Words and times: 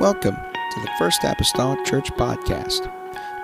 Welcome 0.00 0.36
to 0.36 0.80
the 0.80 0.90
First 0.98 1.24
Apostolic 1.24 1.84
Church 1.84 2.10
Podcast. 2.12 2.90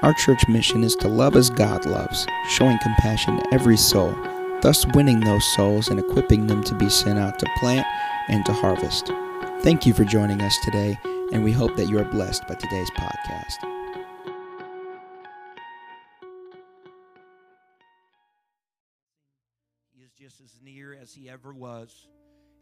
Our 0.00 0.14
church 0.14 0.48
mission 0.48 0.84
is 0.84 0.96
to 0.96 1.06
love 1.06 1.36
as 1.36 1.50
God 1.50 1.84
loves, 1.84 2.26
showing 2.48 2.78
compassion 2.78 3.36
to 3.36 3.52
every 3.52 3.76
soul, 3.76 4.16
thus 4.62 4.86
winning 4.94 5.20
those 5.20 5.44
souls 5.54 5.88
and 5.88 6.00
equipping 6.00 6.46
them 6.46 6.64
to 6.64 6.74
be 6.74 6.88
sent 6.88 7.18
out 7.18 7.38
to 7.40 7.46
plant 7.58 7.86
and 8.28 8.42
to 8.46 8.54
harvest. 8.54 9.12
Thank 9.60 9.84
you 9.84 9.92
for 9.92 10.04
joining 10.04 10.40
us 10.40 10.56
today, 10.64 10.98
and 11.30 11.44
we 11.44 11.52
hope 11.52 11.76
that 11.76 11.90
you 11.90 11.98
are 11.98 12.06
blessed 12.06 12.48
by 12.48 12.54
today's 12.54 12.90
podcast. 12.92 13.58
He 19.92 20.02
is 20.02 20.12
just 20.18 20.40
as 20.40 20.58
near 20.64 20.94
as 20.94 21.12
he 21.12 21.28
ever 21.28 21.52
was, 21.52 22.08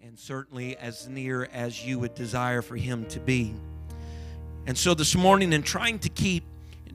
and 0.03 0.19
certainly 0.19 0.77
as 0.79 1.09
near 1.09 1.49
as 1.53 1.87
you 1.87 2.01
would 2.01 2.17
desire 2.17 2.61
for 2.61 2.75
him 2.75 3.07
to 3.07 3.21
be. 3.21 3.55
And 4.67 4.79
so 4.79 4.95
this 4.95 5.15
morning, 5.15 5.53
in 5.53 5.63
trying 5.63 5.99
to 6.01 6.09
keep 6.09 6.45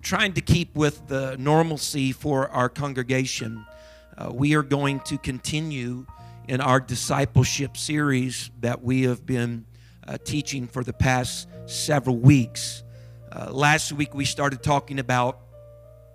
trying 0.01 0.33
to 0.33 0.41
keep 0.41 0.75
with 0.75 1.07
the 1.07 1.35
normalcy 1.37 2.11
for 2.11 2.49
our 2.49 2.67
congregation, 2.67 3.63
uh, 4.17 4.31
we 4.33 4.55
are 4.55 4.63
going 4.63 5.01
to 5.01 5.19
continue 5.19 6.07
in 6.47 6.61
our 6.61 6.79
discipleship 6.79 7.77
series 7.77 8.49
that 8.61 8.81
we 8.81 9.03
have 9.03 9.23
been 9.23 9.65
uh, 10.07 10.17
teaching 10.23 10.65
for 10.65 10.83
the 10.83 10.93
past 10.93 11.47
several 11.67 12.17
weeks. 12.17 12.81
Uh, 13.31 13.51
last 13.51 13.91
week 13.91 14.15
we 14.15 14.25
started 14.25 14.63
talking 14.63 14.97
about 14.97 15.39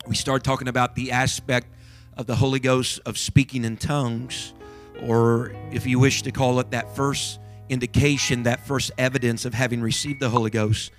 we 0.09 0.16
started 0.16 0.45
talking 0.45 0.66
about 0.66 0.97
the 0.97 1.12
aspect 1.12 1.69
of 2.16 2.27
the 2.27 2.34
Holy 2.34 2.59
Ghost 2.59 2.98
of 3.06 3.16
speaking 3.16 3.64
in 3.64 3.77
tongues, 3.77 4.55
or 5.02 5.55
if 5.70 5.86
you 5.86 6.00
wish 6.00 6.23
to 6.23 6.33
call 6.33 6.59
it 6.59 6.73
that 6.73 6.97
first 6.97 7.39
indication, 7.69 8.42
that 8.42 8.66
first 8.66 8.91
evidence 8.98 9.45
of 9.45 9.55
having 9.55 9.80
received 9.80 10.19
the 10.19 10.30
Holy 10.30 10.50
Ghost. 10.50 10.91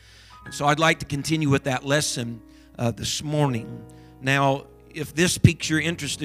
So 0.52 0.66
I'd 0.68 0.80
like 0.80 1.00
to 1.00 1.06
continue 1.06 1.50
with 1.50 1.64
that 1.64 1.86
lesson 1.86 2.42
uh, 2.78 2.92
this 2.92 3.24
morning. 3.24 3.84
Now, 4.22 4.68
if 4.94 5.14
this 5.14 5.38
piques 5.38 5.70
your 5.70 5.80
interest, 5.80 6.24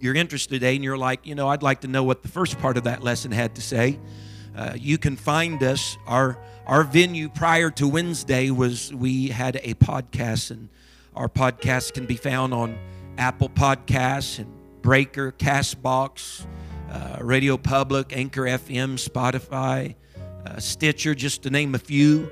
your 0.00 0.14
interest 0.14 0.48
today, 0.48 0.74
and 0.74 0.82
you're 0.82 0.98
like, 0.98 1.26
you 1.26 1.34
know, 1.34 1.48
I'd 1.48 1.62
like 1.62 1.82
to 1.82 1.88
know 1.88 2.02
what 2.02 2.22
the 2.22 2.28
first 2.28 2.58
part 2.58 2.76
of 2.76 2.84
that 2.84 3.02
lesson 3.02 3.30
had 3.30 3.54
to 3.56 3.60
say. 3.60 3.98
Uh, 4.56 4.72
you 4.76 4.98
can 4.98 5.14
find 5.14 5.62
us. 5.62 5.96
Our 6.06 6.38
our 6.66 6.84
venue 6.84 7.28
prior 7.28 7.70
to 7.72 7.88
Wednesday 7.88 8.50
was 8.50 8.94
we 8.94 9.28
had 9.28 9.56
a 9.62 9.74
podcast, 9.74 10.50
and 10.50 10.68
our 11.14 11.28
podcast 11.28 11.94
can 11.94 12.06
be 12.06 12.16
found 12.16 12.54
on 12.54 12.78
Apple 13.18 13.48
Podcasts 13.48 14.38
and 14.38 14.52
Breaker, 14.82 15.32
Castbox, 15.32 16.46
uh, 16.90 17.18
Radio 17.20 17.56
Public, 17.56 18.16
Anchor 18.16 18.42
FM, 18.42 18.94
Spotify, 18.94 19.94
uh, 20.46 20.58
Stitcher, 20.58 21.14
just 21.14 21.42
to 21.42 21.50
name 21.50 21.74
a 21.74 21.78
few. 21.78 22.30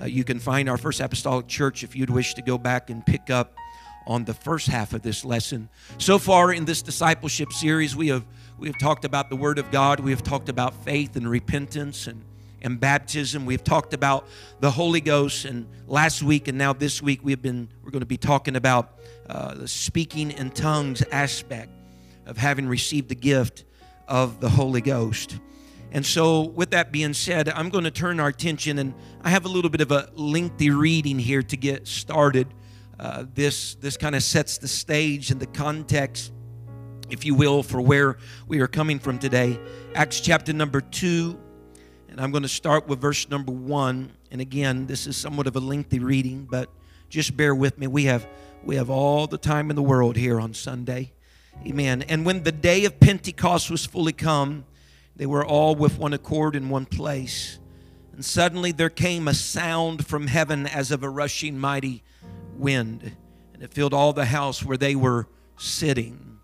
Uh, 0.00 0.06
you 0.06 0.24
can 0.24 0.38
find 0.38 0.68
our 0.68 0.78
First 0.78 1.00
Apostolic 1.00 1.46
Church 1.46 1.82
if 1.82 1.94
you'd 1.94 2.10
wish 2.10 2.34
to 2.34 2.42
go 2.42 2.56
back 2.56 2.90
and 2.90 3.04
pick 3.04 3.28
up 3.28 3.54
on 4.06 4.24
the 4.24 4.32
first 4.32 4.68
half 4.68 4.94
of 4.94 5.02
this 5.02 5.24
lesson. 5.24 5.68
So 5.98 6.18
far 6.18 6.52
in 6.52 6.64
this 6.64 6.82
discipleship 6.82 7.52
series, 7.52 7.94
we 7.94 8.08
have 8.08 8.24
we 8.58 8.68
have 8.68 8.78
talked 8.78 9.04
about 9.04 9.30
the 9.30 9.36
Word 9.36 9.58
of 9.58 9.70
God. 9.70 10.00
We 10.00 10.10
have 10.10 10.22
talked 10.22 10.48
about 10.48 10.74
faith 10.84 11.16
and 11.16 11.28
repentance 11.28 12.06
and 12.06 12.24
and 12.62 12.78
baptism. 12.78 13.46
We've 13.46 13.64
talked 13.64 13.94
about 13.94 14.26
the 14.60 14.70
Holy 14.70 15.00
Ghost, 15.00 15.44
and 15.44 15.66
last 15.86 16.22
week 16.22 16.48
and 16.48 16.56
now 16.56 16.72
this 16.72 17.02
week 17.02 17.20
we've 17.22 17.42
been 17.42 17.68
we're 17.82 17.90
going 17.90 18.00
to 18.00 18.06
be 18.06 18.16
talking 18.16 18.56
about 18.56 18.98
uh, 19.28 19.54
the 19.54 19.68
speaking 19.68 20.30
in 20.30 20.50
tongues 20.50 21.02
aspect 21.12 21.70
of 22.26 22.36
having 22.36 22.68
received 22.68 23.08
the 23.08 23.14
gift 23.14 23.64
of 24.08 24.40
the 24.40 24.48
Holy 24.48 24.80
Ghost. 24.80 25.38
And 25.92 26.06
so, 26.06 26.42
with 26.42 26.70
that 26.70 26.92
being 26.92 27.14
said, 27.14 27.48
I'm 27.48 27.68
going 27.68 27.84
to 27.84 27.90
turn 27.90 28.20
our 28.20 28.28
attention, 28.28 28.78
and 28.78 28.94
I 29.22 29.30
have 29.30 29.44
a 29.44 29.48
little 29.48 29.70
bit 29.70 29.80
of 29.80 29.90
a 29.90 30.08
lengthy 30.14 30.70
reading 30.70 31.18
here 31.18 31.42
to 31.42 31.56
get 31.56 31.88
started. 31.88 32.46
Uh, 32.98 33.24
this 33.34 33.74
this 33.76 33.96
kind 33.96 34.14
of 34.14 34.22
sets 34.22 34.58
the 34.58 34.68
stage 34.68 35.32
and 35.32 35.40
the 35.40 35.46
context, 35.46 36.32
if 37.08 37.24
you 37.24 37.34
will, 37.34 37.64
for 37.64 37.80
where 37.80 38.18
we 38.46 38.60
are 38.60 38.68
coming 38.68 39.00
from 39.00 39.18
today. 39.18 39.58
Acts 39.94 40.20
chapter 40.20 40.52
number 40.52 40.80
two, 40.80 41.40
and 42.08 42.20
I'm 42.20 42.30
going 42.30 42.44
to 42.44 42.48
start 42.48 42.86
with 42.86 43.00
verse 43.00 43.28
number 43.28 43.52
one. 43.52 44.12
And 44.30 44.40
again, 44.40 44.86
this 44.86 45.08
is 45.08 45.16
somewhat 45.16 45.48
of 45.48 45.56
a 45.56 45.60
lengthy 45.60 45.98
reading, 45.98 46.46
but 46.48 46.70
just 47.08 47.36
bear 47.36 47.52
with 47.52 47.78
me. 47.78 47.88
We 47.88 48.04
have 48.04 48.28
we 48.62 48.76
have 48.76 48.90
all 48.90 49.26
the 49.26 49.38
time 49.38 49.70
in 49.70 49.76
the 49.76 49.82
world 49.82 50.16
here 50.16 50.40
on 50.40 50.54
Sunday. 50.54 51.12
Amen. 51.66 52.02
And 52.02 52.24
when 52.24 52.44
the 52.44 52.52
day 52.52 52.84
of 52.84 53.00
Pentecost 53.00 53.70
was 53.70 53.84
fully 53.84 54.12
come, 54.12 54.64
they 55.20 55.26
were 55.26 55.44
all 55.44 55.74
with 55.74 55.98
one 55.98 56.14
accord 56.14 56.56
in 56.56 56.70
one 56.70 56.86
place. 56.86 57.58
And 58.14 58.24
suddenly 58.24 58.72
there 58.72 58.88
came 58.88 59.28
a 59.28 59.34
sound 59.34 60.06
from 60.06 60.28
heaven 60.28 60.66
as 60.66 60.90
of 60.90 61.02
a 61.02 61.10
rushing 61.10 61.58
mighty 61.58 62.02
wind, 62.56 63.14
and 63.52 63.62
it 63.62 63.74
filled 63.74 63.92
all 63.92 64.14
the 64.14 64.24
house 64.24 64.64
where 64.64 64.78
they 64.78 64.94
were 64.94 65.28
sitting. 65.58 66.38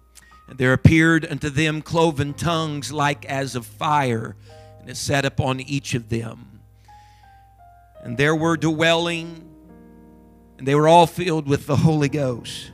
And 0.46 0.58
there 0.58 0.74
appeared 0.74 1.24
unto 1.24 1.48
them 1.48 1.80
cloven 1.80 2.34
tongues 2.34 2.92
like 2.92 3.24
as 3.24 3.54
of 3.54 3.64
fire, 3.64 4.36
and 4.78 4.90
it 4.90 4.98
sat 4.98 5.24
upon 5.24 5.60
each 5.60 5.94
of 5.94 6.10
them. 6.10 6.60
And 8.02 8.18
there 8.18 8.36
were 8.36 8.58
dwelling, 8.58 9.48
and 10.58 10.68
they 10.68 10.74
were 10.74 10.86
all 10.86 11.06
filled 11.06 11.48
with 11.48 11.66
the 11.66 11.76
Holy 11.76 12.10
Ghost 12.10 12.72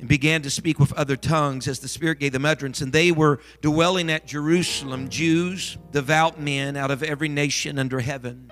and 0.00 0.08
began 0.08 0.40
to 0.42 0.50
speak 0.50 0.78
with 0.78 0.92
other 0.94 1.16
tongues 1.16 1.68
as 1.68 1.78
the 1.78 1.88
Spirit 1.88 2.18
gave 2.18 2.32
them 2.32 2.46
utterance. 2.46 2.80
And 2.80 2.92
they 2.92 3.12
were 3.12 3.38
dwelling 3.60 4.10
at 4.10 4.26
Jerusalem, 4.26 5.10
Jews, 5.10 5.76
devout 5.92 6.40
men 6.40 6.76
out 6.76 6.90
of 6.90 7.02
every 7.02 7.28
nation 7.28 7.78
under 7.78 8.00
heaven. 8.00 8.50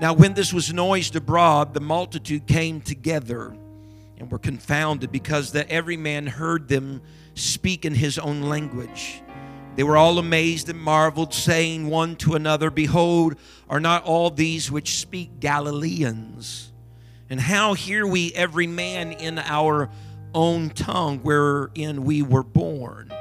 Now, 0.00 0.12
when 0.12 0.34
this 0.34 0.52
was 0.52 0.72
noised 0.72 1.14
abroad, 1.14 1.74
the 1.74 1.80
multitude 1.80 2.48
came 2.48 2.80
together 2.80 3.56
and 4.18 4.30
were 4.30 4.38
confounded 4.40 5.12
because 5.12 5.52
that 5.52 5.70
every 5.70 5.96
man 5.96 6.26
heard 6.26 6.66
them 6.66 7.00
speak 7.34 7.84
in 7.84 7.94
his 7.94 8.18
own 8.18 8.42
language. 8.42 9.22
They 9.76 9.84
were 9.84 9.96
all 9.96 10.18
amazed 10.18 10.68
and 10.68 10.78
marveled, 10.78 11.32
saying 11.32 11.88
one 11.88 12.16
to 12.16 12.34
another, 12.34 12.70
Behold, 12.70 13.36
are 13.68 13.80
not 13.80 14.04
all 14.04 14.30
these 14.30 14.70
which 14.70 14.98
speak 14.98 15.38
Galileans? 15.38 16.72
And 17.30 17.40
how 17.40 17.74
hear 17.74 18.06
we 18.06 18.32
every 18.34 18.66
man 18.66 19.12
in 19.12 19.38
our 19.38 19.90
own 20.34 20.70
tongue 20.70 21.20
wherein 21.20 22.04
we 22.04 22.22
were 22.22 22.42
born. 22.42 23.12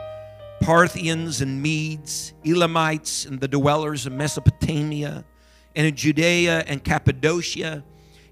Parthians 0.61 1.41
and 1.41 1.61
Medes, 1.61 2.33
Elamites 2.45 3.25
and 3.25 3.39
the 3.39 3.47
dwellers 3.47 4.05
of 4.05 4.13
Mesopotamia, 4.13 5.25
and 5.75 5.87
in 5.87 5.95
Judea 5.95 6.63
and 6.67 6.83
Cappadocia, 6.83 7.83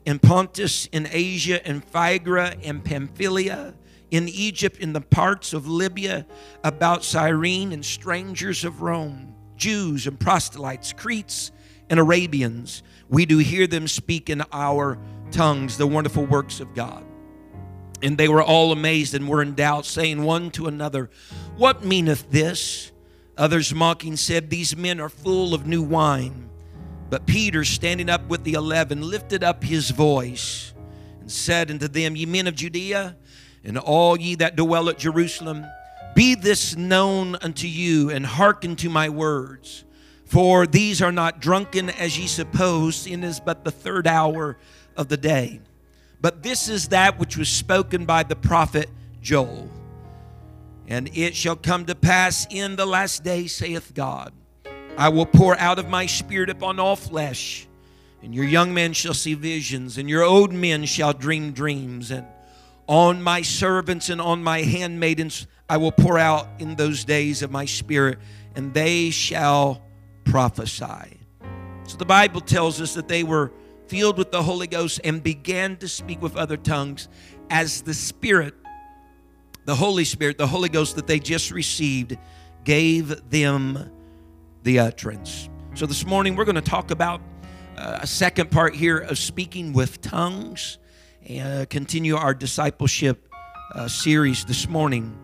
in 0.05 0.19
Pontus, 0.19 0.87
in 0.87 1.07
Asia, 1.11 1.67
in 1.67 1.81
Phrygia, 1.81 2.55
and 2.63 2.83
Pamphylia, 2.83 3.73
in 4.11 4.27
Egypt, 4.27 4.77
in 4.77 4.93
the 4.93 5.01
parts 5.01 5.53
of 5.53 5.67
Libya, 5.67 6.25
about 6.63 7.03
Cyrene, 7.03 7.71
and 7.71 7.85
strangers 7.85 8.63
of 8.63 8.81
Rome, 8.81 9.35
Jews 9.55 10.07
and 10.07 10.19
proselytes, 10.19 10.93
Cretes 10.93 11.51
and 11.89 11.99
Arabians. 11.99 12.83
We 13.09 13.25
do 13.25 13.37
hear 13.37 13.67
them 13.67 13.87
speak 13.87 14.29
in 14.29 14.43
our 14.51 14.97
tongues 15.31 15.77
the 15.77 15.87
wonderful 15.87 16.25
works 16.25 16.59
of 16.59 16.73
God. 16.73 17.03
And 18.03 18.17
they 18.17 18.27
were 18.27 18.41
all 18.41 18.71
amazed 18.71 19.13
and 19.13 19.27
were 19.27 19.41
in 19.41 19.53
doubt, 19.53 19.85
saying 19.85 20.23
one 20.23 20.51
to 20.51 20.67
another, 20.67 21.09
What 21.55 21.83
meaneth 21.83 22.31
this? 22.31 22.91
Others 23.37 23.73
mocking 23.73 24.17
said, 24.17 24.49
These 24.49 24.75
men 24.75 24.99
are 24.99 25.09
full 25.09 25.53
of 25.53 25.65
new 25.65 25.81
wine. 25.81 26.49
But 27.09 27.25
Peter, 27.25 27.63
standing 27.63 28.09
up 28.09 28.27
with 28.27 28.43
the 28.43 28.53
eleven, 28.53 29.01
lifted 29.01 29.43
up 29.43 29.63
his 29.63 29.91
voice 29.91 30.73
and 31.19 31.29
said 31.29 31.69
unto 31.69 31.87
them, 31.87 32.15
Ye 32.15 32.25
men 32.25 32.47
of 32.47 32.55
Judea, 32.55 33.17
and 33.63 33.77
all 33.77 34.19
ye 34.19 34.35
that 34.35 34.55
dwell 34.55 34.89
at 34.89 34.97
Jerusalem, 34.97 35.65
be 36.15 36.35
this 36.35 36.75
known 36.75 37.35
unto 37.35 37.67
you, 37.67 38.09
and 38.09 38.25
hearken 38.25 38.75
to 38.77 38.89
my 38.89 39.09
words. 39.09 39.83
For 40.25 40.65
these 40.65 41.01
are 41.01 41.11
not 41.11 41.41
drunken 41.41 41.89
as 41.89 42.17
ye 42.17 42.27
suppose, 42.27 43.05
it 43.05 43.23
is 43.23 43.39
but 43.39 43.65
the 43.65 43.71
third 43.71 44.07
hour 44.07 44.57
of 44.95 45.09
the 45.09 45.17
day. 45.17 45.59
But 46.21 46.43
this 46.43 46.69
is 46.69 46.89
that 46.89 47.19
which 47.19 47.35
was 47.35 47.49
spoken 47.49 48.05
by 48.05 48.23
the 48.23 48.35
prophet 48.35 48.89
Joel. 49.21 49.69
And 50.87 51.09
it 51.17 51.35
shall 51.35 51.55
come 51.55 51.85
to 51.85 51.95
pass 51.95 52.45
in 52.49 52.75
the 52.75 52.85
last 52.85 53.23
day, 53.23 53.47
saith 53.47 53.93
God, 53.93 54.33
I 54.97 55.09
will 55.09 55.25
pour 55.25 55.57
out 55.57 55.79
of 55.79 55.89
my 55.89 56.05
spirit 56.05 56.49
upon 56.49 56.79
all 56.79 56.95
flesh, 56.95 57.67
and 58.21 58.35
your 58.35 58.45
young 58.45 58.73
men 58.73 58.93
shall 58.93 59.13
see 59.13 59.33
visions, 59.33 59.97
and 59.97 60.09
your 60.09 60.23
old 60.23 60.53
men 60.53 60.85
shall 60.85 61.13
dream 61.13 61.53
dreams, 61.53 62.11
and 62.11 62.27
on 62.87 63.21
my 63.21 63.41
servants 63.41 64.09
and 64.09 64.19
on 64.19 64.43
my 64.43 64.61
handmaidens 64.61 65.47
I 65.69 65.77
will 65.77 65.93
pour 65.93 66.19
out 66.19 66.47
in 66.59 66.75
those 66.75 67.05
days 67.05 67.41
of 67.41 67.51
my 67.51 67.65
spirit, 67.65 68.19
and 68.53 68.73
they 68.73 69.11
shall 69.11 69.81
prophesy. 70.25 71.19
So 71.87 71.97
the 71.97 72.05
Bible 72.05 72.41
tells 72.41 72.81
us 72.81 72.93
that 72.95 73.07
they 73.07 73.23
were 73.23 73.53
filled 73.91 74.17
with 74.17 74.31
the 74.31 74.41
Holy 74.41 74.67
Ghost 74.67 75.01
and 75.03 75.21
began 75.21 75.75
to 75.75 75.85
speak 75.85 76.21
with 76.21 76.37
other 76.37 76.55
tongues 76.55 77.09
as 77.49 77.81
the 77.81 77.93
Spirit, 77.93 78.53
the 79.65 79.75
Holy 79.75 80.05
Spirit, 80.05 80.37
the 80.37 80.47
Holy 80.47 80.69
Ghost 80.69 80.95
that 80.95 81.07
they 81.07 81.19
just 81.19 81.51
received, 81.51 82.17
gave 82.63 83.29
them 83.29 83.91
the 84.63 84.79
utterance. 84.79 85.49
So 85.73 85.85
this 85.85 86.05
morning 86.05 86.37
we're 86.37 86.45
going 86.45 86.55
to 86.55 86.61
talk 86.61 86.91
about 86.91 87.19
uh, 87.75 87.99
a 88.01 88.07
second 88.07 88.49
part 88.49 88.73
here 88.73 88.99
of 88.99 89.17
speaking 89.17 89.73
with 89.73 89.99
tongues 89.99 90.77
and 91.27 91.63
uh, 91.63 91.65
continue 91.65 92.15
our 92.15 92.33
discipleship 92.33 93.27
uh, 93.75 93.89
series 93.89 94.45
this 94.45 94.69
morning. 94.69 95.17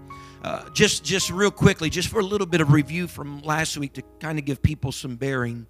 Just, 0.73 1.05
just 1.05 1.29
real 1.29 1.51
quickly, 1.51 1.89
just 1.89 2.09
for 2.09 2.19
a 2.19 2.23
little 2.23 2.47
bit 2.47 2.59
of 2.59 2.73
review 2.73 3.07
from 3.07 3.41
last 3.43 3.77
week 3.77 3.93
to 3.93 4.01
kind 4.19 4.37
of 4.37 4.43
give 4.43 4.61
people 4.61 4.91
some 4.91 5.15
bearing. 5.15 5.67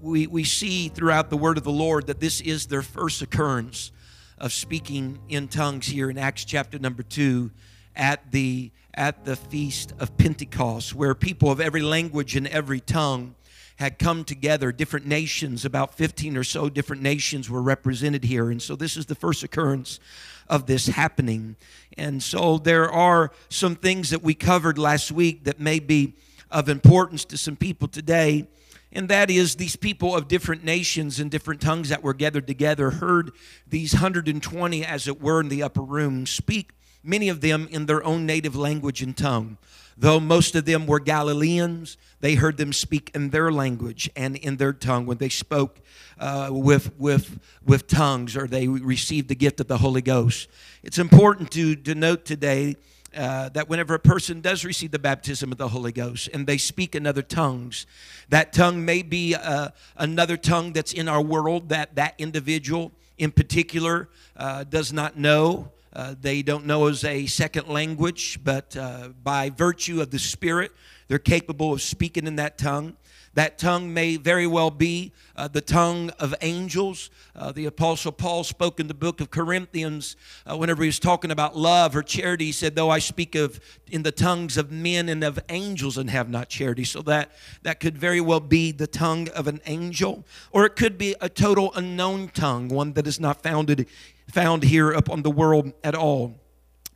We, 0.00 0.26
we 0.26 0.44
see 0.44 0.88
throughout 0.88 1.28
the 1.28 1.36
word 1.36 1.58
of 1.58 1.64
the 1.64 1.70
Lord 1.70 2.06
that 2.06 2.20
this 2.20 2.40
is 2.40 2.66
their 2.66 2.80
first 2.80 3.20
occurrence 3.20 3.92
of 4.38 4.50
speaking 4.50 5.18
in 5.28 5.46
tongues 5.46 5.86
here 5.86 6.08
in 6.08 6.16
Acts 6.16 6.46
chapter 6.46 6.78
number 6.78 7.02
two 7.02 7.50
at 7.94 8.32
the 8.32 8.70
at 8.94 9.26
the 9.26 9.36
feast 9.36 9.92
of 9.98 10.16
Pentecost, 10.16 10.94
where 10.94 11.14
people 11.14 11.50
of 11.50 11.60
every 11.60 11.82
language 11.82 12.34
and 12.34 12.46
every 12.48 12.80
tongue 12.80 13.34
had 13.76 13.98
come 13.98 14.24
together. 14.24 14.72
Different 14.72 15.06
nations, 15.06 15.66
about 15.66 15.94
15 15.94 16.36
or 16.36 16.44
so 16.44 16.70
different 16.70 17.02
nations 17.02 17.50
were 17.50 17.62
represented 17.62 18.24
here. 18.24 18.50
And 18.50 18.60
so 18.60 18.76
this 18.76 18.96
is 18.96 19.06
the 19.06 19.14
first 19.14 19.42
occurrence 19.42 20.00
of 20.48 20.66
this 20.66 20.86
happening. 20.86 21.56
And 21.98 22.22
so 22.22 22.56
there 22.56 22.90
are 22.90 23.32
some 23.50 23.76
things 23.76 24.10
that 24.10 24.22
we 24.22 24.34
covered 24.34 24.78
last 24.78 25.12
week 25.12 25.44
that 25.44 25.60
may 25.60 25.78
be 25.78 26.14
of 26.50 26.68
importance 26.70 27.24
to 27.26 27.36
some 27.36 27.56
people 27.56 27.86
today. 27.86 28.48
And 28.92 29.08
that 29.08 29.30
is, 29.30 29.56
these 29.56 29.76
people 29.76 30.16
of 30.16 30.26
different 30.26 30.64
nations 30.64 31.20
and 31.20 31.30
different 31.30 31.60
tongues 31.60 31.90
that 31.90 32.02
were 32.02 32.14
gathered 32.14 32.46
together 32.46 32.90
heard 32.90 33.30
these 33.68 33.94
120, 33.94 34.84
as 34.84 35.06
it 35.06 35.20
were, 35.20 35.40
in 35.40 35.48
the 35.48 35.62
upper 35.62 35.82
room 35.82 36.26
speak 36.26 36.72
many 37.02 37.28
of 37.28 37.40
them 37.40 37.68
in 37.70 37.86
their 37.86 38.02
own 38.04 38.26
native 38.26 38.56
language 38.56 39.02
and 39.02 39.16
tongue. 39.16 39.56
Though 39.96 40.20
most 40.20 40.54
of 40.54 40.64
them 40.64 40.86
were 40.86 41.00
Galileans, 41.00 41.98
they 42.20 42.34
heard 42.34 42.56
them 42.56 42.72
speak 42.72 43.10
in 43.14 43.30
their 43.30 43.52
language 43.52 44.08
and 44.16 44.36
in 44.36 44.56
their 44.56 44.72
tongue 44.72 45.06
when 45.06 45.18
they 45.18 45.28
spoke 45.28 45.78
uh, 46.18 46.48
with, 46.50 46.98
with, 46.98 47.38
with 47.64 47.86
tongues 47.86 48.36
or 48.36 48.46
they 48.46 48.66
received 48.66 49.28
the 49.28 49.34
gift 49.34 49.60
of 49.60 49.68
the 49.68 49.78
Holy 49.78 50.02
Ghost. 50.02 50.48
It's 50.82 50.98
important 50.98 51.50
to, 51.52 51.76
to 51.76 51.94
note 51.94 52.24
today 52.24 52.76
uh, 53.16 53.48
that 53.50 53.68
whenever 53.68 53.94
a 53.94 53.98
person 53.98 54.40
does 54.40 54.64
receive 54.64 54.90
the 54.90 54.98
baptism 54.98 55.50
of 55.52 55.58
the 55.58 55.68
Holy 55.68 55.92
Ghost 55.92 56.28
and 56.32 56.46
they 56.46 56.58
speak 56.58 56.94
in 56.94 57.06
other 57.06 57.22
tongues, 57.22 57.86
that 58.28 58.52
tongue 58.52 58.84
may 58.84 59.02
be 59.02 59.34
uh, 59.34 59.70
another 59.96 60.36
tongue 60.36 60.72
that's 60.72 60.92
in 60.92 61.08
our 61.08 61.22
world 61.22 61.68
that 61.70 61.96
that 61.96 62.14
individual 62.18 62.92
in 63.18 63.30
particular 63.30 64.08
uh, 64.36 64.64
does 64.64 64.92
not 64.92 65.16
know. 65.18 65.70
Uh, 65.92 66.14
they 66.20 66.40
don't 66.42 66.66
know 66.66 66.86
as 66.86 67.04
a 67.04 67.26
second 67.26 67.68
language, 67.68 68.38
but 68.44 68.76
uh, 68.76 69.08
by 69.22 69.50
virtue 69.50 70.00
of 70.00 70.10
the 70.10 70.18
Spirit, 70.18 70.72
they're 71.08 71.18
capable 71.18 71.72
of 71.72 71.82
speaking 71.82 72.26
in 72.26 72.36
that 72.36 72.56
tongue. 72.58 72.96
That 73.34 73.58
tongue 73.58 73.94
may 73.94 74.16
very 74.16 74.46
well 74.48 74.72
be 74.72 75.12
uh, 75.36 75.46
the 75.46 75.60
tongue 75.60 76.10
of 76.18 76.34
angels. 76.40 77.10
Uh, 77.36 77.52
the 77.52 77.66
Apostle 77.66 78.10
Paul 78.10 78.42
spoke 78.42 78.80
in 78.80 78.88
the 78.88 78.94
book 78.94 79.20
of 79.20 79.30
Corinthians 79.30 80.16
uh, 80.44 80.56
whenever 80.56 80.82
he 80.82 80.88
was 80.88 80.98
talking 80.98 81.30
about 81.30 81.56
love 81.56 81.94
or 81.94 82.02
charity. 82.02 82.46
He 82.46 82.52
said, 82.52 82.74
Though 82.74 82.90
I 82.90 82.98
speak 82.98 83.36
of 83.36 83.60
in 83.86 84.02
the 84.02 84.10
tongues 84.10 84.56
of 84.56 84.72
men 84.72 85.08
and 85.08 85.22
of 85.22 85.38
angels 85.48 85.96
and 85.96 86.10
have 86.10 86.28
not 86.28 86.48
charity. 86.48 86.82
So 86.82 87.02
that, 87.02 87.30
that 87.62 87.78
could 87.78 87.96
very 87.96 88.20
well 88.20 88.40
be 88.40 88.72
the 88.72 88.88
tongue 88.88 89.28
of 89.28 89.46
an 89.46 89.60
angel, 89.64 90.24
or 90.50 90.66
it 90.66 90.74
could 90.74 90.98
be 90.98 91.14
a 91.20 91.28
total 91.28 91.72
unknown 91.76 92.30
tongue, 92.30 92.68
one 92.68 92.94
that 92.94 93.06
is 93.06 93.20
not 93.20 93.42
founded 93.42 93.86
found 94.30 94.62
here 94.62 94.90
upon 94.90 95.22
the 95.22 95.30
world 95.30 95.72
at 95.82 95.94
all. 95.94 96.36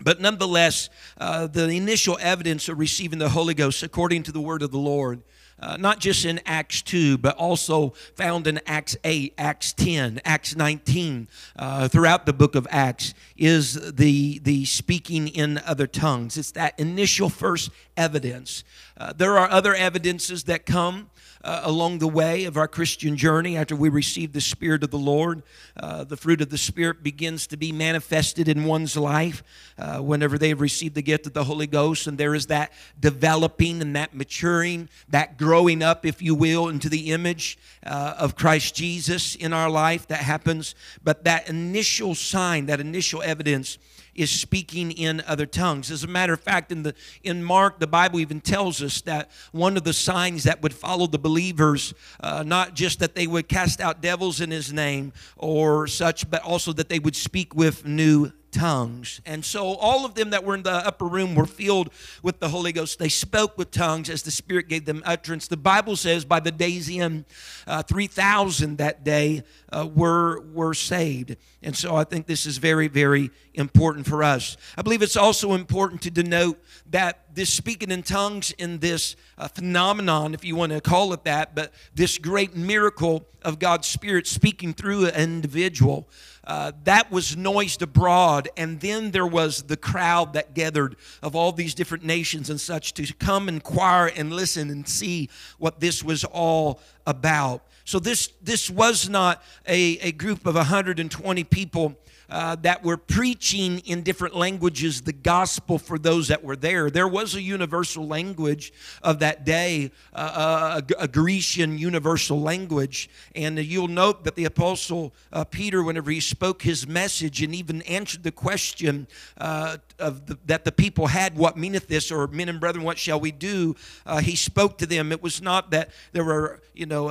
But 0.01 0.21
nonetheless, 0.21 0.89
uh, 1.19 1.47
the 1.47 1.69
initial 1.69 2.19
evidence 2.21 2.69
of 2.69 2.79
receiving 2.79 3.19
the 3.19 3.29
Holy 3.29 3.55
Ghost, 3.55 3.83
according 3.83 4.25
to 4.25 4.33
the 4.33 4.41
word 4.41 4.63
of 4.63 4.71
the 4.71 4.79
Lord, 4.79 5.23
uh, 5.61 5.77
not 5.77 6.01
just 6.01 6.25
in 6.25 6.41
Acts 6.45 6.83
2, 6.83 7.19
but 7.19 7.37
also 7.37 7.91
found 8.15 8.47
in 8.47 8.61
Acts 8.67 8.97
8, 9.05 9.35
Acts 9.39 9.73
10, 9.73 10.21
Acts 10.25 10.57
19, 10.57 11.29
uh, 11.57 11.89
throughout 11.89 12.27
the 12.27 12.33
book 12.33 12.55
of 12.55 12.67
Acts, 12.71 13.15
is 13.37 13.93
the, 13.93 14.39
the 14.41 14.65
speaking 14.65 15.29
in 15.29 15.59
other 15.59 15.87
tongues. 15.87 16.37
It's 16.37 16.53
that 16.53 16.79
initial 16.79 17.29
first 17.29 17.71
evidence. 17.97 18.65
Uh, 18.97 19.13
there 19.17 19.39
are 19.39 19.51
other 19.51 19.75
evidences 19.75 20.45
that 20.45 20.67
come 20.67 21.11
uh, 21.45 21.61
along 21.63 21.99
the 21.99 22.09
way 22.09 22.45
of 22.45 22.57
our 22.57 22.67
Christian 22.67 23.17
journey 23.17 23.57
after 23.57 23.77
we 23.77 23.91
receive 23.91 24.33
the 24.33 24.41
Spirit 24.41 24.83
of 24.83 24.91
the 24.91 24.99
Lord. 24.99 25.43
Uh, 25.77 26.03
the 26.03 26.17
fruit 26.17 26.41
of 26.41 26.49
the 26.49 26.59
Spirit 26.59 27.03
begins 27.03 27.47
to 27.49 27.57
be 27.57 27.71
manifested 27.71 28.49
in 28.49 28.65
one's 28.65 28.97
life 28.97 29.45
uh, 29.79 29.99
whenever 29.99 30.39
they've 30.39 30.61
received 30.61 30.95
the 30.95 31.03
gift 31.03 31.27
of 31.27 31.35
the 31.35 31.45
Holy 31.45 31.67
Ghost, 31.67 32.07
and 32.07 32.17
there 32.17 32.35
is 32.35 32.47
that 32.47 32.73
developing 32.99 33.83
and 33.83 33.95
that 33.95 34.15
maturing, 34.15 34.89
that 35.09 35.37
growing 35.37 35.83
up, 35.83 36.07
if 36.07 36.23
you 36.23 36.35
will, 36.35 36.69
into 36.69 36.89
the 36.89 37.13
image 37.13 37.59
uh, 37.85 38.15
of 38.19 38.35
Christ 38.35 38.75
Jesus 38.75 39.35
in 39.35 39.53
our 39.53 39.69
life 39.69 40.07
that 40.09 40.21
happens. 40.21 40.75
But 41.03 41.25
that 41.25 41.49
initial 41.49 42.15
sign, 42.15 42.67
that 42.67 42.81
initial 42.81 43.23
evidence, 43.23 43.77
is 44.15 44.31
speaking 44.31 44.91
in 44.91 45.23
other 45.27 45.47
tongues. 45.47 45.91
As 45.91 46.05
a 46.05 46.09
matter 46.09 46.33
of 46.33 46.41
fact, 46.41 46.73
in 46.73 46.83
the 46.83 46.95
in 47.23 47.43
Mark, 47.43 47.79
the 47.79 47.87
Bible 47.87 48.21
even 48.21 48.41
tells 48.41 48.83
us 48.83 49.01
that 49.03 49.31
one 49.53 49.77
of 49.77 49.85
the 49.85 49.93
signs 49.93 50.45
that 50.45 50.63
would 50.63 50.75
follow 50.75 51.07
the 51.07 51.19
believers, 51.19 51.95
uh, 52.21 52.43
not 52.43 52.75
just 52.75 52.99
that 53.01 53.15
they 53.15 53.27
would 53.27 53.49
cast 53.49 53.81
out 53.81 54.01
devils 54.01 54.41
in 54.41 54.51
His 54.51 54.73
name 54.73 55.13
or 55.37 55.87
such, 55.87 56.31
but 56.31 56.43
also 56.43 56.73
that 56.73 56.89
they 56.89 56.99
would 56.99 57.17
speak 57.17 57.55
with 57.55 57.87
new 57.87 58.33
tongues. 58.55 59.21
And 59.27 59.45
so 59.45 59.75
all 59.75 60.07
of 60.07 60.15
them 60.15 60.31
that 60.31 60.45
were 60.45 60.55
in 60.55 60.63
the 60.63 60.87
upper 60.87 61.07
room 61.07 61.35
were 61.35 61.47
filled 61.47 61.91
with 62.23 62.39
the 62.39 62.49
Holy 62.49 62.73
Ghost. 62.73 62.99
They 62.99 63.09
spoke 63.09 63.59
with 63.59 63.73
tongues 63.73 64.09
as 64.09 64.23
the 64.23 64.31
Spirit 64.31 64.69
gave 64.69 64.85
them 64.85 65.03
utterance. 65.05 65.49
The 65.49 65.57
Bible 65.57 65.97
says 65.97 66.25
by 66.25 66.39
the 66.41 66.53
day's 66.53 66.89
end, 66.89 67.25
uh, 67.67 67.83
3,000 67.83 68.79
that 68.79 69.03
day 69.03 69.43
uh, 69.75 69.87
were, 69.87 70.41
were 70.53 70.73
saved. 70.73 71.37
And 71.63 71.77
so 71.77 71.97
I 71.97 72.05
think 72.05 72.27
this 72.27 72.47
is 72.47 72.59
very, 72.59 72.87
very 72.87 73.31
important 73.55 74.07
for 74.07 74.23
us. 74.23 74.57
I 74.77 74.83
believe 74.83 75.03
it's 75.03 75.17
also 75.17 75.53
important 75.53 76.03
to 76.03 76.11
denote 76.11 76.59
that 76.91 77.35
this 77.35 77.53
speaking 77.53 77.91
in 77.91 78.03
tongues 78.03 78.53
in 78.53 78.79
this 78.79 79.17
uh, 79.37 79.49
phenomenon, 79.49 80.33
if 80.35 80.45
you 80.45 80.55
want 80.55 80.73
to 80.73 80.81
call 80.81 81.13
it 81.13 81.25
that, 81.25 81.55
but 81.55 81.73
this 81.95 82.19
great 82.19 82.55
miracle 82.55 83.27
of 83.43 83.59
God's 83.59 83.89
Spirit 83.89 84.27
speaking 84.27 84.73
through 84.73 85.07
an 85.07 85.15
individual 85.15 86.09
uh, 86.47 86.73
that 86.85 87.11
was 87.11 87.37
noised 87.37 87.83
abroad. 87.83 88.49
And 88.57 88.81
then 88.81 89.11
there 89.11 89.27
was 89.27 89.63
the 89.63 89.77
crowd 89.77 90.35
that 90.35 90.55
gathered 90.55 90.97
of 91.23 91.35
all 91.35 91.53
these 91.53 91.75
different 91.75 92.05
nations 92.05 92.51
and 92.51 92.61
such 92.61 92.95
to 92.95 93.13
come 93.15 93.49
inquire 93.49 94.13
and 94.15 94.33
listen 94.33 94.71
and 94.71 94.87
see 94.87 95.31
what 95.59 95.81
this 95.81 96.05
was 96.05 96.25
all 96.25 96.81
about. 97.07 97.63
So 97.85 97.99
this, 97.99 98.31
this 98.43 98.71
was 98.71 99.09
not 99.09 99.43
a, 99.69 99.99
a 99.99 100.13
group 100.13 100.47
of 100.47 100.55
120 100.55 101.45
people 101.45 101.97
uh, 102.31 102.57
that 102.57 102.83
were 102.83 102.97
preaching 102.97 103.81
in 103.81 104.03
different 104.03 104.35
languages 104.35 105.03
the 105.03 105.13
gospel 105.13 105.79
for 105.79 105.99
those 105.99 106.29
that 106.29 106.43
were 106.43 106.57
there. 106.57 106.91
There 106.91 107.09
was 107.09 107.35
a 107.35 107.43
universal 107.43 108.07
language 108.07 108.73
of 109.03 109.19
that 109.19 109.45
day, 109.45 109.91
uh, 110.15 110.81
a, 110.99 111.05
a, 111.05 111.09
Grecian 111.09 111.79
universal 111.79 112.41
language. 112.41 113.11
And 113.35 113.59
you'll 113.59 113.89
note 113.89 114.25
that 114.25 114.35
the 114.35 114.47
Apostle 114.47 115.15
uh, 115.33 115.45
Peter, 115.45 115.83
whenever 115.83 116.11
he 116.11 116.21
spoke 116.21 116.63
his 116.63 116.87
message 116.87 117.43
and 117.43 117.55
even 117.55 117.83
answered 117.83 118.23
the 118.23 118.33
question 118.33 119.07
uh, 119.39 119.77
of 119.99 120.27
the, 120.27 120.39
that 120.47 120.65
the 120.65 120.73
people 120.73 121.09
had, 121.09 121.37
What 121.37 121.57
meaneth 121.57 121.89
this? 121.89 122.11
or 122.11 122.27
Men 122.27 122.49
and 122.49 122.59
brethren, 122.59 122.85
what 122.85 122.99
shall 122.99 123.21
we 123.21 123.33
do? 123.33 123.77
Uh, 124.07 124.19
he 124.19 124.35
spoke 124.35 124.79
to 124.79 124.87
them. 124.87 125.13
It 125.13 125.23
was 125.23 125.43
not 125.43 125.71
that 125.71 125.91
there 126.13 126.25
were, 126.25 126.63
you 126.75 126.87
know, 126.87 127.11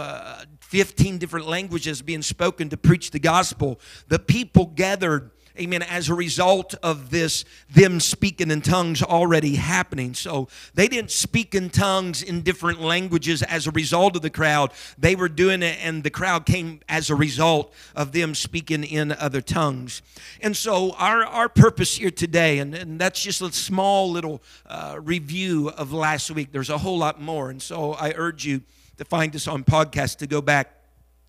15 0.73 1.19
different 1.19 1.45
languages 1.45 2.01
being 2.01 2.23
spoken 2.23 2.67
to 2.69 2.77
preach 2.77 3.11
the 3.11 3.19
gospel. 3.19 3.79
The 4.07 4.17
people 4.17 4.65
gathered 4.65 5.29
amen, 5.59 5.83
as 5.83 6.09
a 6.09 6.15
result 6.15 6.73
of 6.81 7.11
this, 7.11 7.45
them 7.69 7.99
speaking 7.99 8.49
in 8.49 8.59
tongues 8.61 9.03
already 9.03 9.53
happening. 9.53 10.15
So 10.15 10.47
they 10.73 10.87
didn't 10.87 11.11
speak 11.11 11.53
in 11.53 11.69
tongues 11.69 12.23
in 12.23 12.41
different 12.41 12.81
languages 12.81 13.43
as 13.43 13.67
a 13.67 13.71
result 13.71 14.15
of 14.15 14.23
the 14.23 14.31
crowd. 14.31 14.71
They 14.97 15.15
were 15.15 15.29
doing 15.29 15.61
it, 15.61 15.77
and 15.83 16.03
the 16.03 16.09
crowd 16.09 16.47
came 16.47 16.79
as 16.89 17.11
a 17.11 17.15
result 17.15 17.71
of 17.95 18.13
them 18.13 18.33
speaking 18.33 18.83
in 18.83 19.11
other 19.11 19.41
tongues. 19.41 20.01
And 20.41 20.57
so 20.57 20.93
our, 20.93 21.23
our 21.23 21.49
purpose 21.49 21.97
here 21.97 22.09
today, 22.09 22.57
and, 22.57 22.73
and 22.73 22.99
that's 22.99 23.21
just 23.21 23.39
a 23.39 23.51
small 23.51 24.09
little 24.09 24.41
uh, 24.65 24.97
review 24.99 25.69
of 25.69 25.93
last 25.93 26.31
week. 26.31 26.51
There's 26.51 26.71
a 26.71 26.79
whole 26.79 26.97
lot 26.97 27.21
more. 27.21 27.51
And 27.51 27.61
so 27.61 27.93
I 27.93 28.13
urge 28.15 28.43
you 28.43 28.61
to 28.97 29.05
find 29.05 29.35
us 29.35 29.47
on 29.47 29.63
podcast 29.63 30.17
to 30.17 30.27
go 30.27 30.41
back 30.41 30.73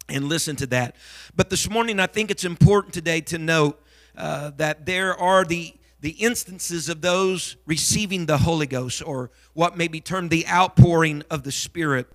and 0.08 0.28
listen 0.28 0.56
to 0.56 0.66
that. 0.66 0.96
But 1.34 1.50
this 1.50 1.68
morning, 1.70 1.98
I 2.00 2.06
think 2.06 2.30
it's 2.30 2.44
important 2.44 2.94
today 2.94 3.20
to 3.22 3.38
note 3.38 3.82
uh, 4.16 4.50
that 4.56 4.86
there 4.86 5.18
are 5.18 5.44
the 5.44 5.74
the 6.04 6.10
instances 6.10 6.90
of 6.90 7.00
those 7.00 7.56
receiving 7.64 8.26
the 8.26 8.36
Holy 8.36 8.66
Ghost, 8.66 9.02
or 9.06 9.30
what 9.54 9.78
may 9.78 9.88
be 9.88 10.02
termed 10.02 10.28
the 10.28 10.46
outpouring 10.46 11.22
of 11.30 11.44
the 11.44 11.50
Spirit. 11.50 12.06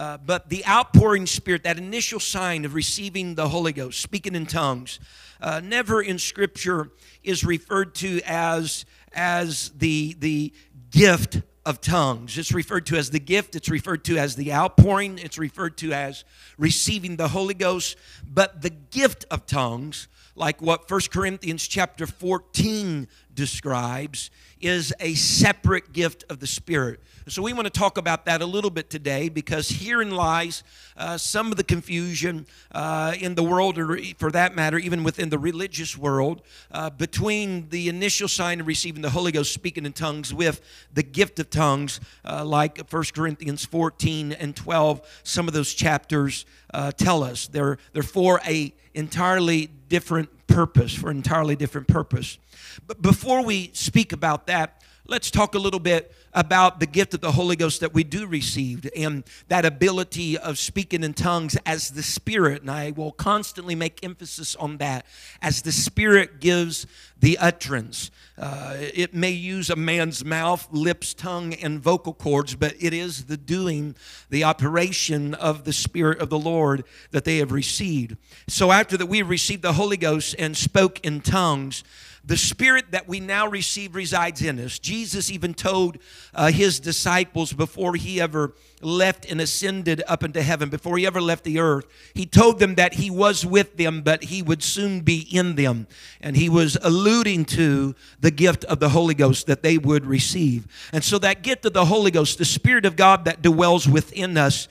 Uh, 0.00 0.18
but 0.18 0.48
the 0.48 0.66
outpouring 0.66 1.26
Spirit, 1.26 1.62
that 1.62 1.78
initial 1.78 2.18
sign 2.18 2.64
of 2.64 2.74
receiving 2.74 3.36
the 3.36 3.48
Holy 3.48 3.72
Ghost, 3.72 4.00
speaking 4.00 4.34
in 4.34 4.46
tongues, 4.46 4.98
uh, 5.40 5.60
never 5.62 6.02
in 6.02 6.18
Scripture 6.18 6.90
is 7.22 7.44
referred 7.44 7.94
to 7.94 8.20
as, 8.26 8.84
as 9.12 9.70
the, 9.76 10.16
the 10.18 10.52
gift 10.90 11.40
of 11.66 11.80
tongues. 11.80 12.38
It's 12.38 12.52
referred 12.52 12.86
to 12.86 12.96
as 12.96 13.10
the 13.10 13.18
gift, 13.18 13.56
it's 13.56 13.68
referred 13.68 14.04
to 14.04 14.16
as 14.16 14.36
the 14.36 14.52
outpouring, 14.52 15.18
it's 15.18 15.36
referred 15.36 15.76
to 15.78 15.92
as 15.92 16.24
receiving 16.56 17.16
the 17.16 17.28
Holy 17.28 17.54
Ghost. 17.54 17.96
But 18.26 18.62
the 18.62 18.70
gift 18.70 19.26
of 19.30 19.46
tongues, 19.46 20.06
like 20.36 20.60
what 20.60 20.88
1 20.90 21.00
Corinthians 21.10 21.66
chapter 21.66 22.06
14 22.06 23.08
describes, 23.34 24.30
is 24.60 24.94
a 25.00 25.14
separate 25.14 25.92
gift 25.92 26.24
of 26.30 26.40
the 26.40 26.46
Spirit. 26.46 27.00
So 27.28 27.42
we 27.42 27.52
want 27.52 27.66
to 27.66 27.70
talk 27.70 27.98
about 27.98 28.24
that 28.26 28.40
a 28.40 28.46
little 28.46 28.70
bit 28.70 28.88
today 28.88 29.28
because 29.28 29.68
herein 29.68 30.12
lies 30.12 30.62
uh, 30.96 31.18
some 31.18 31.50
of 31.50 31.56
the 31.56 31.64
confusion 31.64 32.46
uh, 32.72 33.14
in 33.20 33.34
the 33.34 33.42
world, 33.42 33.78
or 33.78 33.98
for 34.16 34.30
that 34.30 34.54
matter, 34.54 34.78
even 34.78 35.04
within 35.04 35.28
the 35.28 35.38
religious 35.38 35.98
world, 35.98 36.42
uh, 36.70 36.88
between 36.88 37.68
the 37.68 37.88
initial 37.88 38.28
sign 38.28 38.60
of 38.60 38.66
receiving 38.66 39.02
the 39.02 39.10
Holy 39.10 39.32
Ghost, 39.32 39.52
speaking 39.52 39.84
in 39.84 39.92
tongues, 39.92 40.32
with 40.32 40.60
the 40.94 41.02
gift 41.02 41.38
of 41.38 41.50
tongues, 41.50 42.00
uh, 42.24 42.44
like 42.44 42.78
1 42.90 43.04
Corinthians 43.14 43.64
14 43.64 44.32
and 44.32 44.56
12. 44.56 45.20
Some 45.24 45.48
of 45.48 45.54
those 45.54 45.74
chapters 45.74 46.46
uh, 46.72 46.92
tell 46.92 47.22
us 47.22 47.48
they're, 47.48 47.76
they're 47.92 48.02
for 48.02 48.40
a 48.46 48.72
entirely 48.94 49.68
different 49.88 50.46
purpose, 50.46 50.94
for 50.94 51.10
an 51.10 51.16
entirely 51.18 51.56
different 51.56 51.88
purpose. 51.88 52.38
But 52.86 53.02
before 53.02 53.44
we 53.44 53.70
speak 53.72 54.12
about 54.12 54.46
that, 54.46 54.82
let's 55.08 55.30
talk 55.30 55.54
a 55.54 55.58
little 55.58 55.80
bit 55.80 56.12
about 56.32 56.80
the 56.80 56.86
gift 56.86 57.14
of 57.14 57.20
the 57.20 57.32
Holy 57.32 57.56
Ghost 57.56 57.80
that 57.80 57.94
we 57.94 58.04
do 58.04 58.26
receive 58.26 58.88
and 58.96 59.24
that 59.48 59.64
ability 59.64 60.36
of 60.36 60.58
speaking 60.58 61.02
in 61.02 61.14
tongues 61.14 61.56
as 61.64 61.90
the 61.90 62.02
Spirit. 62.02 62.62
And 62.62 62.70
I 62.70 62.90
will 62.90 63.12
constantly 63.12 63.74
make 63.74 64.04
emphasis 64.04 64.56
on 64.56 64.78
that 64.78 65.06
as 65.40 65.62
the 65.62 65.72
Spirit 65.72 66.40
gives 66.40 66.86
the 67.18 67.38
utterance. 67.38 68.10
Uh, 68.38 68.74
it 68.78 69.14
may 69.14 69.30
use 69.30 69.70
a 69.70 69.76
man's 69.76 70.24
mouth, 70.24 70.68
lips, 70.70 71.14
tongue, 71.14 71.54
and 71.54 71.80
vocal 71.80 72.12
cords, 72.12 72.54
but 72.54 72.74
it 72.78 72.92
is 72.92 73.24
the 73.24 73.36
doing, 73.36 73.94
the 74.28 74.44
operation 74.44 75.34
of 75.34 75.64
the 75.64 75.72
Spirit 75.72 76.20
of 76.20 76.28
the 76.28 76.38
Lord 76.38 76.84
that 77.12 77.24
they 77.24 77.38
have 77.38 77.52
received. 77.52 78.16
So 78.48 78.72
after 78.72 78.96
that 78.96 79.06
we 79.06 79.22
received 79.22 79.62
the 79.62 79.72
Holy 79.74 79.96
Ghost 79.96 80.34
and 80.38 80.56
spoke 80.56 81.00
in 81.00 81.22
tongues, 81.22 81.82
the 82.26 82.36
spirit 82.36 82.90
that 82.90 83.06
we 83.06 83.20
now 83.20 83.46
receive 83.46 83.94
resides 83.94 84.42
in 84.42 84.58
us. 84.58 84.80
Jesus 84.80 85.30
even 85.30 85.54
told 85.54 85.98
uh, 86.34 86.50
his 86.50 86.80
disciples 86.80 87.52
before 87.52 87.94
he 87.94 88.20
ever 88.20 88.52
left 88.82 89.30
and 89.30 89.40
ascended 89.40 90.02
up 90.08 90.24
into 90.24 90.42
heaven, 90.42 90.68
before 90.68 90.98
he 90.98 91.06
ever 91.06 91.20
left 91.20 91.44
the 91.44 91.60
earth, 91.60 91.86
he 92.14 92.26
told 92.26 92.58
them 92.58 92.74
that 92.74 92.94
he 92.94 93.10
was 93.10 93.46
with 93.46 93.76
them, 93.76 94.02
but 94.02 94.24
he 94.24 94.42
would 94.42 94.62
soon 94.62 95.00
be 95.00 95.20
in 95.30 95.54
them. 95.54 95.86
And 96.20 96.36
he 96.36 96.48
was 96.48 96.76
alluding 96.82 97.44
to 97.46 97.94
the 98.18 98.32
gift 98.32 98.64
of 98.64 98.80
the 98.80 98.88
Holy 98.88 99.14
Ghost 99.14 99.46
that 99.46 99.62
they 99.62 99.78
would 99.78 100.04
receive. 100.04 100.66
And 100.92 101.04
so 101.04 101.18
that 101.20 101.42
gift 101.42 101.64
of 101.64 101.74
the 101.74 101.84
Holy 101.84 102.10
Ghost, 102.10 102.38
the 102.38 102.44
Spirit 102.44 102.84
of 102.84 102.96
God 102.96 103.24
that 103.24 103.40
dwells 103.40 103.88
within 103.88 104.36
us, 104.36 104.66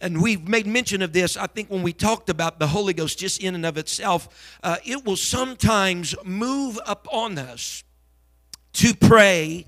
and 0.00 0.22
we've 0.22 0.46
made 0.48 0.66
mention 0.66 1.02
of 1.02 1.12
this, 1.12 1.36
I 1.36 1.46
think, 1.46 1.70
when 1.70 1.82
we 1.82 1.92
talked 1.92 2.28
about 2.28 2.58
the 2.58 2.68
Holy 2.68 2.92
Ghost 2.92 3.18
just 3.18 3.42
in 3.42 3.54
and 3.54 3.66
of 3.66 3.76
itself. 3.76 4.56
Uh, 4.62 4.76
it 4.84 5.04
will 5.04 5.16
sometimes 5.16 6.14
move 6.24 6.78
upon 6.86 7.38
us 7.38 7.84
to 8.74 8.94
pray 8.94 9.66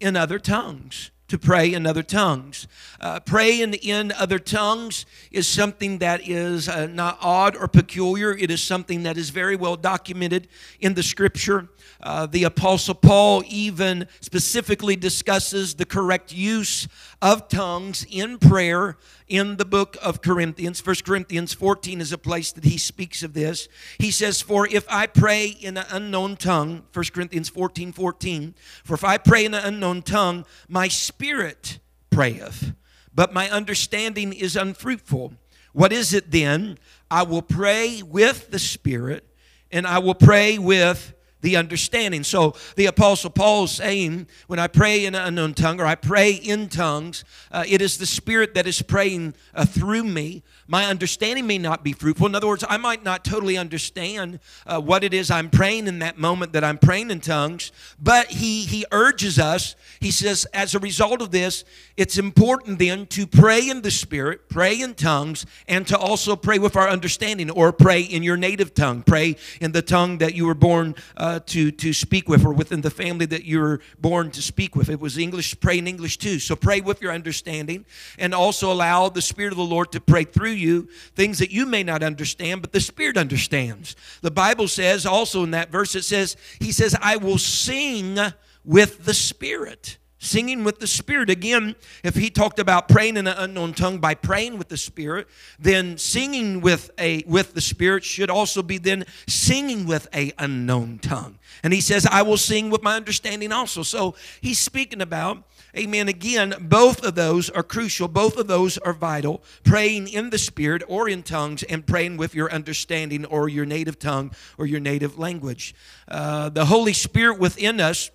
in 0.00 0.16
other 0.16 0.38
tongues 0.38 1.10
to 1.30 1.38
pray 1.38 1.72
in 1.72 1.86
other 1.86 2.02
tongues. 2.02 2.66
Uh, 3.00 3.20
praying 3.20 3.72
in 3.74 4.10
other 4.18 4.40
tongues 4.40 5.06
is 5.30 5.46
something 5.46 5.98
that 5.98 6.28
is 6.28 6.68
uh, 6.68 6.88
not 6.88 7.16
odd 7.20 7.56
or 7.56 7.68
peculiar. 7.68 8.36
It 8.36 8.50
is 8.50 8.60
something 8.60 9.04
that 9.04 9.16
is 9.16 9.30
very 9.30 9.54
well 9.54 9.76
documented 9.76 10.48
in 10.80 10.94
the 10.94 11.04
scripture. 11.04 11.68
Uh, 12.00 12.26
the 12.26 12.42
Apostle 12.42 12.96
Paul 12.96 13.44
even 13.46 14.08
specifically 14.20 14.96
discusses 14.96 15.76
the 15.76 15.84
correct 15.84 16.32
use 16.32 16.88
of 17.22 17.48
tongues 17.48 18.06
in 18.10 18.38
prayer 18.38 18.96
in 19.28 19.56
the 19.56 19.64
book 19.64 19.96
of 20.02 20.22
Corinthians. 20.22 20.84
1 20.84 20.96
Corinthians 21.04 21.52
14 21.52 22.00
is 22.00 22.12
a 22.12 22.18
place 22.18 22.52
that 22.52 22.64
he 22.64 22.78
speaks 22.78 23.22
of 23.22 23.34
this. 23.34 23.68
He 23.98 24.10
says, 24.10 24.40
For 24.40 24.66
if 24.66 24.86
I 24.88 25.06
pray 25.06 25.46
in 25.46 25.76
an 25.76 25.86
unknown 25.90 26.36
tongue, 26.36 26.84
1 26.92 27.04
Corinthians 27.12 27.48
14 27.48 27.92
14, 27.92 28.54
for 28.84 28.94
if 28.94 29.04
I 29.04 29.18
pray 29.18 29.44
in 29.44 29.54
an 29.54 29.64
unknown 29.64 30.02
tongue, 30.02 30.44
my 30.68 30.88
spirit 30.88 31.78
prayeth, 32.10 32.72
but 33.14 33.32
my 33.32 33.50
understanding 33.50 34.32
is 34.32 34.56
unfruitful. 34.56 35.34
What 35.72 35.92
is 35.92 36.12
it 36.12 36.30
then? 36.30 36.78
I 37.10 37.22
will 37.22 37.42
pray 37.42 38.02
with 38.02 38.50
the 38.50 38.58
Spirit, 38.58 39.24
and 39.70 39.86
I 39.86 39.98
will 39.98 40.14
pray 40.14 40.58
with 40.58 41.14
the 41.40 41.56
understanding. 41.56 42.24
So 42.24 42.54
the 42.76 42.86
Apostle 42.86 43.30
Paul 43.30 43.64
is 43.64 43.72
saying, 43.72 44.26
when 44.46 44.58
I 44.58 44.66
pray 44.66 45.04
in 45.04 45.14
an 45.14 45.22
unknown 45.22 45.54
tongue 45.54 45.80
or 45.80 45.86
I 45.86 45.94
pray 45.94 46.32
in 46.32 46.68
tongues, 46.68 47.24
uh, 47.50 47.64
it 47.66 47.80
is 47.80 47.98
the 47.98 48.06
Spirit 48.06 48.54
that 48.54 48.66
is 48.66 48.82
praying 48.82 49.34
uh, 49.54 49.64
through 49.64 50.04
me. 50.04 50.42
My 50.66 50.86
understanding 50.86 51.46
may 51.46 51.58
not 51.58 51.82
be 51.82 51.92
fruitful. 51.92 52.26
In 52.26 52.34
other 52.34 52.46
words, 52.46 52.64
I 52.68 52.76
might 52.76 53.02
not 53.02 53.24
totally 53.24 53.56
understand 53.56 54.38
uh, 54.66 54.80
what 54.80 55.02
it 55.02 55.12
is 55.14 55.30
I'm 55.30 55.50
praying 55.50 55.86
in 55.86 55.98
that 56.00 56.18
moment 56.18 56.52
that 56.52 56.62
I'm 56.62 56.78
praying 56.78 57.10
in 57.10 57.20
tongues, 57.20 57.72
but 58.00 58.28
he, 58.28 58.64
he 58.64 58.84
urges 58.92 59.38
us, 59.38 59.74
he 60.00 60.10
says, 60.10 60.46
as 60.54 60.74
a 60.74 60.78
result 60.78 61.22
of 61.22 61.30
this, 61.30 61.64
it's 61.96 62.18
important 62.18 62.78
then 62.78 63.06
to 63.06 63.26
pray 63.26 63.68
in 63.68 63.82
the 63.82 63.90
Spirit, 63.90 64.48
pray 64.48 64.80
in 64.80 64.94
tongues, 64.94 65.46
and 65.68 65.86
to 65.86 65.98
also 65.98 66.36
pray 66.36 66.58
with 66.58 66.76
our 66.76 66.88
understanding 66.88 67.50
or 67.50 67.72
pray 67.72 68.00
in 68.02 68.22
your 68.22 68.36
native 68.36 68.74
tongue. 68.74 69.02
Pray 69.02 69.36
in 69.60 69.72
the 69.72 69.82
tongue 69.82 70.18
that 70.18 70.34
you 70.34 70.46
were 70.46 70.54
born 70.54 70.94
uh, 71.16 71.29
Uh, 71.30 71.38
to, 71.46 71.70
to 71.70 71.92
speak 71.92 72.28
with 72.28 72.44
or 72.44 72.52
within 72.52 72.80
the 72.80 72.90
family 72.90 73.24
that 73.24 73.44
you 73.44 73.60
were 73.60 73.78
born 74.00 74.32
to 74.32 74.42
speak 74.42 74.74
with. 74.74 74.88
It 74.88 74.98
was 74.98 75.16
English, 75.16 75.60
pray 75.60 75.78
in 75.78 75.86
English 75.86 76.16
too. 76.18 76.40
So 76.40 76.56
pray 76.56 76.80
with 76.80 77.00
your 77.00 77.12
understanding 77.12 77.84
and 78.18 78.34
also 78.34 78.72
allow 78.72 79.08
the 79.08 79.22
Spirit 79.22 79.52
of 79.52 79.56
the 79.56 79.62
Lord 79.62 79.92
to 79.92 80.00
pray 80.00 80.24
through 80.24 80.58
you 80.58 80.88
things 81.14 81.38
that 81.38 81.52
you 81.52 81.66
may 81.66 81.84
not 81.84 82.02
understand, 82.02 82.62
but 82.62 82.72
the 82.72 82.80
Spirit 82.80 83.16
understands. 83.16 83.94
The 84.22 84.32
Bible 84.32 84.66
says 84.66 85.06
also 85.06 85.44
in 85.44 85.52
that 85.52 85.70
verse, 85.70 85.94
it 85.94 86.02
says, 86.02 86.36
He 86.58 86.72
says, 86.72 86.96
I 87.00 87.16
will 87.16 87.38
sing 87.38 88.18
with 88.64 89.04
the 89.04 89.14
Spirit 89.14 89.98
singing 90.20 90.62
with 90.62 90.78
the 90.78 90.86
spirit. 90.86 91.30
Again 91.30 91.74
if 92.04 92.14
he 92.14 92.30
talked 92.30 92.58
about 92.58 92.88
praying 92.88 93.16
in 93.16 93.26
an 93.26 93.36
unknown 93.36 93.72
tongue 93.72 93.98
by 93.98 94.14
praying 94.14 94.58
with 94.58 94.68
the 94.68 94.76
spirit 94.76 95.26
then 95.58 95.98
singing 95.98 96.60
with 96.60 96.90
a 96.98 97.24
with 97.26 97.54
the 97.54 97.60
spirit 97.60 98.04
should 98.04 98.30
also 98.30 98.62
be 98.62 98.78
then 98.78 99.04
singing 99.26 99.86
with 99.86 100.06
a 100.14 100.32
unknown 100.38 100.98
tongue. 100.98 101.38
And 101.62 101.72
he 101.72 101.80
says 101.80 102.06
i 102.06 102.22
will 102.22 102.36
sing 102.36 102.70
with 102.70 102.82
my 102.82 102.94
understanding 102.96 103.50
also. 103.50 103.82
So 103.82 104.14
he's 104.40 104.58
speaking 104.58 105.00
about 105.00 105.42
amen 105.76 106.08
again 106.08 106.54
both 106.60 107.02
of 107.02 107.14
those 107.14 107.48
are 107.48 107.62
crucial. 107.62 108.06
Both 108.06 108.36
of 108.36 108.46
those 108.46 108.76
are 108.78 108.92
vital. 108.92 109.42
Praying 109.64 110.08
in 110.08 110.28
the 110.28 110.38
spirit 110.38 110.82
or 110.86 111.08
in 111.08 111.22
tongues 111.22 111.62
and 111.62 111.86
praying 111.86 112.18
with 112.18 112.34
your 112.34 112.52
understanding 112.52 113.24
or 113.24 113.48
your 113.48 113.64
native 113.64 113.98
tongue 113.98 114.32
or 114.58 114.66
your 114.66 114.80
native 114.80 115.18
language. 115.18 115.74
Uh, 116.06 116.50
the 116.50 116.66
holy 116.66 116.92
spirit 116.92 117.38
within 117.38 117.80
us 117.80 118.10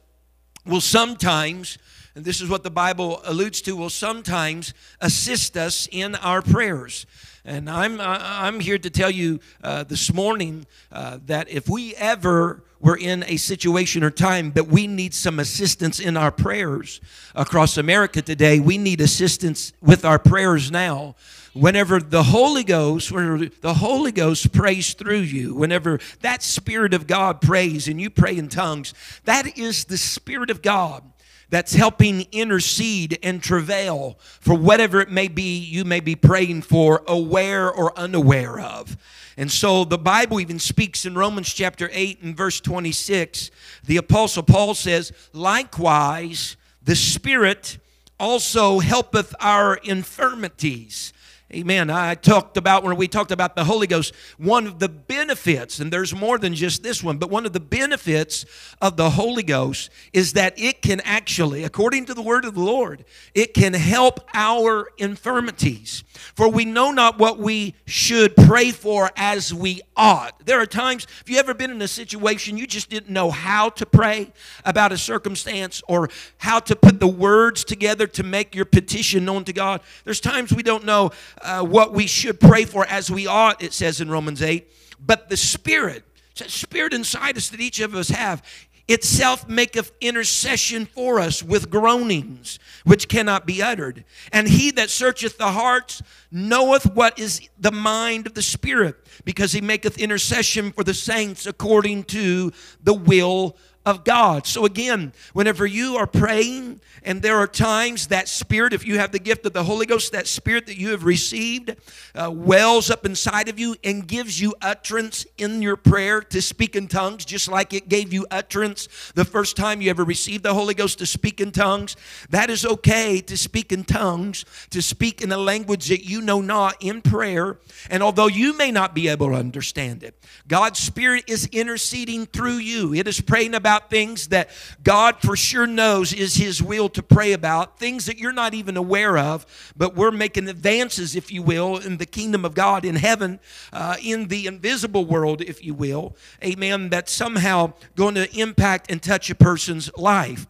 will 0.65 0.81
sometimes 0.81 1.77
and 2.15 2.23
this 2.23 2.39
is 2.39 2.49
what 2.49 2.63
the 2.63 2.71
Bible 2.71 3.21
alludes 3.25 3.61
to, 3.63 3.75
will 3.75 3.89
sometimes 3.89 4.73
assist 5.01 5.57
us 5.57 5.85
in 5.91 6.15
our 6.15 6.41
prayers. 6.41 7.05
And 7.43 7.69
I'm, 7.69 7.99
I'm 7.99 8.61
here 8.61 8.77
to 8.77 8.89
tell 8.89 9.11
you 9.11 9.41
uh, 9.61 9.83
this 9.83 10.13
morning 10.13 10.65
uh, 10.93 11.19
that 11.25 11.49
if 11.49 11.67
we 11.67 11.93
ever 11.95 12.63
were 12.79 12.95
in 12.95 13.25
a 13.27 13.35
situation 13.35 14.01
or 14.01 14.11
time 14.11 14.53
that 14.53 14.67
we 14.67 14.87
need 14.87 15.13
some 15.13 15.39
assistance 15.39 15.99
in 15.99 16.15
our 16.15 16.31
prayers 16.31 17.01
across 17.35 17.77
America 17.77 18.21
today, 18.21 18.61
we 18.61 18.77
need 18.77 19.01
assistance 19.01 19.73
with 19.81 20.05
our 20.05 20.17
prayers 20.17 20.71
now 20.71 21.15
whenever 21.53 21.99
the 21.99 22.23
Holy 22.23 22.63
Ghost, 22.63 23.11
whenever 23.11 23.45
the 23.45 23.73
Holy 23.73 24.11
Ghost 24.11 24.53
prays 24.53 24.93
through 24.93 25.19
you, 25.19 25.53
whenever 25.53 25.99
that 26.21 26.43
Spirit 26.43 26.93
of 26.93 27.07
God 27.07 27.41
prays 27.41 27.87
and 27.87 27.99
you 27.99 28.09
pray 28.09 28.37
in 28.37 28.47
tongues, 28.47 28.93
that 29.25 29.57
is 29.57 29.85
the 29.85 29.97
Spirit 29.97 30.49
of 30.49 30.61
God 30.61 31.03
that's 31.49 31.73
helping 31.73 32.27
intercede 32.31 33.19
and 33.23 33.41
travail 33.41 34.17
for 34.39 34.55
whatever 34.55 35.01
it 35.01 35.09
may 35.09 35.27
be 35.27 35.57
you 35.57 35.85
may 35.85 35.99
be 35.99 36.15
praying 36.15 36.61
for, 36.61 37.03
aware 37.07 37.71
or 37.71 37.97
unaware 37.97 38.59
of. 38.59 38.97
And 39.37 39.51
so 39.51 39.83
the 39.83 39.97
Bible 39.97 40.39
even 40.39 40.59
speaks 40.59 41.05
in 41.05 41.15
Romans 41.15 41.53
chapter 41.53 41.89
8 41.91 42.21
and 42.21 42.37
verse 42.37 42.61
26. 42.61 43.51
The 43.83 43.97
Apostle 43.97 44.43
Paul 44.43 44.73
says, 44.73 45.11
Likewise, 45.33 46.55
the 46.83 46.95
Spirit 46.95 47.77
also 48.19 48.79
helpeth 48.79 49.35
our 49.39 49.75
infirmities. 49.75 51.11
Amen. 51.53 51.91
I 51.91 52.15
talked 52.15 52.57
about 52.57 52.83
when 52.83 52.95
we 52.95 53.07
talked 53.07 53.31
about 53.31 53.55
the 53.55 53.65
Holy 53.65 53.85
Ghost, 53.85 54.15
one 54.39 54.65
of 54.65 54.79
the 54.79 54.89
benefits, 54.89 55.79
and 55.79 55.93
there's 55.93 56.13
more 56.13 56.39
than 56.39 56.55
just 56.55 56.81
this 56.81 57.03
one, 57.03 57.19
but 57.19 57.29
one 57.29 57.45
of 57.45 57.53
the 57.53 57.59
benefits 57.59 58.47
of 58.81 58.97
the 58.97 59.11
Holy 59.11 59.43
Ghost 59.43 59.91
is 60.11 60.33
that 60.33 60.57
it 60.57 60.81
can 60.81 61.01
actually, 61.01 61.63
according 61.63 62.05
to 62.05 62.15
the 62.15 62.21
word 62.23 62.45
of 62.45 62.55
the 62.55 62.61
Lord, 62.61 63.05
it 63.35 63.53
can 63.53 63.75
help 63.75 64.27
our 64.33 64.89
infirmities. 64.97 66.03
For 66.33 66.49
we 66.49 66.65
know 66.65 66.89
not 66.89 67.19
what 67.19 67.37
we 67.37 67.75
should 67.85 68.35
pray 68.35 68.71
for 68.71 69.11
as 69.15 69.53
we 69.53 69.81
ought. 69.95 70.47
There 70.47 70.59
are 70.59 70.65
times, 70.65 71.05
if 71.21 71.29
you 71.29 71.37
ever 71.37 71.53
been 71.53 71.69
in 71.69 71.81
a 71.83 71.87
situation 71.87 72.57
you 72.57 72.65
just 72.65 72.89
didn't 72.89 73.11
know 73.11 73.29
how 73.29 73.69
to 73.69 73.85
pray 73.85 74.33
about 74.65 74.91
a 74.91 74.97
circumstance 74.97 75.83
or 75.87 76.09
how 76.39 76.59
to 76.61 76.75
put 76.75 76.99
the 76.99 77.07
words 77.07 77.63
together 77.63 78.07
to 78.07 78.23
make 78.23 78.55
your 78.55 78.65
petition 78.65 79.25
known 79.25 79.43
to 79.43 79.53
God, 79.53 79.81
there's 80.05 80.19
times 80.19 80.51
we 80.51 80.63
don't 80.63 80.85
know 80.85 81.11
uh, 81.41 81.63
what 81.63 81.93
we 81.93 82.07
should 82.07 82.39
pray 82.39 82.65
for 82.65 82.85
as 82.87 83.11
we 83.11 83.27
ought, 83.27 83.61
it 83.61 83.73
says 83.73 84.01
in 84.01 84.09
Romans 84.09 84.41
8. 84.41 84.67
But 84.99 85.29
the 85.29 85.37
Spirit, 85.37 86.03
the 86.37 86.49
Spirit 86.49 86.93
inside 86.93 87.37
us 87.37 87.49
that 87.49 87.59
each 87.59 87.79
of 87.79 87.95
us 87.95 88.09
have, 88.09 88.41
itself 88.87 89.47
maketh 89.49 89.91
intercession 89.99 90.85
for 90.85 91.19
us 91.19 91.41
with 91.41 91.69
groanings 91.69 92.59
which 92.83 93.07
cannot 93.07 93.45
be 93.45 93.61
uttered. 93.61 94.05
And 94.31 94.47
he 94.47 94.71
that 94.71 94.89
searcheth 94.89 95.37
the 95.37 95.51
hearts 95.51 96.03
knoweth 96.31 96.85
what 96.93 97.17
is 97.17 97.49
the 97.57 97.71
mind 97.71 98.27
of 98.27 98.35
the 98.35 98.41
Spirit, 98.41 98.95
because 99.23 99.53
he 99.53 99.61
maketh 99.61 99.97
intercession 99.97 100.71
for 100.71 100.83
the 100.83 100.93
saints 100.93 101.45
according 101.47 102.03
to 102.05 102.51
the 102.83 102.93
will 102.93 103.57
of 103.85 104.03
God. 104.03 104.47
So, 104.47 104.65
again, 104.65 105.13
whenever 105.33 105.65
you 105.65 105.95
are 105.97 106.07
praying, 106.07 106.79
and 107.05 107.21
there 107.21 107.37
are 107.37 107.47
times 107.47 108.07
that 108.07 108.27
spirit, 108.27 108.73
if 108.73 108.85
you 108.85 108.97
have 108.97 109.11
the 109.11 109.19
gift 109.19 109.45
of 109.45 109.53
the 109.53 109.63
Holy 109.63 109.85
Ghost, 109.85 110.11
that 110.13 110.25
spirit 110.25 110.65
that 110.65 110.77
you 110.77 110.89
have 110.89 111.03
received 111.03 111.75
uh, 112.15 112.31
wells 112.31 112.89
up 112.89 113.05
inside 113.05 113.47
of 113.47 113.59
you 113.59 113.75
and 113.83 114.07
gives 114.07 114.41
you 114.41 114.55
utterance 114.59 115.27
in 115.37 115.61
your 115.61 115.75
prayer 115.75 116.21
to 116.21 116.41
speak 116.41 116.75
in 116.75 116.87
tongues, 116.87 117.23
just 117.23 117.47
like 117.47 117.73
it 117.73 117.87
gave 117.89 118.11
you 118.11 118.25
utterance 118.31 118.87
the 119.13 119.23
first 119.23 119.55
time 119.55 119.81
you 119.81 119.91
ever 119.91 120.03
received 120.03 120.43
the 120.43 120.53
Holy 120.55 120.73
Ghost 120.73 120.97
to 120.97 121.05
speak 121.05 121.39
in 121.39 121.51
tongues. 121.51 121.95
That 122.31 122.49
is 122.49 122.65
okay 122.65 123.21
to 123.21 123.37
speak 123.37 123.71
in 123.71 123.83
tongues, 123.83 124.43
to 124.71 124.81
speak 124.81 125.21
in 125.21 125.31
a 125.31 125.37
language 125.37 125.89
that 125.89 126.03
you 126.03 126.21
know 126.21 126.41
not 126.41 126.75
in 126.81 127.03
prayer. 127.03 127.59
And 127.91 128.01
although 128.01 128.27
you 128.27 128.57
may 128.57 128.71
not 128.71 128.95
be 128.95 129.09
able 129.09 129.29
to 129.29 129.35
understand 129.35 130.03
it, 130.03 130.17
God's 130.47 130.79
Spirit 130.79 131.25
is 131.27 131.45
interceding 131.51 132.25
through 132.25 132.57
you. 132.57 132.95
It 132.95 133.07
is 133.07 133.21
praying 133.21 133.53
about 133.53 133.74
about 133.75 133.89
things 133.89 134.27
that 134.27 134.49
God 134.83 135.17
for 135.21 135.35
sure 135.35 135.67
knows 135.67 136.13
is 136.13 136.35
His 136.35 136.63
will 136.63 136.87
to 136.89 137.03
pray 137.03 137.33
about, 137.33 137.77
things 137.77 138.05
that 138.05 138.17
you're 138.17 138.31
not 138.31 138.53
even 138.53 138.77
aware 138.77 139.17
of, 139.17 139.45
but 139.75 139.95
we're 139.95 140.11
making 140.11 140.47
advances, 140.47 141.15
if 141.15 141.31
you 141.31 141.41
will, 141.41 141.77
in 141.77 141.97
the 141.97 142.05
kingdom 142.05 142.45
of 142.45 142.53
God, 142.53 142.85
in 142.85 142.95
heaven, 142.95 143.39
uh, 143.73 143.97
in 144.01 144.29
the 144.29 144.47
invisible 144.47 145.05
world, 145.05 145.41
if 145.41 145.63
you 145.63 145.73
will. 145.73 146.15
Amen. 146.43 146.89
That's 146.89 147.11
somehow 147.11 147.73
going 147.95 148.15
to 148.15 148.33
impact 148.37 148.89
and 148.89 149.01
touch 149.01 149.29
a 149.29 149.35
person's 149.35 149.91
life. 149.97 150.47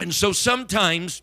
And 0.00 0.14
so 0.14 0.32
sometimes 0.32 1.22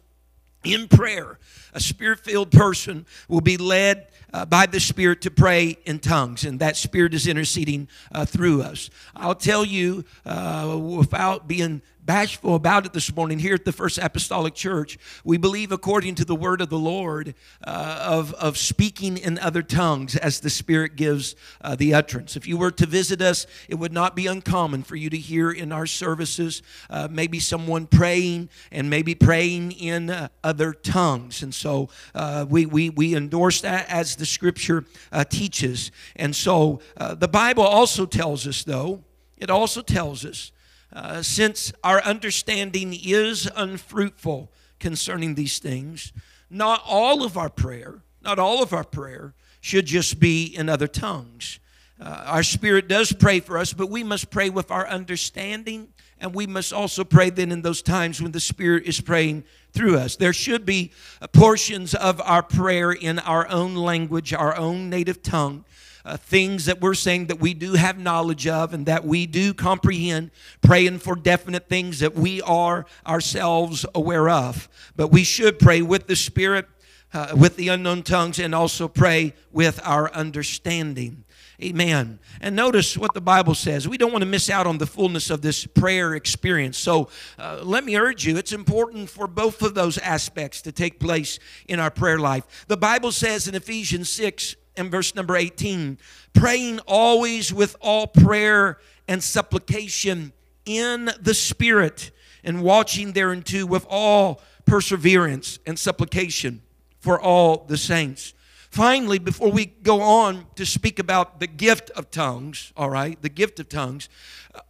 in 0.63 0.88
prayer, 0.88 1.39
a 1.74 1.80
spirit 1.80 2.20
filled 2.20 2.51
person 2.51 3.06
will 3.28 3.42
be 3.42 3.58
led 3.58 4.08
uh, 4.34 4.46
by 4.46 4.66
the 4.66 4.80
Spirit 4.80 5.22
to 5.22 5.32
pray 5.32 5.78
in 5.86 6.00
tongues, 6.00 6.46
and 6.46 6.60
that 6.60 6.78
Spirit 6.78 7.13
is 7.13 7.28
interceding 7.28 7.88
uh, 8.12 8.25
through 8.25 8.62
us. 8.62 8.90
I'll 9.16 9.36
tell 9.36 9.66
you 9.66 10.06
uh, 10.25 10.78
without 10.80 11.48
being 11.48 11.82
bashful 12.04 12.56
about 12.56 12.86
it 12.86 12.94
this 12.94 13.16
morning 13.16 13.38
here 13.38 13.54
at 13.54 13.63
the 13.63 13.72
First 13.72 14.00
Apostolic 14.00 14.56
Church. 14.56 14.98
We 15.24 15.38
believe, 15.38 15.72
according 15.72 16.16
to 16.16 16.25
the 16.25 16.36
word 16.36 16.60
of 16.60 16.70
the 16.70 16.78
Lord, 16.78 17.36
uh, 17.63 18.06
of, 18.10 18.34
of 18.34 18.58
speaking 18.58 19.18
in 19.18 19.38
other 19.38 19.62
tongues 19.62 20.16
as 20.16 20.40
the 20.40 20.50
Spirit 20.50 20.96
gives 20.96 21.36
uh, 21.62 21.75
the 21.75 21.94
utterance. 21.94 22.36
If 22.36 22.48
you 22.48 22.58
were 22.58 22.72
to 22.72 22.86
visit 22.88 23.22
us, 23.22 23.46
it 23.70 23.75
would 23.75 23.94
not 23.94 24.16
be 24.16 24.25
uncommon 24.25 24.84
for 24.84 24.96
you 24.96 25.10
to 25.12 25.18
hear 25.18 25.51
in 25.51 25.72
our 25.72 25.86
services 25.86 26.63
uh, 26.90 27.08
maybe 27.10 27.40
someone 27.40 27.86
praying 27.86 28.50
and 28.72 28.90
maybe 28.90 29.13
praying 29.13 29.74
in 29.74 30.30
other 30.44 30.74
tongues. 30.74 31.44
And 31.44 31.54
so 31.62 31.89
uh, 32.15 32.46
we, 32.50 32.65
we, 32.65 32.89
we 32.89 33.15
endorse 33.15 33.62
that 33.62 33.89
as 33.89 34.15
the 34.15 34.25
Scripture 34.25 34.86
uh, 35.12 35.24
teaches. 35.24 35.91
And 36.15 36.36
so 36.36 36.82
the 36.98 37.27
Bible 37.27 37.63
also 37.63 38.06
tells 38.06 38.48
us, 38.48 38.63
though, 38.63 39.03
it 39.38 39.50
also 39.50 39.82
tells 39.82 40.25
us 40.25 40.51
uh, 40.94 41.22
since 41.22 41.72
our 41.84 42.01
understanding 42.03 42.98
is 43.03 43.50
unfruitful 43.56 44.51
concerning 44.80 45.36
these 45.36 45.60
things, 45.60 46.12
not 46.50 46.82
all 46.86 47.24
of 47.24 47.38
our 47.38 47.50
prayer, 47.50 48.03
not 48.22 48.39
all 48.39 48.62
of 48.62 48.74
our 48.74 48.84
prayer 48.84 49.34
should 49.62 49.86
just 49.86 50.20
be 50.20 50.46
in 50.46 50.68
other 50.68 50.88
tongues. 50.88 51.60
Uh, 52.00 52.24
our 52.25 52.44
spirit 52.44 52.88
does 52.88 53.13
pray 53.13 53.39
for 53.39 53.58
us, 53.58 53.74
but 53.74 53.89
we 53.89 54.03
must 54.03 54.32
pray 54.32 54.50
with 54.50 54.70
our 54.70 54.88
understanding, 54.88 55.88
and 56.20 56.35
we 56.35 56.46
must 56.46 56.74
also 56.74 57.03
pray 57.03 57.29
then 57.29 57.51
in 57.51 57.62
those 57.62 57.81
times 57.81 58.22
when 58.22 58.31
the 58.31 58.40
Spirit 58.40 58.85
is 58.85 59.00
praying 59.00 59.44
through 59.74 59.98
us. 59.98 60.16
There 60.16 60.34
should 60.34 60.66
be 60.66 60.92
portions 61.31 61.94
of 61.96 62.22
our 62.22 62.44
prayer 62.44 62.92
in 62.92 63.20
our 63.20 63.48
own 63.50 63.75
language, 63.75 64.34
our 64.34 64.55
own 64.55 64.90
native 64.90 65.24
tongue 65.24 65.66
uh, 66.03 66.18
things 66.18 66.66
that 66.66 66.81
we're 66.81 66.94
saying 66.94 67.27
that 67.27 67.40
we 67.40 67.53
do 67.53 67.74
have 67.74 67.98
knowledge 67.98 68.48
of 68.48 68.74
and 68.74 68.86
that 68.86 69.05
we 69.05 69.25
do 69.25 69.53
comprehend, 69.53 70.31
praying 70.62 71.00
for 71.00 71.16
definite 71.16 71.70
things 71.70 72.00
that 72.00 72.16
we 72.16 72.42
are 72.42 72.86
ourselves 73.05 73.86
aware 73.94 74.29
of. 74.29 74.68
But 74.96 75.10
we 75.10 75.24
should 75.24 75.60
pray 75.60 75.81
with 75.81 76.07
the 76.07 76.16
Spirit, 76.16 76.68
uh, 77.14 77.36
with 77.36 77.55
the 77.55 77.68
unknown 77.68 78.03
tongues, 78.03 78.40
and 78.40 78.55
also 78.55 78.88
pray 78.88 79.34
with 79.51 79.79
our 79.84 80.12
understanding. 80.14 81.24
Amen. 81.63 82.19
And 82.39 82.55
notice 82.55 82.97
what 82.97 83.13
the 83.13 83.21
Bible 83.21 83.53
says. 83.53 83.87
We 83.87 83.97
don't 83.97 84.11
want 84.11 84.24
to 84.24 84.29
miss 84.29 84.50
out 84.50 84.65
on 84.65 84.79
the 84.79 84.87
fullness 84.87 85.29
of 85.29 85.41
this 85.41 85.65
prayer 85.65 86.15
experience. 86.15 86.77
So 86.77 87.09
uh, 87.37 87.61
let 87.63 87.83
me 87.85 87.95
urge 87.97 88.25
you, 88.25 88.37
it's 88.37 88.51
important 88.51 89.09
for 89.09 89.27
both 89.27 89.61
of 89.61 89.75
those 89.75 89.97
aspects 90.00 90.61
to 90.63 90.71
take 90.71 91.00
place 91.00 91.37
in 91.67 91.79
our 91.79 91.91
prayer 91.91 92.17
life. 92.17 92.65
The 92.67 92.77
Bible 92.77 93.11
says 93.11 93.47
in 93.47 93.53
Ephesians 93.53 94.09
6 94.09 94.55
and 94.75 94.89
verse 94.89 95.13
number 95.13 95.35
18 95.35 96.00
praying 96.33 96.79
always 96.87 97.53
with 97.53 97.75
all 97.81 98.07
prayer 98.07 98.79
and 99.07 99.21
supplication 99.21 100.33
in 100.65 101.09
the 101.19 101.33
Spirit, 101.33 102.11
and 102.43 102.63
watching 102.63 103.11
thereunto 103.11 103.65
with 103.65 103.85
all 103.89 104.41
perseverance 104.65 105.59
and 105.65 105.77
supplication 105.77 106.61
for 107.00 107.19
all 107.19 107.65
the 107.67 107.77
saints. 107.77 108.33
Finally, 108.72 109.20
before 109.20 109.51
we 109.51 109.66
go 109.66 110.00
on 110.00 110.46
to 110.55 110.66
speak 110.66 110.98
about 110.98 111.42
the 111.42 111.48
gift 111.48 111.90
of 111.90 112.10
tongues, 112.10 112.72
all 112.77 112.90
right, 112.90 113.22
the 113.22 113.27
gift 113.27 113.60
of 113.60 113.68
tongues, 113.68 114.07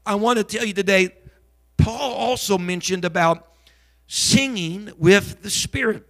I 0.04 0.16
want 0.16 0.40
to 0.40 0.44
tell 0.44 0.66
you 0.66 0.74
today, 0.74 1.10
Paul 1.78 2.12
also 2.14 2.58
mentioned 2.58 3.06
about 3.06 3.54
singing 4.08 4.92
with 4.98 5.44
the 5.44 5.52
Spirit. 5.52 6.08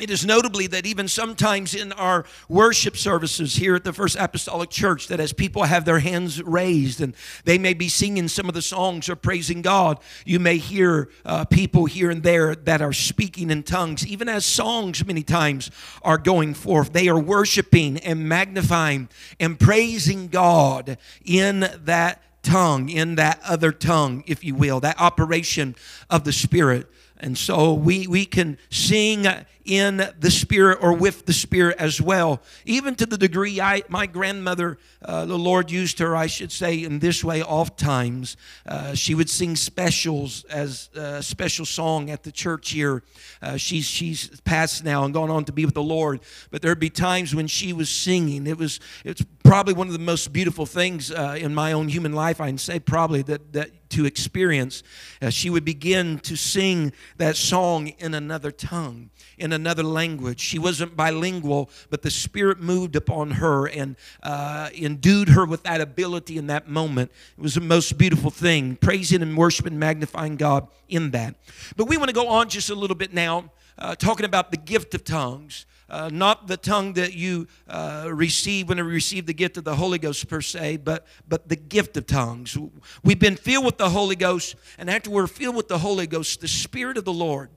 It 0.00 0.10
is 0.10 0.26
notably 0.26 0.66
that 0.66 0.86
even 0.86 1.06
sometimes 1.06 1.72
in 1.72 1.92
our 1.92 2.24
worship 2.48 2.96
services 2.96 3.54
here 3.54 3.76
at 3.76 3.84
the 3.84 3.92
First 3.92 4.16
Apostolic 4.18 4.68
Church, 4.68 5.06
that 5.06 5.20
as 5.20 5.32
people 5.32 5.62
have 5.62 5.84
their 5.84 6.00
hands 6.00 6.42
raised 6.42 7.00
and 7.00 7.14
they 7.44 7.58
may 7.58 7.74
be 7.74 7.88
singing 7.88 8.26
some 8.26 8.48
of 8.48 8.54
the 8.54 8.62
songs 8.62 9.08
or 9.08 9.14
praising 9.14 9.62
God, 9.62 10.00
you 10.24 10.40
may 10.40 10.56
hear 10.56 11.10
uh, 11.24 11.44
people 11.44 11.84
here 11.84 12.10
and 12.10 12.24
there 12.24 12.56
that 12.56 12.82
are 12.82 12.92
speaking 12.92 13.52
in 13.52 13.62
tongues, 13.62 14.04
even 14.04 14.28
as 14.28 14.44
songs 14.44 15.06
many 15.06 15.22
times 15.22 15.70
are 16.02 16.18
going 16.18 16.54
forth. 16.54 16.92
They 16.92 17.06
are 17.06 17.20
worshiping 17.20 17.98
and 17.98 18.28
magnifying 18.28 19.08
and 19.38 19.60
praising 19.60 20.26
God 20.26 20.98
in 21.24 21.68
that 21.84 22.20
tongue, 22.42 22.88
in 22.88 23.14
that 23.14 23.40
other 23.46 23.70
tongue, 23.70 24.24
if 24.26 24.42
you 24.42 24.56
will, 24.56 24.80
that 24.80 25.00
operation 25.00 25.76
of 26.10 26.24
the 26.24 26.32
Spirit. 26.32 26.88
And 27.16 27.38
so 27.38 27.72
we, 27.72 28.06
we 28.06 28.26
can 28.26 28.58
sing 28.70 29.26
in 29.64 30.08
the 30.18 30.30
Spirit 30.30 30.78
or 30.80 30.92
with 30.92 31.26
the 31.26 31.32
Spirit 31.32 31.76
as 31.78 32.00
well. 32.00 32.42
Even 32.64 32.94
to 32.96 33.06
the 33.06 33.16
degree 33.16 33.60
I, 33.60 33.82
my 33.88 34.06
grandmother, 34.06 34.78
uh, 35.02 35.24
the 35.26 35.38
Lord 35.38 35.70
used 35.70 35.98
her, 35.98 36.14
I 36.14 36.26
should 36.26 36.52
say, 36.52 36.82
in 36.82 36.98
this 36.98 37.24
way 37.24 37.42
oft 37.42 37.78
times. 37.78 38.36
Uh, 38.66 38.94
she 38.94 39.14
would 39.14 39.30
sing 39.30 39.56
specials 39.56 40.44
as 40.44 40.90
a 40.94 41.22
special 41.22 41.64
song 41.64 42.10
at 42.10 42.22
the 42.22 42.32
church 42.32 42.70
here. 42.70 43.02
Uh, 43.40 43.56
she's, 43.56 43.86
she's 43.86 44.40
passed 44.42 44.84
now 44.84 45.04
and 45.04 45.14
gone 45.14 45.30
on 45.30 45.44
to 45.44 45.52
be 45.52 45.64
with 45.64 45.74
the 45.74 45.82
Lord. 45.82 46.20
But 46.50 46.62
there'd 46.62 46.80
be 46.80 46.90
times 46.90 47.34
when 47.34 47.46
she 47.46 47.72
was 47.72 47.88
singing. 47.88 48.46
It 48.46 48.58
was 48.58 48.80
it's 49.04 49.24
probably 49.44 49.74
one 49.74 49.86
of 49.86 49.92
the 49.92 49.98
most 49.98 50.32
beautiful 50.32 50.66
things 50.66 51.10
uh, 51.10 51.36
in 51.38 51.54
my 51.54 51.72
own 51.72 51.88
human 51.88 52.12
life, 52.12 52.40
I 52.40 52.48
can 52.48 52.58
say 52.58 52.80
probably, 52.80 53.22
that, 53.22 53.52
that 53.52 53.90
to 53.90 54.04
experience. 54.04 54.82
Uh, 55.22 55.30
she 55.30 55.50
would 55.50 55.64
begin 55.64 56.18
to 56.20 56.36
sing 56.36 56.92
that 57.16 57.36
song 57.36 57.88
in 57.88 58.14
another 58.14 58.50
tongue 58.50 59.10
in 59.38 59.52
another 59.54 59.82
language. 59.82 60.40
She 60.40 60.58
wasn't 60.58 60.96
bilingual, 60.96 61.70
but 61.88 62.02
the 62.02 62.10
Spirit 62.10 62.60
moved 62.60 62.96
upon 62.96 63.30
her 63.32 63.66
and 63.66 63.96
uh, 64.22 64.68
endued 64.74 65.30
her 65.30 65.46
with 65.46 65.62
that 65.62 65.80
ability 65.80 66.36
in 66.36 66.48
that 66.48 66.68
moment. 66.68 67.10
It 67.38 67.42
was 67.42 67.54
the 67.54 67.60
most 67.62 67.96
beautiful 67.96 68.30
thing, 68.30 68.76
praising 68.76 69.22
and 69.22 69.36
worshiping, 69.36 69.78
magnifying 69.78 70.36
God 70.36 70.68
in 70.88 71.12
that. 71.12 71.36
But 71.76 71.86
we 71.86 71.96
want 71.96 72.08
to 72.08 72.14
go 72.14 72.28
on 72.28 72.48
just 72.50 72.68
a 72.68 72.74
little 72.74 72.96
bit 72.96 73.14
now, 73.14 73.50
uh, 73.78 73.94
talking 73.94 74.26
about 74.26 74.50
the 74.50 74.58
gift 74.58 74.94
of 74.94 75.04
tongues. 75.04 75.64
uh, 75.88 76.08
not 76.12 76.46
the 76.46 76.56
tongue 76.56 76.94
that 76.94 77.14
you 77.14 77.46
uh, 77.68 78.08
receive 78.10 78.68
when 78.68 78.78
you 78.78 78.84
receive 78.84 79.26
the 79.26 79.34
gift 79.34 79.56
of 79.56 79.64
the 79.64 79.76
Holy 79.76 79.98
Ghost 79.98 80.28
per 80.28 80.40
se, 80.40 80.78
but 80.78 81.06
but 81.28 81.48
the 81.48 81.56
gift 81.56 81.96
of 81.96 82.06
tongues. 82.06 82.56
We've 83.02 83.18
been 83.18 83.36
filled 83.36 83.64
with 83.64 83.78
the 83.78 83.90
Holy 83.90 84.16
Ghost, 84.16 84.56
and 84.78 84.88
after 84.90 85.10
we're 85.10 85.26
filled 85.26 85.56
with 85.56 85.68
the 85.68 85.78
Holy 85.78 86.06
Ghost, 86.06 86.40
the 86.40 86.48
Spirit 86.48 86.96
of 86.96 87.04
the 87.04 87.12
Lord 87.12 87.50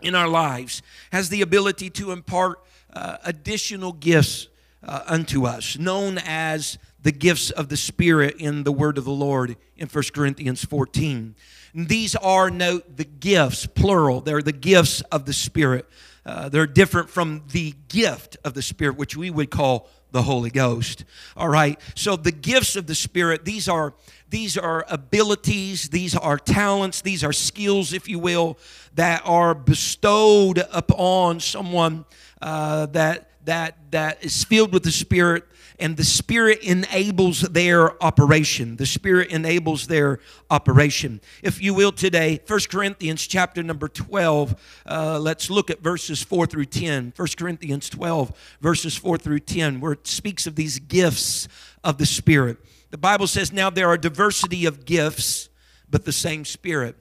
in 0.00 0.14
our 0.14 0.28
lives 0.28 0.82
has 1.12 1.28
the 1.28 1.42
ability 1.42 1.90
to 1.90 2.12
impart 2.12 2.60
uh, 2.92 3.16
additional 3.24 3.92
gifts 3.92 4.48
uh, 4.82 5.02
unto 5.06 5.46
us, 5.46 5.78
known 5.78 6.18
as 6.24 6.78
the 7.02 7.12
gifts 7.12 7.50
of 7.50 7.68
the 7.68 7.76
Spirit 7.76 8.36
in 8.38 8.64
the 8.64 8.72
Word 8.72 8.98
of 8.98 9.04
the 9.04 9.10
Lord 9.10 9.56
in 9.76 9.88
1 9.88 10.04
Corinthians 10.14 10.64
14. 10.64 11.34
And 11.74 11.88
these 11.88 12.16
are, 12.16 12.50
note, 12.50 12.96
the 12.96 13.04
gifts, 13.04 13.66
plural. 13.66 14.20
They're 14.20 14.42
the 14.42 14.52
gifts 14.52 15.02
of 15.12 15.26
the 15.26 15.32
Spirit. 15.32 15.86
Uh, 16.26 16.48
they're 16.48 16.66
different 16.66 17.08
from 17.08 17.44
the 17.52 17.72
gift 17.88 18.36
of 18.44 18.52
the 18.54 18.62
Spirit, 18.62 18.96
which 18.96 19.16
we 19.16 19.30
would 19.30 19.48
call 19.48 19.88
the 20.10 20.22
Holy 20.22 20.50
Ghost. 20.50 21.04
All 21.36 21.48
right. 21.48 21.80
So 21.94 22.16
the 22.16 22.32
gifts 22.32 22.74
of 22.74 22.88
the 22.88 22.96
Spirit, 22.96 23.44
these 23.44 23.68
are 23.68 23.94
these 24.28 24.58
are 24.58 24.84
abilities, 24.88 25.88
these 25.90 26.16
are 26.16 26.36
talents, 26.36 27.00
these 27.00 27.22
are 27.22 27.32
skills, 27.32 27.92
if 27.92 28.08
you 28.08 28.18
will, 28.18 28.58
that 28.96 29.22
are 29.24 29.54
bestowed 29.54 30.64
upon 30.72 31.38
someone 31.38 32.04
uh, 32.42 32.86
that 32.86 33.30
that 33.44 33.76
that 33.92 34.24
is 34.24 34.42
filled 34.42 34.72
with 34.72 34.82
the 34.82 34.90
Spirit 34.90 35.44
and 35.78 35.96
the 35.96 36.04
Spirit 36.04 36.62
enables 36.62 37.40
their 37.42 38.02
operation. 38.02 38.76
The 38.76 38.86
Spirit 38.86 39.30
enables 39.30 39.86
their 39.86 40.20
operation. 40.50 41.20
If 41.42 41.62
you 41.62 41.74
will, 41.74 41.92
today, 41.92 42.40
1 42.46 42.60
Corinthians 42.70 43.26
chapter 43.26 43.62
number 43.62 43.88
12, 43.88 44.82
uh, 44.86 45.18
let's 45.18 45.50
look 45.50 45.70
at 45.70 45.80
verses 45.80 46.22
4 46.22 46.46
through 46.46 46.66
10. 46.66 47.12
1 47.14 47.28
Corinthians 47.36 47.88
12, 47.90 48.56
verses 48.60 48.96
4 48.96 49.18
through 49.18 49.40
10, 49.40 49.80
where 49.80 49.92
it 49.92 50.06
speaks 50.06 50.46
of 50.46 50.56
these 50.56 50.78
gifts 50.78 51.48
of 51.84 51.98
the 51.98 52.06
Spirit. 52.06 52.58
The 52.90 52.98
Bible 52.98 53.26
says, 53.26 53.52
Now 53.52 53.70
there 53.70 53.88
are 53.88 53.98
diversity 53.98 54.64
of 54.66 54.84
gifts, 54.84 55.48
but 55.90 56.04
the 56.04 56.12
same 56.12 56.44
Spirit. 56.44 56.96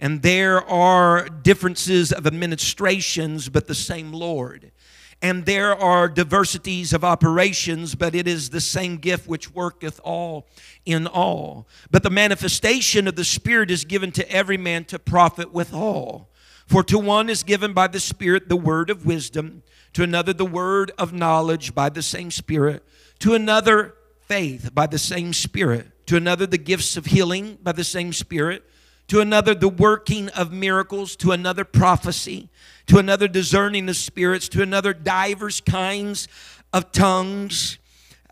And 0.00 0.22
there 0.22 0.64
are 0.68 1.28
differences 1.28 2.12
of 2.12 2.26
administrations, 2.26 3.48
but 3.48 3.66
the 3.66 3.74
same 3.74 4.12
Lord 4.12 4.70
and 5.20 5.46
there 5.46 5.74
are 5.74 6.08
diversities 6.08 6.92
of 6.92 7.04
operations, 7.04 7.94
but 7.94 8.14
it 8.14 8.28
is 8.28 8.50
the 8.50 8.60
same 8.60 8.98
gift 8.98 9.26
which 9.28 9.52
worketh 9.52 10.00
all 10.04 10.46
in 10.86 11.06
all. 11.06 11.66
But 11.90 12.04
the 12.04 12.10
manifestation 12.10 13.08
of 13.08 13.16
the 13.16 13.24
Spirit 13.24 13.70
is 13.70 13.84
given 13.84 14.12
to 14.12 14.30
every 14.30 14.56
man 14.56 14.84
to 14.86 14.98
profit 14.98 15.52
withal. 15.52 16.30
For 16.66 16.84
to 16.84 16.98
one 16.98 17.28
is 17.30 17.42
given 17.42 17.72
by 17.72 17.88
the 17.88 17.98
Spirit 17.98 18.48
the 18.48 18.56
word 18.56 18.90
of 18.90 19.06
wisdom, 19.06 19.62
to 19.94 20.04
another 20.04 20.32
the 20.32 20.44
word 20.44 20.92
of 20.98 21.12
knowledge 21.12 21.74
by 21.74 21.88
the 21.88 22.02
same 22.02 22.30
Spirit, 22.30 22.84
to 23.18 23.34
another 23.34 23.94
faith 24.20 24.70
by 24.72 24.86
the 24.86 24.98
same 24.98 25.32
Spirit, 25.32 26.06
to 26.06 26.16
another 26.16 26.46
the 26.46 26.58
gifts 26.58 26.96
of 26.96 27.06
healing 27.06 27.58
by 27.62 27.72
the 27.72 27.84
same 27.84 28.12
Spirit, 28.12 28.64
to 29.08 29.20
another 29.20 29.54
the 29.54 29.68
working 29.68 30.28
of 30.30 30.52
miracles, 30.52 31.16
to 31.16 31.32
another 31.32 31.64
prophecy 31.64 32.48
to 32.88 32.98
another 32.98 33.28
discerning 33.28 33.88
of 33.88 33.96
spirits, 33.96 34.48
to 34.48 34.62
another 34.62 34.92
divers 34.92 35.60
kinds 35.60 36.26
of 36.72 36.90
tongues, 36.90 37.78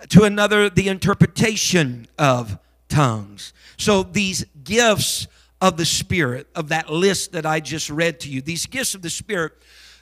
to 0.09 0.25
another 0.25 0.69
the 0.69 0.89
interpretation 0.89 2.07
of 2.19 2.59
tongues. 2.89 3.53
So 3.77 4.03
these 4.03 4.45
gifts 4.65 5.29
of 5.61 5.77
the 5.77 5.85
Spirit, 5.85 6.49
of 6.55 6.69
that 6.71 6.91
list 6.91 7.33
that 7.33 7.47
I 7.47 7.61
just 7.61 7.91
read 7.91 8.21
to 8.21 8.31
you, 8.31 8.41
these 8.41 8.67
gifts 8.67 8.95
of 8.95 9.03
the 9.03 9.11
Spirit, 9.11 9.53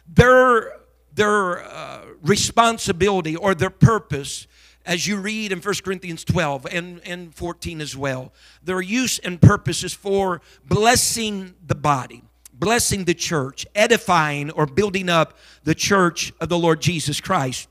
their, 0.06 0.76
their 1.12 1.64
uh, 1.64 2.02
responsibility 2.22 3.34
or 3.34 3.54
their 3.54 3.70
purpose 3.70 4.46
as 4.84 5.06
you 5.06 5.16
read 5.16 5.52
in 5.52 5.60
1 5.60 5.74
Corinthians 5.84 6.24
12 6.24 6.66
and, 6.70 7.00
and 7.04 7.34
14 7.34 7.80
as 7.80 7.96
well, 7.96 8.32
their 8.62 8.80
use 8.80 9.18
and 9.18 9.40
purpose 9.40 9.82
is 9.82 9.94
for 9.94 10.40
blessing 10.66 11.54
the 11.66 11.74
body 11.74 12.22
blessing 12.56 13.04
the 13.04 13.14
church, 13.14 13.66
edifying 13.74 14.50
or 14.52 14.64
building 14.64 15.08
up 15.08 15.36
the 15.64 15.74
church 15.74 16.32
of 16.40 16.48
the 16.48 16.58
Lord 16.58 16.80
Jesus 16.80 17.20
Christ. 17.20 17.68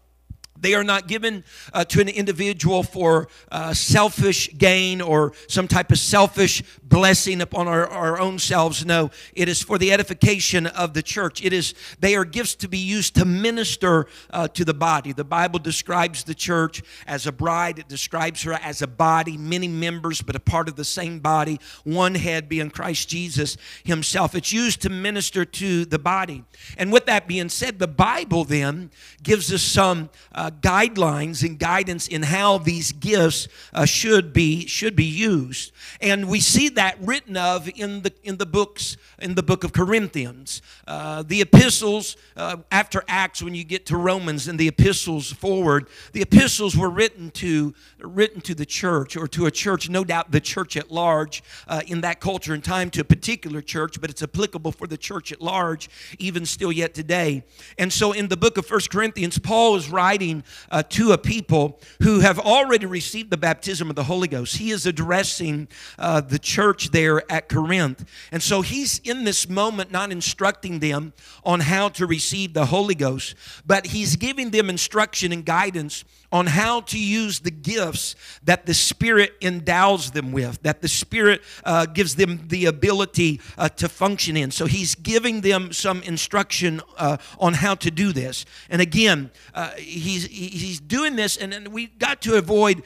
They 0.63 0.73
are 0.75 0.83
not 0.83 1.07
given 1.07 1.43
uh, 1.73 1.83
to 1.85 2.01
an 2.01 2.07
individual 2.07 2.83
for 2.83 3.27
uh, 3.51 3.73
selfish 3.73 4.49
gain 4.57 5.01
or 5.01 5.33
some 5.47 5.67
type 5.67 5.91
of 5.91 5.99
selfish 5.99 6.63
blessing 6.81 7.41
upon 7.41 7.67
our, 7.67 7.85
our 7.85 8.19
own 8.19 8.39
selves. 8.39 8.85
No, 8.85 9.11
it 9.33 9.49
is 9.49 9.61
for 9.61 9.77
the 9.77 9.91
edification 9.91 10.65
of 10.65 10.93
the 10.93 11.03
church. 11.03 11.43
It 11.43 11.51
is 11.51 11.73
they 11.99 12.15
are 12.15 12.23
gifts 12.23 12.55
to 12.55 12.69
be 12.69 12.77
used 12.77 13.15
to 13.15 13.25
minister 13.25 14.07
uh, 14.29 14.47
to 14.49 14.63
the 14.63 14.73
body. 14.73 15.11
The 15.11 15.25
Bible 15.25 15.59
describes 15.59 16.23
the 16.23 16.33
church 16.33 16.81
as 17.05 17.27
a 17.27 17.31
bride. 17.31 17.77
It 17.77 17.89
describes 17.89 18.43
her 18.43 18.53
as 18.53 18.81
a 18.81 18.87
body, 18.87 19.37
many 19.37 19.67
members, 19.67 20.21
but 20.21 20.35
a 20.35 20.39
part 20.39 20.69
of 20.69 20.77
the 20.77 20.85
same 20.85 21.19
body. 21.19 21.59
One 21.83 22.15
head 22.15 22.47
being 22.47 22.69
Christ 22.69 23.09
Jesus 23.09 23.57
Himself. 23.83 24.33
It's 24.33 24.53
used 24.53 24.81
to 24.83 24.89
minister 24.89 25.43
to 25.43 25.83
the 25.83 25.99
body. 25.99 26.45
And 26.77 26.91
with 26.91 27.05
that 27.07 27.27
being 27.27 27.49
said, 27.49 27.79
the 27.79 27.87
Bible 27.87 28.45
then 28.45 28.91
gives 29.21 29.51
us 29.51 29.61
some 29.61 30.09
uh, 30.33 30.51
guidelines 30.61 31.47
and 31.47 31.59
guidance 31.59 32.07
in 32.07 32.23
how 32.23 32.57
these 32.57 32.91
gifts 32.91 33.47
uh, 33.73 33.85
should 33.85 34.33
be 34.33 34.67
should 34.67 34.95
be 34.95 35.05
used. 35.05 35.71
And 36.01 36.27
we 36.27 36.39
see 36.39 36.69
that 36.69 36.97
written 37.01 37.37
of 37.37 37.69
in 37.75 38.01
the 38.01 38.13
in 38.23 38.37
the 38.37 38.45
books 38.45 38.97
in 39.19 39.35
the 39.35 39.43
book 39.43 39.63
of 39.63 39.73
Corinthians, 39.73 40.61
uh, 40.87 41.23
the 41.23 41.41
epistles 41.41 42.17
uh, 42.35 42.57
after 42.71 43.03
Acts. 43.07 43.41
When 43.41 43.55
you 43.55 43.63
get 43.63 43.85
to 43.87 43.97
Romans 43.97 44.47
and 44.47 44.59
the 44.59 44.67
epistles 44.67 45.31
forward, 45.31 45.87
the 46.11 46.21
epistles 46.21 46.75
were 46.77 46.89
written 46.89 47.31
to 47.31 47.73
written 47.99 48.41
to 48.41 48.55
the 48.55 48.65
church 48.65 49.15
or 49.15 49.27
to 49.29 49.45
a 49.45 49.51
church, 49.51 49.89
no 49.89 50.03
doubt 50.03 50.31
the 50.31 50.41
church 50.41 50.77
at 50.77 50.91
large 50.91 51.43
uh, 51.67 51.81
in 51.87 52.01
that 52.01 52.19
culture 52.19 52.53
and 52.53 52.63
time 52.63 52.89
to 52.91 53.01
a 53.01 53.03
particular 53.03 53.61
church, 53.61 53.99
but 54.01 54.09
it's 54.09 54.23
applicable 54.23 54.71
for 54.71 54.87
the 54.87 54.97
church 54.97 55.31
at 55.31 55.41
large, 55.41 55.89
even 56.19 56.45
still 56.45 56.71
yet 56.71 56.93
today. 56.93 57.43
And 57.77 57.91
so 57.91 58.11
in 58.11 58.27
the 58.27 58.37
book 58.37 58.57
of 58.57 58.65
First 58.65 58.89
Corinthians, 58.89 59.39
Paul 59.39 59.75
is 59.75 59.89
writing 59.89 60.42
uh, 60.71 60.83
to 60.89 61.11
a 61.11 61.17
people 61.17 61.79
who 62.01 62.19
have 62.19 62.39
already 62.39 62.85
received 62.85 63.29
the 63.29 63.37
baptism 63.37 63.89
of 63.89 63.95
the 63.95 64.03
Holy 64.03 64.27
Ghost. 64.27 64.57
He 64.57 64.71
is 64.71 64.85
addressing 64.85 65.67
uh, 65.97 66.21
the 66.21 66.39
church 66.39 66.91
there 66.91 67.29
at 67.31 67.49
Corinth. 67.49 68.05
And 68.31 68.41
so 68.41 68.61
he's 68.61 68.99
in 68.99 69.23
this 69.23 69.49
moment 69.49 69.91
not 69.91 70.11
instructing 70.11 70.79
them 70.79 71.13
on 71.43 71.61
how 71.61 71.89
to 71.89 72.05
receive 72.05 72.53
the 72.53 72.67
Holy 72.67 72.95
Ghost, 72.95 73.35
but 73.65 73.87
he's 73.87 74.15
giving 74.15 74.51
them 74.51 74.69
instruction 74.69 75.31
and 75.31 75.45
guidance 75.45 76.03
on 76.33 76.47
how 76.47 76.81
to 76.81 76.99
use 76.99 77.39
the 77.41 77.51
gifts 77.51 78.15
that 78.43 78.65
the 78.65 78.73
Spirit 78.73 79.35
endows 79.39 80.11
them 80.11 80.31
with, 80.31 80.59
that 80.63 80.81
the 80.81 80.87
Spirit 80.87 81.43
uh, 81.63 81.85
gives 81.85 82.15
them 82.15 82.47
the 82.47 82.65
ability 82.65 83.39
uh, 83.55 83.69
to 83.69 83.87
function 83.87 84.35
in. 84.35 84.49
So 84.49 84.65
He's 84.65 84.95
giving 84.95 85.41
them 85.41 85.71
some 85.71 86.01
instruction 86.01 86.81
uh, 86.97 87.17
on 87.39 87.53
how 87.53 87.75
to 87.75 87.91
do 87.91 88.11
this. 88.11 88.45
And 88.67 88.81
again, 88.81 89.29
uh, 89.53 89.69
he's, 89.77 90.25
he's 90.25 90.79
doing 90.79 91.15
this, 91.15 91.37
and, 91.37 91.53
and 91.53 91.67
we 91.67 91.85
got 91.85 92.19
to 92.23 92.35
avoid 92.35 92.81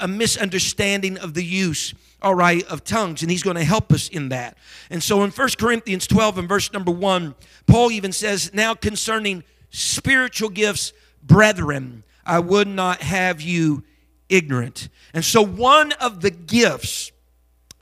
a 0.00 0.08
misunderstanding 0.08 1.18
of 1.18 1.34
the 1.34 1.44
use 1.44 1.94
all 2.22 2.34
right, 2.34 2.66
of 2.68 2.82
tongues, 2.82 3.20
and 3.20 3.30
he's 3.30 3.42
going 3.42 3.56
to 3.56 3.62
help 3.62 3.92
us 3.92 4.08
in 4.08 4.30
that. 4.30 4.56
And 4.88 5.02
so 5.02 5.22
in 5.22 5.30
1 5.30 5.48
Corinthians 5.58 6.06
12 6.06 6.38
and 6.38 6.48
verse 6.48 6.72
number 6.72 6.90
1, 6.90 7.34
Paul 7.66 7.92
even 7.92 8.10
says, 8.10 8.52
Now 8.54 8.74
concerning 8.74 9.44
spiritual 9.70 10.48
gifts, 10.48 10.94
brethren, 11.22 12.04
I 12.26 12.40
would 12.40 12.68
not 12.68 13.02
have 13.02 13.40
you 13.40 13.84
ignorant. 14.28 14.88
And 15.14 15.24
so, 15.24 15.42
one 15.42 15.92
of 15.92 16.20
the 16.20 16.30
gifts 16.30 17.12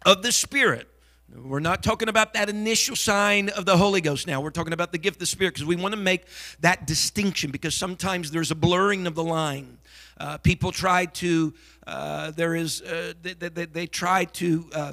of 0.05 0.23
the 0.23 0.33
Spirit, 0.33 0.87
we're 1.35 1.61
not 1.61 1.83
talking 1.83 2.09
about 2.09 2.35
that 2.35 2.49
initial 2.49 2.95
sign 2.95 3.49
of 3.49 3.67
the 3.67 3.77
Holy 3.77 4.01
Ghost 4.01 4.27
now. 4.27 4.41
We're 4.41 4.51
talking 4.51 4.73
about 4.73 4.93
the 4.93 4.99
gift 4.99 5.17
of 5.17 5.21
the 5.21 5.27
Spirit 5.27 5.55
because 5.55 5.67
we 5.67 5.77
want 5.77 5.95
to 5.95 6.01
make 6.01 6.27
that 6.61 6.87
distinction 6.87 7.51
because 7.51 7.75
sometimes 7.75 8.31
there's 8.31 8.51
a 8.51 8.55
blurring 8.55 9.07
of 9.07 9.15
the 9.15 9.25
line. 9.25 9.79
Uh, 10.17 10.39
people 10.39 10.71
try 10.71 11.07
to, 11.07 11.53
uh, 11.87 12.31
there 12.33 12.55
is, 12.55 12.83
uh, 12.83 13.15
they, 13.21 13.33
they, 13.33 13.67
they, 13.67 13.87
try 13.87 14.25
to, 14.27 14.71
uh, 14.73 14.93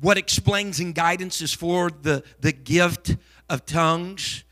what 0.00 0.18
explains 0.18 0.80
and 0.80 0.94
guidance 0.96 1.40
is 1.40 1.52
for 1.52 1.90
the, 1.90 2.24
the 2.40 2.52
gift 2.52 3.16
of 3.48 3.64
tongues. 3.66 4.42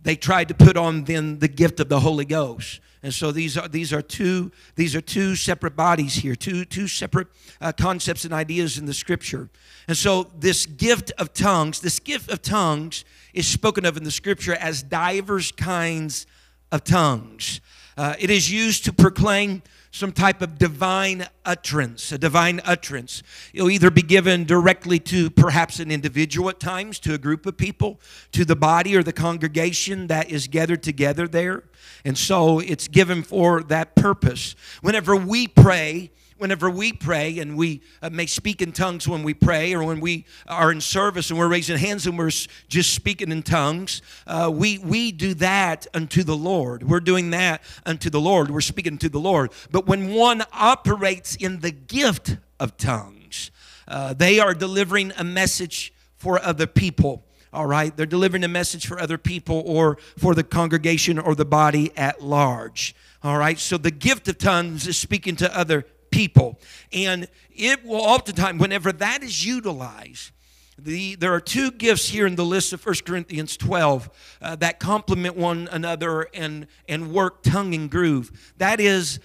They 0.00 0.14
tried 0.14 0.46
to 0.48 0.54
put 0.54 0.76
on 0.76 1.04
then 1.04 1.40
the 1.40 1.48
gift 1.48 1.80
of 1.80 1.88
the 1.88 1.98
Holy 1.98 2.24
Ghost. 2.24 2.80
And 3.06 3.14
so 3.14 3.30
these 3.30 3.56
are 3.56 3.68
these 3.68 3.92
are 3.92 4.02
two 4.02 4.50
these 4.74 4.96
are 4.96 5.00
two 5.00 5.36
separate 5.36 5.76
bodies 5.76 6.16
here, 6.16 6.34
two 6.34 6.64
two 6.64 6.88
separate 6.88 7.28
uh, 7.60 7.70
concepts 7.70 8.24
and 8.24 8.34
ideas 8.34 8.78
in 8.78 8.86
the 8.86 8.92
Scripture. 8.92 9.48
And 9.86 9.96
so 9.96 10.24
this 10.36 10.66
gift 10.66 11.12
of 11.16 11.32
tongues, 11.32 11.78
this 11.78 12.00
gift 12.00 12.28
of 12.32 12.42
tongues, 12.42 13.04
is 13.32 13.46
spoken 13.46 13.84
of 13.84 13.96
in 13.96 14.02
the 14.02 14.10
Scripture 14.10 14.56
as 14.56 14.82
divers 14.82 15.52
kinds 15.52 16.26
of 16.72 16.82
tongues. 16.82 17.60
Uh, 17.96 18.14
it 18.18 18.28
is 18.28 18.50
used 18.50 18.84
to 18.86 18.92
proclaim 18.92 19.62
some 19.96 20.12
type 20.12 20.42
of 20.42 20.58
divine 20.58 21.26
utterance, 21.46 22.12
a 22.12 22.18
divine 22.18 22.60
utterance. 22.64 23.22
It'll 23.54 23.70
either 23.70 23.90
be 23.90 24.02
given 24.02 24.44
directly 24.44 24.98
to 25.00 25.30
perhaps 25.30 25.80
an 25.80 25.90
individual 25.90 26.50
at 26.50 26.60
times, 26.60 26.98
to 27.00 27.14
a 27.14 27.18
group 27.18 27.46
of 27.46 27.56
people, 27.56 27.98
to 28.32 28.44
the 28.44 28.54
body 28.54 28.94
or 28.94 29.02
the 29.02 29.14
congregation 29.14 30.08
that 30.08 30.30
is 30.30 30.48
gathered 30.48 30.82
together 30.82 31.26
there. 31.26 31.64
And 32.04 32.18
so 32.18 32.58
it's 32.58 32.88
given 32.88 33.22
for 33.22 33.62
that 33.64 33.96
purpose. 33.96 34.54
Whenever 34.82 35.16
we 35.16 35.48
pray, 35.48 36.10
whenever 36.38 36.68
we 36.68 36.92
pray 36.92 37.38
and 37.38 37.56
we 37.56 37.80
uh, 38.02 38.10
may 38.10 38.26
speak 38.26 38.60
in 38.60 38.72
tongues 38.72 39.08
when 39.08 39.22
we 39.22 39.34
pray 39.34 39.74
or 39.74 39.82
when 39.82 40.00
we 40.00 40.24
are 40.46 40.70
in 40.70 40.80
service 40.80 41.30
and 41.30 41.38
we're 41.38 41.48
raising 41.48 41.76
hands 41.76 42.06
and 42.06 42.18
we're 42.18 42.30
just 42.68 42.94
speaking 42.94 43.30
in 43.30 43.42
tongues 43.42 44.02
uh, 44.26 44.50
we, 44.52 44.78
we 44.78 45.12
do 45.12 45.34
that 45.34 45.86
unto 45.94 46.22
the 46.22 46.36
lord. 46.36 46.82
We're 46.82 47.00
doing 47.00 47.30
that 47.30 47.62
unto 47.84 48.10
the 48.10 48.20
lord. 48.20 48.50
We're 48.50 48.60
speaking 48.60 48.98
to 48.98 49.08
the 49.08 49.20
lord. 49.20 49.52
But 49.70 49.86
when 49.86 50.12
one 50.12 50.42
operates 50.52 51.36
in 51.36 51.60
the 51.60 51.70
gift 51.70 52.36
of 52.60 52.76
tongues 52.76 53.50
uh, 53.88 54.12
they 54.12 54.40
are 54.40 54.54
delivering 54.54 55.12
a 55.16 55.24
message 55.24 55.92
for 56.16 56.40
other 56.40 56.66
people 56.66 57.22
all 57.52 57.66
right? 57.66 57.96
They're 57.96 58.04
delivering 58.04 58.44
a 58.44 58.48
message 58.48 58.86
for 58.86 59.00
other 59.00 59.16
people 59.16 59.62
or 59.64 59.96
for 60.18 60.34
the 60.34 60.44
congregation 60.44 61.18
or 61.18 61.34
the 61.34 61.46
body 61.46 61.90
at 61.96 62.22
large 62.22 62.94
all 63.26 63.38
right? 63.38 63.58
So 63.58 63.76
the 63.76 63.90
gift 63.90 64.28
of 64.28 64.38
tongues 64.38 64.86
is 64.86 64.96
speaking 64.96 65.34
to 65.36 65.58
other 65.58 65.84
people. 66.16 66.58
And 66.92 67.28
it 67.54 67.84
will 67.84 68.00
oftentimes, 68.00 68.58
whenever 68.58 68.90
that 68.90 69.22
is 69.22 69.44
utilized, 69.44 70.32
the, 70.78 71.14
there 71.16 71.32
are 71.32 71.40
two 71.40 71.70
gifts 71.70 72.08
here 72.08 72.26
in 72.26 72.36
the 72.36 72.44
list 72.44 72.72
of 72.72 72.84
1 72.84 72.96
Corinthians 73.06 73.56
12 73.56 74.10
uh, 74.40 74.56
that 74.56 74.78
complement 74.78 75.36
one 75.36 75.68
another 75.70 76.28
and, 76.32 76.66
and 76.88 77.12
work 77.12 77.42
tongue 77.42 77.74
and 77.74 77.90
groove. 77.90 78.54
That 78.56 78.80
is 78.80 79.20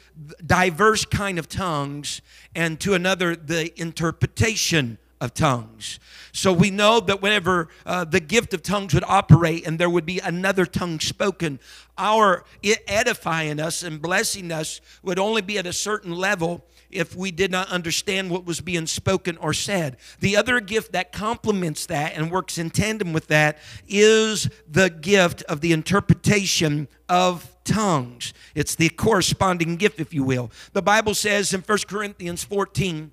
diverse 0.46 1.06
kind 1.06 1.40
of 1.40 1.48
tongues, 1.48 2.22
and 2.56 2.80
to 2.82 2.94
another, 2.94 3.36
the 3.38 3.72
interpretation 3.80 4.98
of 5.22 5.34
tongues. 5.36 6.00
So 6.34 6.52
we 6.52 6.72
know 6.72 7.00
that 7.02 7.22
whenever 7.22 7.68
uh, 7.86 8.06
the 8.06 8.20
gift 8.20 8.54
of 8.54 8.64
tongues 8.64 8.94
would 8.96 9.04
operate 9.06 9.68
and 9.68 9.78
there 9.78 9.90
would 9.90 10.06
be 10.06 10.20
another 10.20 10.66
tongue 10.66 11.00
spoken, 11.00 11.60
our 11.98 12.44
edifying 12.64 13.60
us 13.60 13.84
and 13.84 14.02
blessing 14.02 14.52
us 14.52 14.82
would 15.04 15.20
only 15.20 15.44
be 15.44 15.60
at 15.60 15.68
a 15.68 15.74
certain 15.74 16.12
level 16.12 16.66
if 16.94 17.16
we 17.16 17.32
did 17.32 17.52
not 17.52 17.70
understand 17.70 18.30
what 18.30 18.46
was 18.46 18.62
being 18.62 18.88
spoken 18.88 19.38
or 19.38 19.54
said. 19.54 19.98
The 20.20 20.38
other 20.38 20.60
gift 20.60 20.92
that 20.94 21.12
complements 21.12 21.86
that 21.88 22.16
and 22.16 22.32
works 22.32 22.58
in 22.58 22.70
tandem 22.70 23.14
with 23.14 23.28
that 23.28 23.58
is 23.88 24.50
the 24.70 24.90
gift 24.90 25.44
of 25.44 25.62
the 25.62 25.72
interpretation 25.72 26.88
of 27.10 27.56
tongues. 27.64 28.34
It's 28.56 28.76
the 28.76 28.90
corresponding 28.90 29.76
gift, 29.76 30.00
if 30.00 30.14
you 30.14 30.24
will. 30.24 30.52
The 30.74 30.82
Bible 30.82 31.14
says 31.14 31.54
in 31.54 31.62
1 31.62 31.78
Corinthians 31.88 32.44
14 32.44 33.12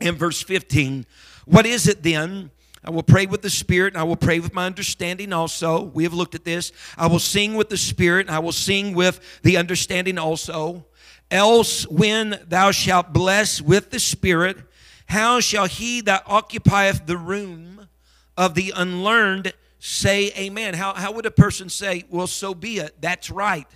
and 0.00 0.16
verse 0.16 0.42
15, 0.42 1.06
What 1.46 1.66
is 1.66 1.88
it 1.88 2.02
then? 2.02 2.50
I 2.86 2.90
will 2.90 3.02
pray 3.02 3.24
with 3.24 3.40
the 3.40 3.50
Spirit, 3.50 3.94
and 3.94 4.00
I 4.00 4.04
will 4.04 4.16
pray 4.16 4.40
with 4.40 4.52
my 4.52 4.66
understanding 4.66 5.32
also. 5.32 5.82
We 5.82 6.02
have 6.02 6.12
looked 6.12 6.34
at 6.34 6.44
this. 6.44 6.70
I 6.98 7.06
will 7.06 7.18
sing 7.18 7.54
with 7.54 7.70
the 7.70 7.78
Spirit, 7.78 8.26
and 8.26 8.36
I 8.36 8.40
will 8.40 8.52
sing 8.52 8.94
with 8.94 9.40
the 9.42 9.56
understanding 9.56 10.18
also. 10.18 10.84
Else, 11.30 11.86
when 11.88 12.40
thou 12.46 12.70
shalt 12.70 13.12
bless 13.12 13.60
with 13.60 13.90
the 13.90 13.98
Spirit, 13.98 14.58
how 15.06 15.40
shall 15.40 15.66
he 15.66 16.00
that 16.02 16.26
occupieth 16.28 17.06
the 17.06 17.16
room 17.16 17.88
of 18.36 18.54
the 18.54 18.72
unlearned 18.74 19.52
say 19.78 20.32
amen? 20.36 20.74
How, 20.74 20.94
how 20.94 21.12
would 21.12 21.26
a 21.26 21.30
person 21.30 21.68
say, 21.68 22.04
well, 22.08 22.26
so 22.26 22.54
be 22.54 22.78
it? 22.78 23.00
That's 23.00 23.30
right. 23.30 23.66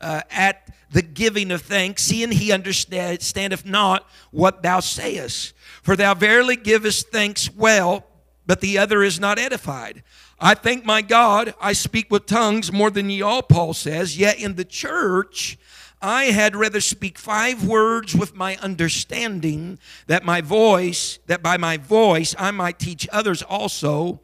Uh, 0.00 0.22
at 0.30 0.68
the 0.90 1.02
giving 1.02 1.50
of 1.50 1.62
thanks, 1.62 2.02
seeing 2.02 2.30
he 2.30 2.52
understandeth 2.52 3.66
not 3.66 4.08
what 4.30 4.62
thou 4.62 4.80
sayest. 4.80 5.54
For 5.82 5.96
thou 5.96 6.14
verily 6.14 6.56
givest 6.56 7.08
thanks 7.08 7.52
well, 7.52 8.04
but 8.46 8.60
the 8.60 8.78
other 8.78 9.02
is 9.02 9.18
not 9.18 9.38
edified. 9.38 10.02
I 10.38 10.54
thank 10.54 10.84
my 10.84 11.02
God, 11.02 11.54
I 11.60 11.72
speak 11.72 12.10
with 12.10 12.26
tongues 12.26 12.70
more 12.70 12.90
than 12.90 13.08
ye 13.08 13.22
all, 13.22 13.42
Paul 13.42 13.72
says, 13.72 14.18
yet 14.18 14.38
in 14.38 14.54
the 14.54 14.64
church 14.64 15.58
I 16.00 16.24
had 16.24 16.54
rather 16.54 16.80
speak 16.80 17.18
five 17.18 17.66
words 17.66 18.14
with 18.14 18.34
my 18.34 18.56
understanding, 18.56 19.78
that 20.06 20.24
my 20.24 20.40
voice, 20.40 21.18
that 21.26 21.42
by 21.42 21.56
my 21.56 21.76
voice 21.78 22.34
I 22.38 22.50
might 22.50 22.78
teach 22.78 23.08
others 23.12 23.42
also, 23.42 24.20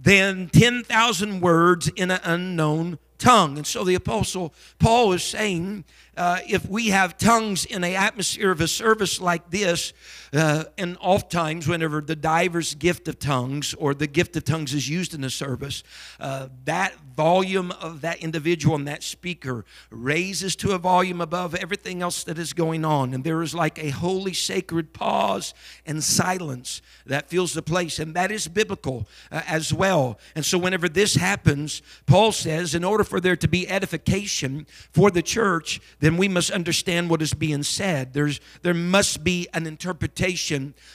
than 0.00 0.48
10,000 0.48 1.40
words 1.40 1.88
in 1.88 2.10
an 2.10 2.20
unknown 2.24 2.98
tongue. 3.18 3.56
And 3.56 3.66
so 3.66 3.84
the 3.84 3.94
apostle 3.94 4.52
Paul 4.78 5.12
is 5.12 5.22
saying, 5.22 5.84
uh, 6.16 6.40
if 6.48 6.68
we 6.68 6.88
have 6.88 7.16
tongues 7.16 7.64
in 7.64 7.84
an 7.84 7.94
atmosphere 7.94 8.50
of 8.50 8.60
a 8.60 8.68
service 8.68 9.20
like 9.20 9.50
this, 9.50 9.92
uh, 10.34 10.64
and 10.78 10.96
oftentimes, 11.00 11.68
whenever 11.68 12.00
the 12.00 12.16
diver's 12.16 12.74
gift 12.74 13.06
of 13.06 13.18
tongues 13.18 13.74
or 13.74 13.92
the 13.92 14.06
gift 14.06 14.34
of 14.34 14.44
tongues 14.44 14.72
is 14.72 14.88
used 14.88 15.12
in 15.12 15.24
a 15.24 15.30
service, 15.30 15.82
uh, 16.20 16.48
that 16.64 16.94
volume 17.14 17.70
of 17.72 18.00
that 18.00 18.18
individual 18.22 18.74
and 18.74 18.88
that 18.88 19.02
speaker 19.02 19.66
raises 19.90 20.56
to 20.56 20.72
a 20.72 20.78
volume 20.78 21.20
above 21.20 21.54
everything 21.54 22.00
else 22.00 22.24
that 22.24 22.38
is 22.38 22.54
going 22.54 22.82
on. 22.82 23.12
And 23.12 23.24
there 23.24 23.42
is 23.42 23.54
like 23.54 23.78
a 23.78 23.90
holy, 23.90 24.32
sacred 24.32 24.94
pause 24.94 25.52
and 25.84 26.02
silence 26.02 26.80
that 27.04 27.28
fills 27.28 27.52
the 27.52 27.60
place. 27.60 27.98
And 27.98 28.14
that 28.14 28.32
is 28.32 28.48
biblical 28.48 29.06
uh, 29.30 29.42
as 29.46 29.74
well. 29.74 30.18
And 30.34 30.46
so, 30.46 30.56
whenever 30.56 30.88
this 30.88 31.14
happens, 31.14 31.82
Paul 32.06 32.32
says, 32.32 32.74
in 32.74 32.84
order 32.84 33.04
for 33.04 33.20
there 33.20 33.36
to 33.36 33.48
be 33.48 33.68
edification 33.68 34.66
for 34.92 35.10
the 35.10 35.22
church, 35.22 35.78
then 36.00 36.16
we 36.16 36.26
must 36.26 36.50
understand 36.50 37.10
what 37.10 37.20
is 37.20 37.34
being 37.34 37.64
said. 37.64 38.14
There's, 38.14 38.40
there 38.62 38.72
must 38.72 39.22
be 39.22 39.46
an 39.52 39.66
interpretation 39.66 40.21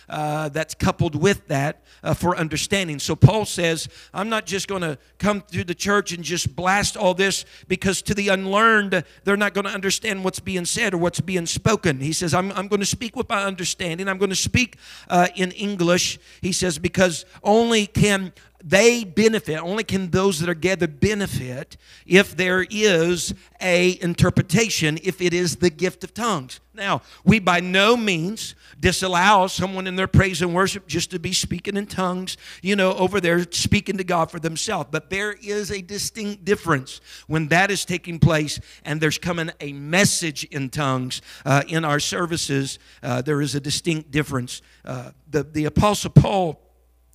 uh, 0.09 0.49
that's 0.49 0.73
coupled 0.73 1.15
with 1.15 1.47
that 1.47 1.83
uh, 2.03 2.13
for 2.13 2.35
understanding. 2.37 2.99
So 2.99 3.15
Paul 3.15 3.45
says, 3.45 3.87
I'm 4.13 4.29
not 4.29 4.45
just 4.45 4.67
going 4.67 4.81
to 4.81 4.97
come 5.17 5.43
to 5.51 5.63
the 5.63 5.75
church 5.75 6.11
and 6.13 6.23
just 6.23 6.55
blast 6.55 6.95
all 6.95 7.13
this 7.13 7.45
because 7.67 8.01
to 8.03 8.13
the 8.13 8.29
unlearned, 8.29 9.03
they're 9.23 9.37
not 9.37 9.53
going 9.53 9.65
to 9.65 9.71
understand 9.71 10.23
what's 10.23 10.39
being 10.39 10.65
said 10.65 10.93
or 10.93 10.97
what's 10.97 11.19
being 11.19 11.45
spoken. 11.45 11.99
He 11.99 12.13
says, 12.13 12.33
I'm, 12.33 12.51
I'm 12.53 12.67
going 12.67 12.79
to 12.79 12.85
speak 12.85 13.15
with 13.15 13.29
my 13.29 13.43
understanding. 13.43 14.07
I'm 14.07 14.17
going 14.17 14.29
to 14.29 14.35
speak 14.35 14.77
uh, 15.09 15.27
in 15.35 15.51
English. 15.51 16.19
He 16.41 16.51
says, 16.51 16.79
because 16.79 17.25
only 17.43 17.87
can 17.87 18.33
they 18.67 19.05
benefit 19.05 19.59
only 19.59 19.83
can 19.85 20.09
those 20.09 20.39
that 20.39 20.49
are 20.49 20.53
gathered 20.53 20.99
benefit 20.99 21.77
if 22.05 22.35
there 22.35 22.65
is 22.69 23.33
a 23.61 23.97
interpretation 24.01 24.99
if 25.03 25.21
it 25.21 25.33
is 25.33 25.57
the 25.57 25.69
gift 25.69 26.03
of 26.03 26.13
tongues. 26.13 26.59
Now 26.73 27.01
we 27.23 27.39
by 27.39 27.61
no 27.61 27.95
means 27.95 28.55
disallow 28.77 29.47
someone 29.47 29.87
in 29.87 29.95
their 29.95 30.07
praise 30.07 30.41
and 30.41 30.53
worship 30.53 30.85
just 30.85 31.11
to 31.11 31.19
be 31.19 31.31
speaking 31.31 31.77
in 31.77 31.87
tongues 31.87 32.35
you 32.61 32.75
know 32.75 32.93
over 32.95 33.21
there 33.21 33.49
speaking 33.51 33.97
to 33.97 34.03
god 34.03 34.29
for 34.29 34.39
themselves. 34.39 34.89
But 34.91 35.09
there 35.09 35.31
is 35.41 35.71
a 35.71 35.81
distinct 35.81 36.43
difference 36.43 36.99
when 37.27 37.47
that 37.47 37.71
is 37.71 37.85
taking 37.85 38.19
place 38.19 38.59
and 38.83 38.99
there's 38.99 39.17
coming 39.17 39.49
a 39.61 39.71
message 39.71 40.43
in 40.43 40.69
tongues 40.69 41.21
uh, 41.45 41.63
in 41.67 41.85
our 41.85 42.01
services 42.01 42.79
uh, 43.01 43.21
there 43.21 43.41
is 43.41 43.55
a 43.55 43.61
distinct 43.61 44.11
difference. 44.11 44.61
Uh, 44.83 45.11
the, 45.29 45.43
the 45.43 45.65
apostle 45.65 46.11
paul 46.11 46.66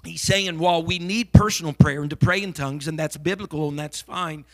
he's 0.05 0.23
saying 0.23 0.59
while 0.59 0.83
we 0.83 0.99
need 0.99 1.33
personal 1.33 1.73
prayer 1.73 2.01
and 2.01 2.11
to 2.11 2.17
pray 2.17 2.43
in 2.43 2.53
tongues, 2.53 2.89
and 2.89 2.99
that's 2.99 3.17
biblical 3.17 3.69
and 3.69 3.79
that's 3.79 4.01
fine, 4.01 4.45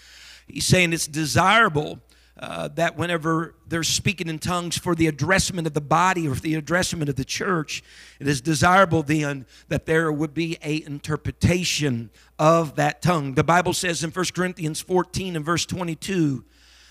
he's 0.47 0.67
saying 0.67 0.93
it's 0.93 1.07
desirable 1.07 2.01
uh, 2.41 2.69
that 2.69 2.97
whenever 2.97 3.55
they're 3.67 3.83
speaking 3.83 4.29
in 4.29 4.39
tongues 4.39 4.79
for 4.79 4.95
the 4.95 5.09
addressment 5.09 5.67
of 5.67 5.75
the 5.75 5.81
body 5.81 6.29
or 6.29 6.35
the 6.35 6.55
addressment 6.55 7.09
of 7.09 7.17
the 7.17 7.25
church, 7.25 7.83
it 8.21 8.29
is 8.29 8.41
desirable 8.41 9.03
then 9.03 9.45
that 9.69 9.87
there 9.87 10.13
would 10.13 10.35
be 10.35 10.57
a 10.63 10.85
interpretation 10.85 12.11
of 12.39 12.77
that 12.77 13.03
tongue. 13.03 13.35
The 13.35 13.43
Bible 13.45 13.73
says 13.73 14.05
in 14.05 14.11
1 14.11 14.25
Corinthians 14.35 14.81
14 14.81 15.35
and 15.35 15.45
verse 15.45 15.67
22, 15.67 16.45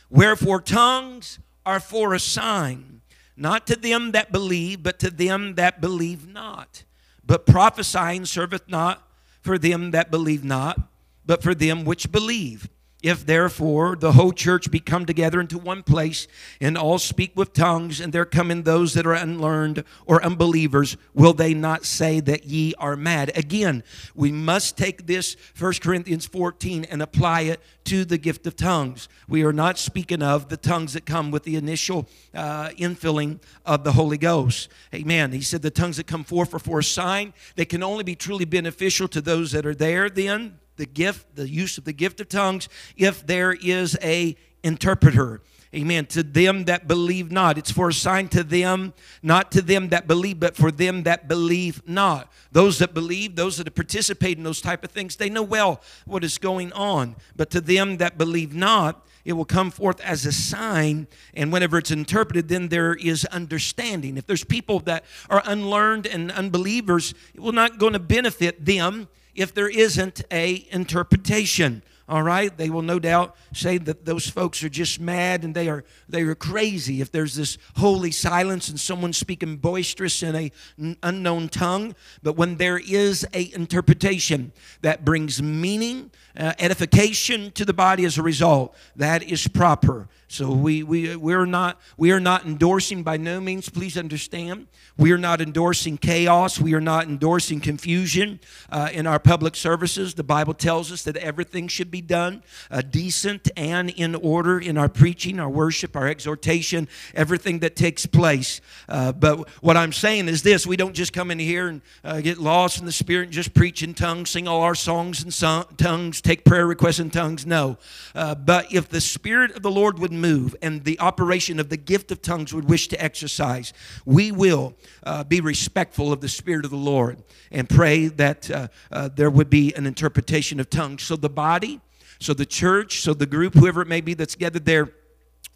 Wherefore 0.09 0.61
tongues 0.61 1.39
are 1.65 1.79
for 1.79 2.13
a 2.13 2.19
sign, 2.19 3.01
not 3.35 3.67
to 3.67 3.75
them 3.75 4.11
that 4.11 4.31
believe, 4.31 4.83
but 4.83 4.99
to 4.99 5.09
them 5.09 5.55
that 5.55 5.79
believe 5.79 6.27
not. 6.27 6.83
But 7.27 7.45
prophesying 7.45 8.25
serveth 8.25 8.67
not 8.67 9.05
for 9.41 9.57
them 9.57 9.91
that 9.91 10.09
believe 10.09 10.43
not, 10.43 10.79
but 11.25 11.43
for 11.43 11.53
them 11.53 11.83
which 11.83 12.11
believe. 12.11 12.69
If 13.07 13.25
therefore 13.25 13.95
the 13.95 14.11
whole 14.11 14.33
church 14.33 14.69
be 14.69 14.81
come 14.81 15.05
together 15.05 15.39
into 15.39 15.57
one 15.57 15.81
place, 15.81 16.27
and 16.59 16.77
all 16.77 16.99
speak 16.99 17.31
with 17.35 17.53
tongues, 17.53 18.01
and 18.01 18.11
there 18.11 18.25
come 18.25 18.51
in 18.51 18.63
those 18.63 18.95
that 18.95 19.07
are 19.07 19.13
unlearned 19.13 19.85
or 20.05 20.21
unbelievers, 20.21 20.97
will 21.13 21.31
they 21.31 21.53
not 21.53 21.85
say 21.85 22.19
that 22.19 22.47
ye 22.47 22.73
are 22.77 22.97
mad? 22.97 23.31
Again, 23.33 23.81
we 24.13 24.33
must 24.33 24.77
take 24.77 25.07
this 25.07 25.37
1 25.57 25.75
Corinthians 25.81 26.25
14 26.25 26.83
and 26.83 27.01
apply 27.01 27.43
it 27.43 27.61
to 27.85 28.03
the 28.03 28.17
gift 28.17 28.45
of 28.45 28.57
tongues. 28.57 29.07
We 29.25 29.45
are 29.45 29.53
not 29.53 29.77
speaking 29.77 30.21
of 30.21 30.49
the 30.49 30.57
tongues 30.57 30.91
that 30.91 31.05
come 31.05 31.31
with 31.31 31.43
the 31.43 31.55
initial 31.55 32.09
uh, 32.33 32.71
infilling 32.71 33.39
of 33.65 33.85
the 33.85 33.93
Holy 33.93 34.17
Ghost. 34.17 34.67
Amen. 34.93 35.31
He 35.31 35.39
said 35.39 35.61
the 35.61 35.71
tongues 35.71 35.95
that 35.95 36.07
come 36.07 36.25
forth 36.25 36.53
are 36.53 36.59
for 36.59 36.79
a 36.79 36.83
sign. 36.83 37.33
They 37.55 37.63
can 37.63 37.83
only 37.83 38.03
be 38.03 38.15
truly 38.15 38.43
beneficial 38.43 39.07
to 39.07 39.21
those 39.21 39.53
that 39.53 39.65
are 39.65 39.75
there 39.75 40.09
then 40.09 40.59
the 40.77 40.85
gift, 40.85 41.35
the 41.35 41.49
use 41.49 41.77
of 41.77 41.83
the 41.83 41.93
gift 41.93 42.21
of 42.21 42.29
tongues, 42.29 42.69
if 42.95 43.25
there 43.25 43.51
is 43.53 43.97
a 44.01 44.35
interpreter. 44.63 45.41
Amen. 45.75 46.05
To 46.07 46.23
them 46.23 46.65
that 46.65 46.87
believe 46.87 47.31
not. 47.31 47.57
It's 47.57 47.71
for 47.71 47.89
a 47.89 47.93
sign 47.93 48.29
to 48.29 48.43
them, 48.43 48.93
not 49.21 49.51
to 49.51 49.61
them 49.61 49.89
that 49.89 50.07
believe, 50.07 50.39
but 50.39 50.55
for 50.55 50.71
them 50.71 51.03
that 51.03 51.27
believe 51.27 51.85
not. 51.87 52.31
Those 52.51 52.79
that 52.79 52.93
believe, 52.93 53.35
those 53.35 53.57
that 53.57 53.75
participate 53.75 54.37
in 54.37 54.43
those 54.43 54.61
type 54.61 54.83
of 54.85 54.91
things, 54.91 55.17
they 55.17 55.29
know 55.29 55.43
well 55.43 55.81
what 56.05 56.23
is 56.23 56.37
going 56.37 56.71
on. 56.71 57.17
But 57.35 57.49
to 57.51 57.61
them 57.61 57.97
that 57.97 58.17
believe 58.17 58.55
not, 58.55 59.05
it 59.25 59.33
will 59.33 59.45
come 59.45 59.69
forth 59.69 59.99
as 59.99 60.25
a 60.25 60.31
sign. 60.31 61.05
And 61.33 61.51
whenever 61.51 61.77
it's 61.77 61.91
interpreted, 61.91 62.47
then 62.47 62.69
there 62.69 62.93
is 62.93 63.25
understanding. 63.25 64.15
If 64.15 64.25
there's 64.25 64.45
people 64.45 64.79
that 64.81 65.03
are 65.29 65.43
unlearned 65.45 66.07
and 66.07 66.31
unbelievers, 66.31 67.13
it 67.33 67.41
will 67.41 67.51
not 67.51 67.77
going 67.77 67.91
to 67.91 67.99
benefit 67.99 68.63
them 68.63 69.09
if 69.37 69.53
there 69.53 69.69
isn't 69.69 70.23
a 70.31 70.67
interpretation 70.71 71.81
all 72.09 72.23
right? 72.23 72.55
They 72.55 72.69
will 72.69 72.81
no 72.81 72.99
doubt 72.99 73.35
say 73.53 73.77
that 73.79 74.05
those 74.05 74.29
folks 74.29 74.63
are 74.63 74.69
just 74.69 74.99
mad 74.99 75.43
and 75.43 75.53
they 75.53 75.67
are 75.67 75.83
they 76.07 76.21
are 76.21 76.35
crazy. 76.35 77.01
If 77.01 77.11
there's 77.11 77.35
this 77.35 77.57
holy 77.75 78.11
silence 78.11 78.69
and 78.69 78.79
someone 78.79 79.11
speaking 79.11 79.57
boisterous 79.57 80.23
in 80.23 80.35
a 80.35 80.51
n- 80.79 80.95
unknown 81.03 81.49
tongue 81.49 81.95
but 82.23 82.37
when 82.37 82.57
there 82.57 82.77
is 82.77 83.27
a 83.33 83.53
interpretation 83.53 84.53
that 84.81 85.03
brings 85.03 85.41
meaning 85.41 86.11
uh, 86.37 86.53
edification 86.59 87.51
to 87.51 87.65
the 87.65 87.73
body 87.73 88.05
as 88.05 88.17
a 88.17 88.23
result 88.23 88.75
that 88.95 89.23
is 89.23 89.47
proper 89.47 90.07
so 90.29 90.51
we, 90.51 90.83
we, 90.83 91.15
we're 91.15 91.45
not, 91.45 91.79
we 91.95 92.11
are 92.11 92.19
not 92.19 92.45
endorsing 92.45 93.01
by 93.01 93.15
no 93.15 93.39
means, 93.39 93.69
please 93.69 93.97
understand. 93.97 94.67
We 94.97 95.13
are 95.13 95.17
not 95.17 95.39
endorsing 95.39 95.97
chaos. 95.97 96.59
We 96.59 96.73
are 96.73 96.81
not 96.81 97.05
endorsing 97.05 97.61
confusion 97.61 98.41
uh, 98.69 98.89
in 98.91 99.07
our 99.07 99.19
public 99.19 99.55
services. 99.55 100.15
The 100.15 100.23
Bible 100.23 100.53
tells 100.53 100.91
us 100.91 101.03
that 101.03 101.15
everything 101.15 101.69
should 101.69 101.89
be 101.89 102.01
done 102.01 102.43
uh, 102.69 102.81
decent 102.81 103.49
and 103.55 103.89
in 103.89 104.15
order 104.15 104.59
in 104.59 104.77
our 104.77 104.89
preaching, 104.89 105.39
our 105.39 105.49
worship, 105.49 105.95
our 105.95 106.07
exhortation, 106.07 106.89
everything 107.13 107.59
that 107.59 107.77
takes 107.77 108.05
place. 108.05 108.59
Uh, 108.89 109.13
but 109.13 109.47
what 109.61 109.77
I'm 109.77 109.93
saying 109.93 110.27
is 110.27 110.43
this 110.43 110.67
we 110.67 110.75
don't 110.75 110.93
just 110.93 111.13
come 111.13 111.31
in 111.31 111.39
here 111.39 111.69
and 111.69 111.81
uh, 112.03 112.19
get 112.19 112.37
lost 112.37 112.79
in 112.79 112.85
the 112.85 112.91
Spirit 112.91 113.25
and 113.25 113.33
just 113.33 113.53
preach 113.53 113.81
in 113.81 113.93
tongues, 113.93 114.31
sing 114.31 114.45
all 114.45 114.61
our 114.61 114.75
songs 114.75 115.23
in 115.23 115.31
tongues, 115.77 116.19
take 116.27 116.43
prayer 116.43 116.67
requests 116.67 116.99
in 116.99 117.09
tongues. 117.09 117.45
No. 117.45 117.77
Uh, 118.13 118.35
but 118.35 118.73
if 118.73 118.89
the 118.89 118.99
Spirit 118.99 119.51
of 119.55 119.63
the 119.63 119.71
Lord 119.71 119.97
would 119.99 120.11
move 120.11 120.55
and 120.61 120.83
the 120.83 120.99
operation 120.99 121.57
of 121.57 121.69
the 121.69 121.77
gift 121.77 122.11
of 122.11 122.21
tongues 122.21 122.53
would 122.53 122.67
wish 122.67 122.89
to 122.89 123.01
exercise, 123.01 123.71
we 124.05 124.33
will 124.33 124.73
uh, 125.05 125.23
be 125.23 125.39
respectful 125.39 126.11
of 126.11 126.19
the 126.19 126.27
Spirit 126.27 126.65
of 126.65 126.71
the 126.71 126.77
Lord 126.77 127.23
and 127.49 127.69
pray 127.69 128.07
that 128.07 128.51
uh, 128.51 128.67
uh, 128.91 129.09
there 129.15 129.29
would 129.29 129.49
be 129.49 129.73
an 129.75 129.87
interpretation 129.87 130.59
of 130.59 130.69
tongues. 130.69 131.03
So 131.03 131.15
the 131.15 131.29
body, 131.29 131.79
so 132.19 132.33
the 132.33 132.45
church, 132.45 132.99
so 132.99 133.13
the 133.13 133.25
group, 133.25 133.53
whoever 133.53 133.81
it 133.81 133.87
may 133.87 134.01
be 134.01 134.13
that's 134.13 134.35
gathered 134.35 134.65
there, 134.65 134.91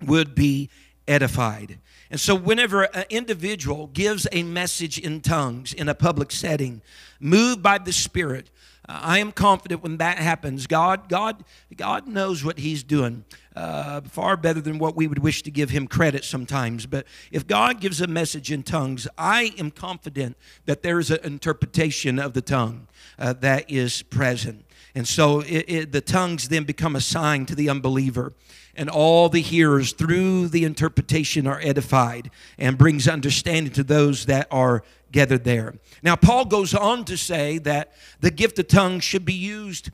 would 0.05 0.33
be 0.35 0.69
edified. 1.05 1.79
And 2.09 2.19
so, 2.19 2.35
whenever 2.35 2.83
an 2.83 3.05
individual 3.09 3.87
gives 3.87 4.27
a 4.31 4.43
message 4.43 4.99
in 4.99 5.21
tongues 5.21 5.73
in 5.73 5.87
a 5.87 5.95
public 5.95 6.31
setting, 6.31 6.81
moved 7.19 7.61
by 7.61 7.77
the 7.77 7.93
Spirit, 7.93 8.49
I 8.85 9.19
am 9.19 9.31
confident 9.31 9.83
when 9.83 9.97
that 9.97 10.17
happens, 10.17 10.67
God, 10.67 11.07
God, 11.07 11.43
God 11.75 12.07
knows 12.07 12.43
what 12.43 12.59
He's 12.59 12.83
doing. 12.83 13.25
Uh, 13.53 13.99
far 14.01 14.37
better 14.37 14.61
than 14.61 14.79
what 14.79 14.95
we 14.95 15.07
would 15.07 15.19
wish 15.19 15.43
to 15.43 15.51
give 15.51 15.71
him 15.71 15.85
credit 15.85 16.23
sometimes. 16.23 16.85
But 16.85 17.05
if 17.33 17.45
God 17.45 17.81
gives 17.81 17.99
a 17.99 18.07
message 18.07 18.49
in 18.49 18.63
tongues, 18.63 19.09
I 19.17 19.53
am 19.57 19.71
confident 19.71 20.37
that 20.67 20.83
there 20.83 20.99
is 20.99 21.11
an 21.11 21.19
interpretation 21.23 22.17
of 22.17 22.31
the 22.31 22.41
tongue 22.41 22.87
uh, 23.19 23.33
that 23.33 23.69
is 23.69 24.03
present. 24.03 24.63
And 24.95 25.05
so 25.05 25.41
it, 25.41 25.65
it, 25.67 25.91
the 25.91 25.99
tongues 25.99 26.47
then 26.47 26.63
become 26.63 26.95
a 26.95 27.01
sign 27.01 27.45
to 27.47 27.55
the 27.55 27.69
unbeliever. 27.69 28.31
And 28.75 28.89
all 28.89 29.29
the 29.29 29.41
hearers, 29.41 29.93
through 29.93 30.47
the 30.47 30.63
interpretation, 30.63 31.47
are 31.47 31.59
edified 31.61 32.31
and 32.57 32.77
brings 32.77 33.07
understanding 33.07 33.73
to 33.73 33.83
those 33.83 34.25
that 34.27 34.47
are 34.49 34.83
gathered 35.11 35.43
there. 35.43 35.75
Now, 36.01 36.15
Paul 36.15 36.45
goes 36.45 36.73
on 36.73 37.05
to 37.05 37.17
say 37.17 37.57
that 37.59 37.93
the 38.21 38.31
gift 38.31 38.59
of 38.59 38.67
tongues 38.67 39.03
should 39.03 39.25
be 39.25 39.33
used 39.33 39.91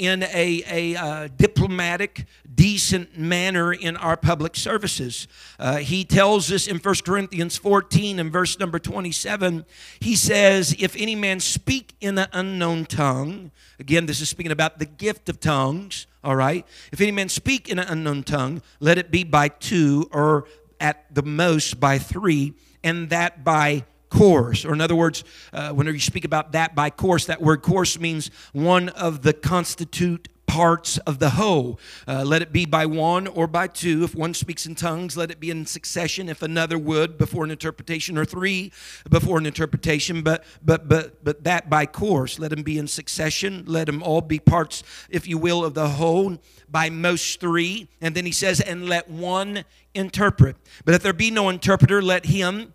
in 0.00 0.22
a, 0.22 0.62
a 0.66 0.96
uh, 0.96 1.28
diplomatic, 1.36 2.24
decent 2.54 3.18
manner 3.18 3.70
in 3.72 3.98
our 3.98 4.16
public 4.16 4.56
services. 4.56 5.28
Uh, 5.58 5.76
he 5.76 6.04
tells 6.04 6.50
us 6.50 6.66
in 6.66 6.78
1 6.78 6.94
Corinthians 7.04 7.58
14 7.58 8.18
and 8.18 8.32
verse 8.32 8.58
number 8.58 8.78
27, 8.78 9.66
he 10.00 10.16
says, 10.16 10.74
If 10.78 10.96
any 10.96 11.14
man 11.14 11.38
speak 11.38 11.94
in 12.00 12.16
an 12.16 12.28
unknown 12.32 12.86
tongue, 12.86 13.50
again, 13.78 14.06
this 14.06 14.22
is 14.22 14.30
speaking 14.30 14.52
about 14.52 14.78
the 14.78 14.86
gift 14.86 15.28
of 15.28 15.38
tongues, 15.38 16.06
all 16.22 16.36
right? 16.36 16.66
If 16.92 17.00
any 17.00 17.12
man 17.12 17.28
speak 17.28 17.68
in 17.68 17.78
an 17.78 17.88
unknown 17.88 18.22
tongue, 18.22 18.62
let 18.78 18.98
it 18.98 19.10
be 19.10 19.24
by 19.24 19.48
two 19.48 20.08
or 20.12 20.46
at 20.80 21.14
the 21.14 21.22
most 21.22 21.78
by 21.78 21.98
three, 21.98 22.54
and 22.82 23.10
that 23.10 23.44
by 23.44 23.84
course. 24.08 24.64
Or, 24.64 24.72
in 24.72 24.80
other 24.80 24.96
words, 24.96 25.24
uh, 25.52 25.70
whenever 25.70 25.94
you 25.94 26.00
speak 26.00 26.24
about 26.24 26.52
that 26.52 26.74
by 26.74 26.90
course, 26.90 27.26
that 27.26 27.40
word 27.40 27.62
course 27.62 27.98
means 27.98 28.30
one 28.52 28.88
of 28.90 29.22
the 29.22 29.32
constitute 29.32 30.28
parts 30.50 30.98
of 30.98 31.20
the 31.20 31.30
whole. 31.30 31.78
Uh, 32.08 32.24
let 32.24 32.42
it 32.42 32.52
be 32.52 32.66
by 32.66 32.84
one 32.84 33.28
or 33.28 33.46
by 33.46 33.68
two. 33.68 34.02
If 34.02 34.16
one 34.16 34.34
speaks 34.34 34.66
in 34.66 34.74
tongues, 34.74 35.16
let 35.16 35.30
it 35.30 35.38
be 35.38 35.48
in 35.48 35.64
succession. 35.64 36.28
If 36.28 36.42
another 36.42 36.76
would, 36.76 37.16
before 37.16 37.44
an 37.44 37.52
interpretation, 37.52 38.18
or 38.18 38.24
three 38.24 38.72
before 39.08 39.38
an 39.38 39.46
interpretation. 39.46 40.22
But 40.22 40.42
but 40.60 40.88
but 40.88 41.22
but 41.22 41.44
that 41.44 41.70
by 41.70 41.86
course. 41.86 42.40
Let 42.40 42.50
them 42.50 42.64
be 42.64 42.78
in 42.78 42.88
succession. 42.88 43.62
Let 43.68 43.86
them 43.86 44.02
all 44.02 44.22
be 44.22 44.40
parts, 44.40 44.82
if 45.08 45.28
you 45.28 45.38
will, 45.38 45.64
of 45.64 45.74
the 45.74 45.88
whole. 45.88 46.38
By 46.68 46.90
most 46.90 47.38
three, 47.38 47.88
and 48.00 48.14
then 48.14 48.24
he 48.24 48.32
says, 48.32 48.60
and 48.60 48.88
let 48.88 49.08
one 49.08 49.64
interpret. 49.94 50.56
But 50.84 50.94
if 50.94 51.02
there 51.02 51.12
be 51.12 51.30
no 51.30 51.48
interpreter, 51.48 52.02
let 52.02 52.26
him, 52.26 52.74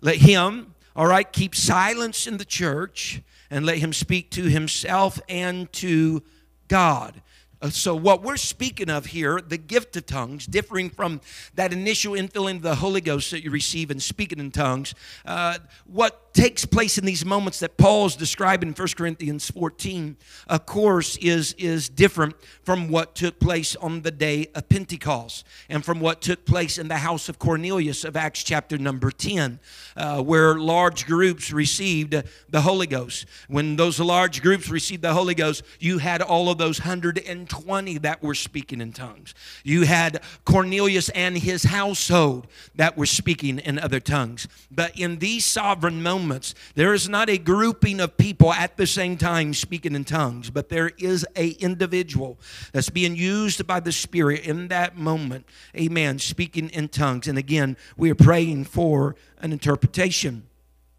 let 0.00 0.16
him 0.16 0.74
all 0.96 1.06
right, 1.06 1.30
keep 1.30 1.54
silence 1.54 2.26
in 2.26 2.38
the 2.38 2.44
church 2.46 3.20
and 3.50 3.66
let 3.66 3.76
him 3.76 3.92
speak 3.92 4.30
to 4.30 4.44
himself 4.44 5.20
and 5.28 5.70
to 5.74 6.22
God. 6.68 7.22
Uh, 7.62 7.70
so, 7.70 7.94
what 7.94 8.22
we're 8.22 8.36
speaking 8.36 8.90
of 8.90 9.06
here, 9.06 9.40
the 9.40 9.56
gift 9.56 9.96
of 9.96 10.04
tongues, 10.04 10.46
differing 10.46 10.90
from 10.90 11.22
that 11.54 11.72
initial 11.72 12.12
infilling 12.12 12.56
of 12.56 12.62
the 12.62 12.74
Holy 12.74 13.00
Ghost 13.00 13.30
that 13.30 13.42
you 13.42 13.50
receive 13.50 13.90
in 13.90 13.98
speaking 13.98 14.38
in 14.38 14.50
tongues, 14.50 14.94
uh, 15.24 15.58
what 15.86 16.25
takes 16.36 16.66
place 16.66 16.98
in 16.98 17.06
these 17.06 17.24
moments 17.24 17.60
that 17.60 17.78
Paul's 17.78 18.14
describing 18.14 18.68
in 18.68 18.74
1 18.74 18.88
Corinthians 18.94 19.50
14, 19.50 20.18
of 20.48 20.66
course, 20.66 21.16
is, 21.16 21.54
is 21.54 21.88
different 21.88 22.34
from 22.62 22.88
what 22.88 23.14
took 23.14 23.40
place 23.40 23.74
on 23.76 24.02
the 24.02 24.10
day 24.10 24.48
of 24.54 24.68
Pentecost 24.68 25.46
and 25.70 25.82
from 25.82 25.98
what 25.98 26.20
took 26.20 26.44
place 26.44 26.76
in 26.76 26.88
the 26.88 26.98
house 26.98 27.30
of 27.30 27.38
Cornelius 27.38 28.04
of 28.04 28.16
Acts 28.16 28.44
chapter 28.44 28.76
number 28.76 29.10
10, 29.10 29.58
uh, 29.96 30.22
where 30.22 30.56
large 30.56 31.06
groups 31.06 31.50
received 31.50 32.22
the 32.50 32.60
Holy 32.60 32.86
Ghost. 32.86 33.24
When 33.48 33.76
those 33.76 33.98
large 33.98 34.42
groups 34.42 34.68
received 34.68 35.00
the 35.00 35.14
Holy 35.14 35.34
Ghost, 35.34 35.62
you 35.80 35.96
had 35.96 36.20
all 36.20 36.50
of 36.50 36.58
those 36.58 36.80
120 36.80 37.98
that 37.98 38.22
were 38.22 38.34
speaking 38.34 38.82
in 38.82 38.92
tongues. 38.92 39.32
You 39.64 39.86
had 39.86 40.20
Cornelius 40.44 41.08
and 41.10 41.38
his 41.38 41.64
household 41.64 42.46
that 42.74 42.98
were 42.98 43.06
speaking 43.06 43.58
in 43.58 43.78
other 43.78 44.00
tongues. 44.00 44.46
But 44.70 44.98
in 44.98 45.18
these 45.18 45.46
sovereign 45.46 46.02
moments, 46.02 46.25
moments. 46.26 46.54
There 46.74 46.92
is 46.92 47.08
not 47.08 47.30
a 47.30 47.38
grouping 47.38 48.00
of 48.00 48.16
people 48.16 48.52
at 48.52 48.76
the 48.76 48.86
same 48.86 49.16
time 49.16 49.54
speaking 49.54 49.94
in 49.94 50.04
tongues, 50.04 50.50
but 50.50 50.68
there 50.68 50.90
is 50.98 51.24
a 51.36 51.50
individual 51.50 52.38
that's 52.72 52.90
being 52.90 53.14
used 53.14 53.64
by 53.64 53.78
the 53.78 53.92
Spirit 53.92 54.44
in 54.44 54.66
that 54.68 54.96
moment. 54.96 55.46
Amen. 55.76 56.18
Speaking 56.18 56.68
in 56.70 56.88
tongues. 56.88 57.28
And 57.28 57.38
again, 57.38 57.76
we 57.96 58.10
are 58.10 58.16
praying 58.16 58.64
for 58.64 59.14
an 59.38 59.52
interpretation. 59.52 60.48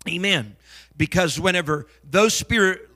Amen. 0.07 0.55
Because 0.95 1.39
whenever 1.39 1.87
those 2.09 2.33
spirit 2.33 2.86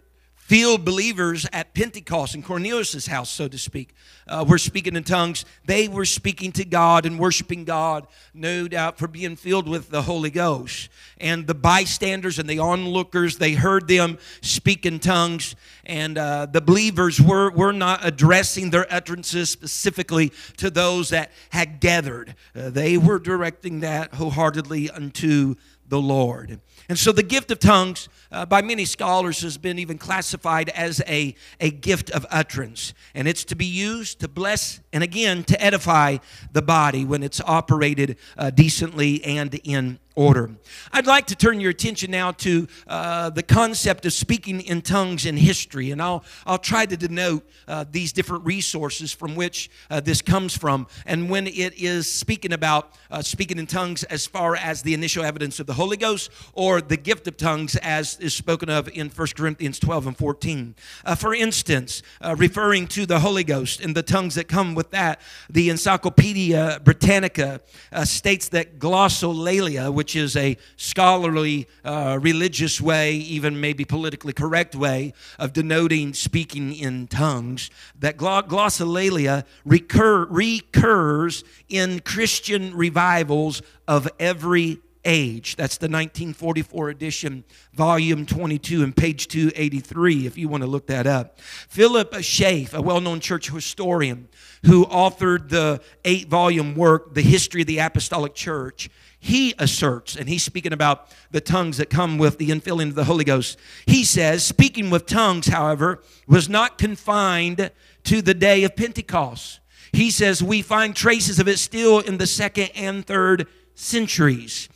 filled 0.52 0.84
believers 0.84 1.48
at 1.54 1.74
Pentecost 1.74 2.36
in 2.36 2.44
Cornelius' 2.44 3.08
house, 3.08 3.30
so 3.30 3.48
to 3.48 3.58
speak, 3.58 3.96
uh, 4.28 4.44
were 4.46 4.58
speaking 4.58 4.98
in 4.98 5.04
tongues. 5.06 5.46
They 5.64 5.88
were 5.88 6.04
speaking 6.04 6.52
to 6.52 6.66
God 6.66 7.06
and 7.06 7.18
worshiping 7.18 7.64
God, 7.64 8.06
no 8.34 8.68
doubt, 8.68 8.98
for 8.98 9.08
being 9.08 9.38
filled 9.38 9.70
with 9.70 9.92
the 9.92 10.02
Holy 10.02 10.30
Ghost. 10.30 10.90
And 11.22 11.48
the 11.48 11.54
bystanders 11.54 12.38
and 12.38 12.50
the 12.50 12.60
onlookers, 12.60 13.38
they 13.38 13.54
heard 13.54 13.88
them 13.88 14.18
speak 14.42 14.86
in 14.86 15.00
tongues. 15.00 15.56
And 15.86 16.18
uh, 16.18 16.48
the 16.48 16.60
believers 16.60 17.22
were, 17.22 17.50
were 17.52 17.72
not 17.72 18.02
addressing 18.04 18.72
their 18.72 18.94
utterances 18.94 19.50
specifically 19.50 20.34
to 20.58 20.70
those 20.70 21.12
that 21.12 21.32
had 21.52 21.80
gathered, 21.80 22.36
uh, 22.54 22.72
they 22.72 22.98
were 22.98 23.20
directing 23.20 23.80
that 23.80 24.16
wholeheartedly 24.16 24.90
unto 24.90 25.56
the 25.88 26.02
Lord. 26.02 26.60
And 26.92 27.00
so 27.00 27.14
the 27.14 27.24
gift 27.24 27.50
of 27.52 27.60
tongues, 27.60 28.10
uh, 28.34 28.46
by 28.46 28.62
many 28.62 28.84
scholars, 28.84 29.44
has 29.44 29.58
been 29.58 29.80
even 29.80 29.98
classified 29.98 30.68
as 30.68 31.02
a, 31.08 31.34
a 31.62 31.72
gift 31.72 32.10
of 32.10 32.26
utterance. 32.30 32.94
And 33.16 33.30
it's 33.30 33.46
to 33.46 33.56
be 33.56 33.64
used 33.64 34.20
to 34.20 34.28
bless 34.28 34.82
and 34.92 35.02
again 35.02 35.46
to 35.46 35.64
edify 35.64 36.18
the 36.52 36.62
body 36.62 37.06
when 37.06 37.24
it's 37.24 37.40
operated 37.40 38.18
uh, 38.38 38.50
decently 38.50 39.24
and 39.24 39.58
in 39.64 40.00
order. 40.16 40.50
I'd 40.92 41.08
like 41.08 41.28
to 41.28 41.36
turn 41.36 41.60
your 41.60 41.72
attention 41.72 42.12
now 42.12 42.32
to 42.32 42.68
uh, 42.88 43.30
the 43.30 43.44
concept 43.44 44.06
of 44.06 44.14
speaking 44.14 44.62
in 44.62 44.82
tongues 44.82 45.26
in 45.26 45.38
history, 45.38 45.92
and 45.92 46.02
I'll, 46.02 46.24
I'll 46.46 46.58
try 46.58 46.86
to 46.86 46.98
denote 46.98 47.48
uh, 47.68 47.86
these 47.90 48.12
different 48.12 48.46
resources 48.46 49.14
from 49.14 49.36
which 49.36 49.70
uh, 49.90 50.02
this 50.02 50.22
comes 50.22 50.58
from. 50.58 50.88
And 51.06 51.30
when 51.30 51.48
it 51.48 51.74
is 51.78 52.12
speaking 52.12 52.52
about 52.52 52.94
uh, 53.10 53.22
speaking 53.22 53.58
in 53.58 53.68
tongues 53.68 54.04
as 54.06 54.26
far 54.26 54.56
as 54.56 54.82
the 54.82 54.94
initial 54.94 55.24
evidence 55.24 55.60
of 55.60 55.68
the 55.68 55.74
Holy 55.74 55.98
Ghost 55.98 56.30
or 56.54 56.82
the 56.82 56.98
gift 56.98 57.28
of 57.28 57.38
tongues 57.38 57.76
as 57.78 58.20
is 58.20 58.34
spoken 58.34 58.70
of 58.70 58.90
in 58.90 59.10
1 59.10 59.28
Corinthians 59.36 59.80
12 59.80 60.08
and 60.08 60.18
14. 60.18 60.76
Uh, 61.06 61.16
for 61.16 61.34
instance, 61.34 62.04
uh, 62.22 62.36
referring 62.38 62.88
to 62.88 63.06
the 63.06 63.20
Holy 63.20 63.44
Ghost 63.44 63.80
and 63.80 63.96
the 63.96 64.04
tongues 64.04 64.36
that 64.36 64.48
come 64.48 64.76
with 64.76 64.92
that, 64.92 65.22
the 65.50 65.70
Encyclopedia 65.70 66.82
Britannica 66.84 67.62
states 68.04 68.50
that 68.50 68.80
glossolalia, 68.80 69.94
which 70.02 70.16
is 70.16 70.36
a 70.36 70.58
scholarly, 70.78 71.68
uh, 71.86 72.18
religious 72.20 72.82
way, 72.82 73.14
even 73.14 73.62
maybe 73.62 73.86
politically 73.86 74.34
correct 74.34 74.74
way 74.74 75.14
of 75.38 75.54
denoting 75.54 76.12
speaking 76.12 76.74
in 76.76 77.06
tongues, 77.06 77.70
that 78.00 78.18
glossolalia 78.18 79.46
recur, 79.64 80.26
recurs 80.26 81.44
in 81.70 82.00
Christian 82.00 82.76
revivals 82.76 83.62
of 83.88 84.10
every 84.20 84.80
age. 85.06 85.56
That's 85.56 85.78
the 85.78 85.86
1944 85.86 86.90
edition, 86.90 87.44
volume 87.74 88.26
22 88.26 88.84
and 88.84 88.96
page 88.96 89.28
283, 89.28 90.26
if 90.26 90.38
you 90.38 90.48
want 90.48 90.64
to 90.64 90.70
look 90.70 90.88
that 90.88 91.08
up. 91.08 91.40
Philip 91.40 92.16
Schaff, 92.22 92.74
a 92.74 92.82
well 92.82 93.02
known 93.02 93.20
church 93.20 93.50
historian 93.50 94.30
who 94.66 94.86
authored 94.86 95.50
the 95.50 95.82
eight 96.06 96.28
volume 96.28 96.76
work, 96.76 97.14
The 97.14 97.22
History 97.22 97.62
of 97.62 97.68
the 97.68 97.80
Apostolic 97.80 98.36
Church, 98.36 98.90
he 99.24 99.54
asserts, 99.60 100.16
and 100.16 100.28
he's 100.28 100.44
speaking 100.44 100.74
about 100.74 101.08
the 101.30 101.40
tongues 101.40 101.78
that 101.78 101.92
come 101.92 102.18
with 102.18 102.40
the 102.40 102.50
infilling 102.50 102.88
of 102.88 102.96
the 102.96 103.04
Holy 103.04 103.24
Ghost. 103.24 103.56
He 103.86 104.04
says, 104.04 104.44
speaking 104.44 104.90
with 104.90 105.06
tongues, 105.06 105.46
however, 105.46 106.02
was 106.28 106.50
not 106.50 106.80
confined 106.80 107.70
to 108.06 108.22
the 108.24 108.34
day 108.34 108.64
of 108.64 108.76
Pentecost. 108.76 109.60
He 109.94 110.10
says, 110.10 110.42
we 110.42 110.64
find 110.64 110.96
traces 110.96 111.40
of 111.40 111.48
it 111.48 111.60
still 111.60 112.00
in 112.00 112.18
the 112.18 112.26
second 112.26 112.72
and 112.74 113.06
third 113.06 113.48
centuries. 113.76 114.68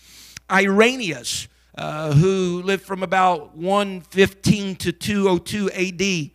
Irenaeus, 0.50 1.48
uh, 1.76 2.14
who 2.14 2.62
lived 2.62 2.84
from 2.84 3.02
about 3.02 3.58
115 3.58 4.76
to 4.76 4.92
202 4.92 5.72
AD, 5.72 6.35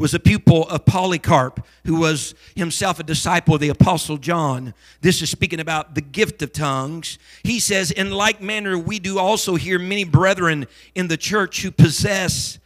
was 0.00 0.14
a 0.14 0.18
pupil 0.18 0.66
of 0.70 0.86
Polycarp, 0.86 1.62
who 1.84 1.96
was 1.96 2.34
himself 2.56 2.98
a 2.98 3.02
disciple 3.02 3.56
of 3.56 3.60
the 3.60 3.68
Apostle 3.68 4.16
John. 4.16 4.72
This 5.02 5.20
is 5.20 5.28
speaking 5.28 5.60
about 5.60 5.94
the 5.94 6.00
gift 6.00 6.40
of 6.40 6.54
tongues. 6.54 7.18
He 7.42 7.60
says, 7.60 7.90
In 7.90 8.10
like 8.10 8.40
manner, 8.40 8.78
we 8.78 8.98
do 8.98 9.18
also 9.18 9.56
hear 9.56 9.78
many 9.78 10.04
brethren 10.04 10.66
in 10.94 11.08
the 11.08 11.18
church 11.18 11.60
who 11.60 11.70
possess 11.70 12.58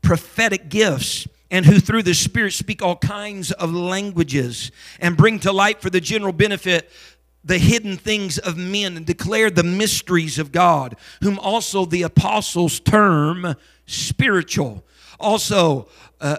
prophetic 0.00 0.70
gifts 0.70 1.28
and 1.50 1.66
who 1.66 1.78
through 1.78 2.04
the 2.04 2.14
Spirit 2.14 2.54
speak 2.54 2.80
all 2.80 2.96
kinds 2.96 3.52
of 3.52 3.74
languages 3.74 4.72
and 4.98 5.14
bring 5.14 5.40
to 5.40 5.52
light 5.52 5.82
for 5.82 5.90
the 5.90 6.00
general 6.00 6.32
benefit 6.32 6.90
the 7.44 7.58
hidden 7.58 7.98
things 7.98 8.38
of 8.38 8.56
men 8.56 8.96
and 8.96 9.04
declare 9.04 9.50
the 9.50 9.62
mysteries 9.62 10.38
of 10.38 10.52
God, 10.52 10.96
whom 11.22 11.38
also 11.38 11.84
the 11.84 12.02
apostles 12.02 12.80
term 12.80 13.56
spiritual. 13.84 14.86
Also, 15.20 15.88
uh, 16.20 16.38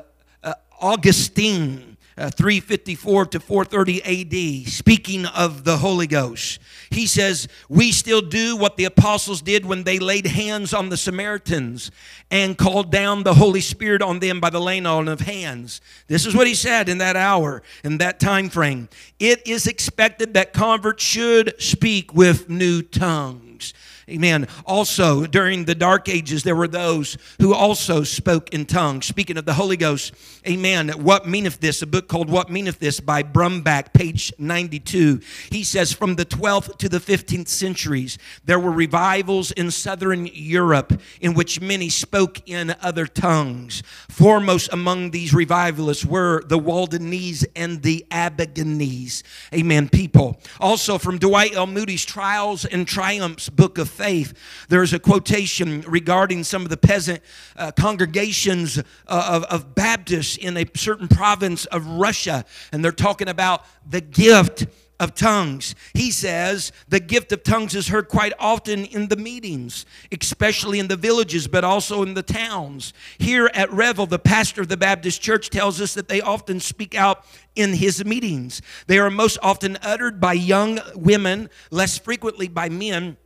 Augustine, 0.80 1.98
uh, 2.18 2.30
354 2.30 3.28
to 3.28 3.40
430 3.40 4.66
AD, 4.66 4.70
speaking 4.70 5.26
of 5.26 5.64
the 5.64 5.78
Holy 5.78 6.08
Ghost. 6.08 6.60
He 6.90 7.08
says, 7.08 7.48
We 7.70 7.92
still 7.92 8.22
do 8.22 8.58
what 8.58 8.76
the 8.76 8.86
apostles 8.86 9.42
did 9.42 9.66
when 9.66 9.84
they 9.84 10.00
laid 10.00 10.28
hands 10.28 10.74
on 10.74 10.90
the 10.90 10.98
Samaritans 10.98 11.92
and 12.30 12.58
called 12.58 12.92
down 12.92 13.24
the 13.24 13.36
Holy 13.36 13.62
Spirit 13.62 14.02
on 14.02 14.20
them 14.20 14.40
by 14.40 14.50
the 14.50 14.60
laying 14.60 14.86
on 14.86 15.08
of 15.08 15.22
hands. 15.22 15.80
This 16.08 16.26
is 16.26 16.36
what 16.36 16.48
he 16.48 16.56
said 16.56 16.90
in 16.90 16.98
that 16.98 17.16
hour, 17.16 17.64
in 17.84 18.00
that 18.00 18.20
time 18.20 18.50
frame. 18.50 18.90
It 19.20 19.48
is 19.48 19.68
expected 19.68 20.34
that 20.34 20.52
converts 20.52 21.04
should 21.04 21.62
speak 21.62 22.14
with 22.14 22.50
new 22.50 22.82
tongues. 22.82 23.74
Amen. 24.10 24.48
Also, 24.66 25.26
during 25.26 25.66
the 25.66 25.76
dark 25.76 26.10
ages, 26.10 26.44
there 26.44 26.56
were 26.56 26.68
those 26.68 27.18
who 27.40 27.54
also 27.54 28.04
spoke 28.04 28.50
in 28.54 28.66
tongues. 28.66 29.06
Speaking 29.06 29.38
of 29.38 29.46
the 29.46 29.54
Holy 29.54 29.78
Ghost, 29.78 30.14
amen. 30.48 30.90
What 30.90 31.28
meaneth 31.28 31.60
this? 31.60 31.82
A 31.82 31.88
book 31.88 32.08
called 32.08 32.30
What 32.30 32.50
Meaneth 32.50 32.80
This 32.80 33.00
by 33.00 33.22
Brumback, 33.22 33.94
page 33.94 34.34
92. 34.40 35.22
He 35.52 35.64
says, 35.64 35.94
From 35.94 36.16
the 36.16 36.26
12th 36.26 36.78
to 36.80 36.90
the 36.90 37.00
15th 37.00 37.48
centuries, 37.48 38.18
there 38.44 38.60
were 38.60 38.72
revivals 38.72 39.52
in 39.52 39.70
southern 39.70 40.26
Europe 40.26 41.00
in 41.22 41.36
which 41.36 41.62
many 41.62 41.90
spoke 41.90 42.42
in 42.48 42.76
other 42.82 43.06
tongues. 43.06 43.84
Foremost 44.10 44.70
among 44.72 45.12
these 45.12 45.34
revivalists 45.34 46.06
were 46.06 46.44
the 46.48 46.58
Waldenses 46.58 47.46
and 47.56 47.84
the 47.84 48.06
Albigenses. 48.10 49.24
Amen, 49.54 49.88
people. 49.88 50.40
Also, 50.60 50.98
from 50.98 51.20
Dwight 51.20 51.54
L. 51.54 51.68
Moody's 51.68 52.06
Trials 52.06 52.66
and 52.66 52.88
Triumphs 52.88 53.50
book 53.50 53.78
of 53.78 53.90
faith. 54.00 54.34
There's 54.70 54.94
a 54.94 55.00
quotation 55.00 55.82
regarding 55.82 56.46
some 56.46 56.64
of 56.64 56.70
the 56.70 56.78
peasant 56.78 57.22
uh, 57.58 57.72
congregations 57.74 58.78
uh, 58.78 58.82
of, 59.08 59.44
of 59.44 59.76
Baptists 59.76 60.38
in 60.38 60.56
a 60.56 60.66
certain 60.74 61.10
province 61.10 61.66
of 61.66 61.86
Russia, 61.86 62.46
and 62.72 62.84
they're 62.84 62.94
talking 62.94 63.28
about 63.28 63.66
the 63.86 64.00
gift 64.00 64.68
of 65.00 65.16
tongues. 65.16 65.76
He 65.94 66.12
says 66.12 66.72
the 66.88 67.00
gift 67.00 67.32
of 67.32 67.44
tongues 67.44 67.76
is 67.76 67.88
heard 67.88 68.08
quite 68.10 68.34
often 68.40 68.86
in 68.86 69.08
the 69.08 69.16
meetings, 69.16 69.86
especially 70.12 70.80
in 70.80 70.88
the 70.88 70.96
villages, 70.96 71.48
but 71.48 71.64
also 71.64 72.04
in 72.04 72.14
the 72.14 72.24
towns. 72.24 72.94
Here 73.18 73.50
at 73.54 73.72
Reval, 73.72 74.06
the 74.06 74.20
pastor 74.20 74.62
of 74.62 74.68
the 74.68 74.78
Baptist 74.78 75.22
church 75.22 75.50
tells 75.50 75.80
us 75.80 75.94
that 75.94 76.08
they 76.08 76.22
often 76.22 76.60
speak 76.60 76.96
out 76.96 77.26
in 77.56 77.74
his 77.74 78.04
meetings. 78.04 78.62
They 78.88 79.00
are 79.00 79.10
most 79.10 79.38
often 79.42 79.78
uttered 79.82 80.20
by 80.20 80.34
young 80.34 80.80
women, 80.96 81.50
less 81.72 81.98
frequently 81.98 82.48
by 82.48 82.70
men 82.70 83.18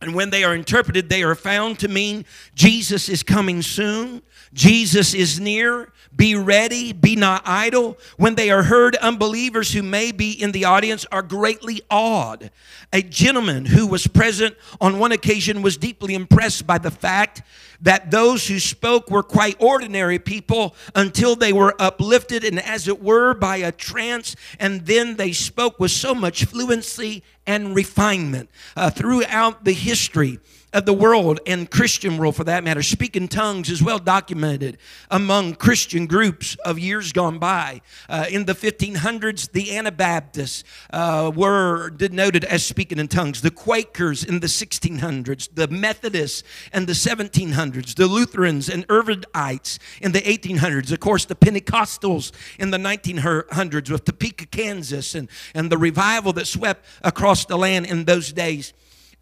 and 0.00 0.14
when 0.14 0.30
they 0.30 0.44
are 0.44 0.54
interpreted, 0.54 1.08
they 1.08 1.22
are 1.22 1.34
found 1.34 1.78
to 1.78 1.88
mean 1.88 2.26
Jesus 2.54 3.08
is 3.08 3.22
coming 3.22 3.62
soon, 3.62 4.22
Jesus 4.52 5.14
is 5.14 5.40
near, 5.40 5.92
be 6.14 6.34
ready, 6.36 6.92
be 6.92 7.16
not 7.16 7.42
idle. 7.44 7.98
When 8.16 8.34
they 8.34 8.50
are 8.50 8.64
heard, 8.64 8.96
unbelievers 8.96 9.72
who 9.72 9.82
may 9.82 10.12
be 10.12 10.30
in 10.30 10.52
the 10.52 10.64
audience 10.66 11.06
are 11.10 11.22
greatly 11.22 11.82
awed. 11.90 12.50
A 12.92 13.02
gentleman 13.02 13.64
who 13.64 13.86
was 13.86 14.06
present 14.06 14.56
on 14.80 14.98
one 14.98 15.12
occasion 15.12 15.62
was 15.62 15.76
deeply 15.76 16.14
impressed 16.14 16.66
by 16.66 16.78
the 16.78 16.90
fact 16.90 17.42
that 17.80 18.10
those 18.10 18.46
who 18.48 18.58
spoke 18.58 19.10
were 19.10 19.22
quite 19.22 19.56
ordinary 19.60 20.18
people 20.18 20.74
until 20.94 21.36
they 21.36 21.52
were 21.52 21.74
uplifted 21.78 22.44
and, 22.44 22.60
as 22.60 22.88
it 22.88 23.02
were, 23.02 23.34
by 23.34 23.56
a 23.56 23.72
trance, 23.72 24.36
and 24.58 24.86
then 24.86 25.16
they 25.16 25.32
spoke 25.32 25.78
with 25.78 25.90
so 25.90 26.14
much 26.14 26.44
fluency 26.44 27.22
and 27.46 27.74
refinement 27.74 28.50
uh, 28.76 28.90
throughout 28.90 29.64
the 29.64 29.72
history 29.72 30.38
of 30.74 30.84
the 30.84 30.92
world 30.92 31.38
and 31.46 31.70
Christian 31.70 32.18
world 32.18 32.34
for 32.34 32.44
that 32.44 32.64
matter. 32.64 32.82
Speaking 32.82 33.28
tongues 33.28 33.70
is 33.70 33.82
well 33.82 34.00
documented 34.00 34.76
among 35.10 35.54
Christian 35.54 36.06
groups 36.06 36.56
of 36.64 36.78
years 36.78 37.12
gone 37.12 37.38
by. 37.38 37.80
Uh, 38.08 38.26
in 38.28 38.44
the 38.44 38.54
1500s, 38.54 39.52
the 39.52 39.76
Anabaptists 39.76 40.64
uh, 40.92 41.30
were 41.34 41.90
denoted 41.90 42.44
as 42.44 42.66
speaking 42.66 42.98
in 42.98 43.06
tongues. 43.06 43.40
The 43.40 43.52
Quakers 43.52 44.24
in 44.24 44.40
the 44.40 44.48
1600s, 44.48 45.48
the 45.54 45.68
Methodists 45.68 46.42
in 46.72 46.86
the 46.86 46.92
1700s, 46.92 47.94
the 47.94 48.08
Lutherans 48.08 48.68
and 48.68 48.86
Irvingites 48.88 49.78
in 50.02 50.10
the 50.10 50.22
1800s, 50.22 50.90
of 50.90 50.98
course, 50.98 51.24
the 51.24 51.36
Pentecostals 51.36 52.32
in 52.58 52.72
the 52.72 52.78
1900s 52.78 53.90
with 53.90 54.04
Topeka, 54.04 54.46
Kansas, 54.46 55.14
and, 55.14 55.28
and 55.54 55.70
the 55.70 55.78
revival 55.78 56.32
that 56.32 56.46
swept 56.46 56.84
across 57.02 57.44
the 57.44 57.56
land 57.56 57.86
in 57.86 58.06
those 58.06 58.32
days 58.32 58.72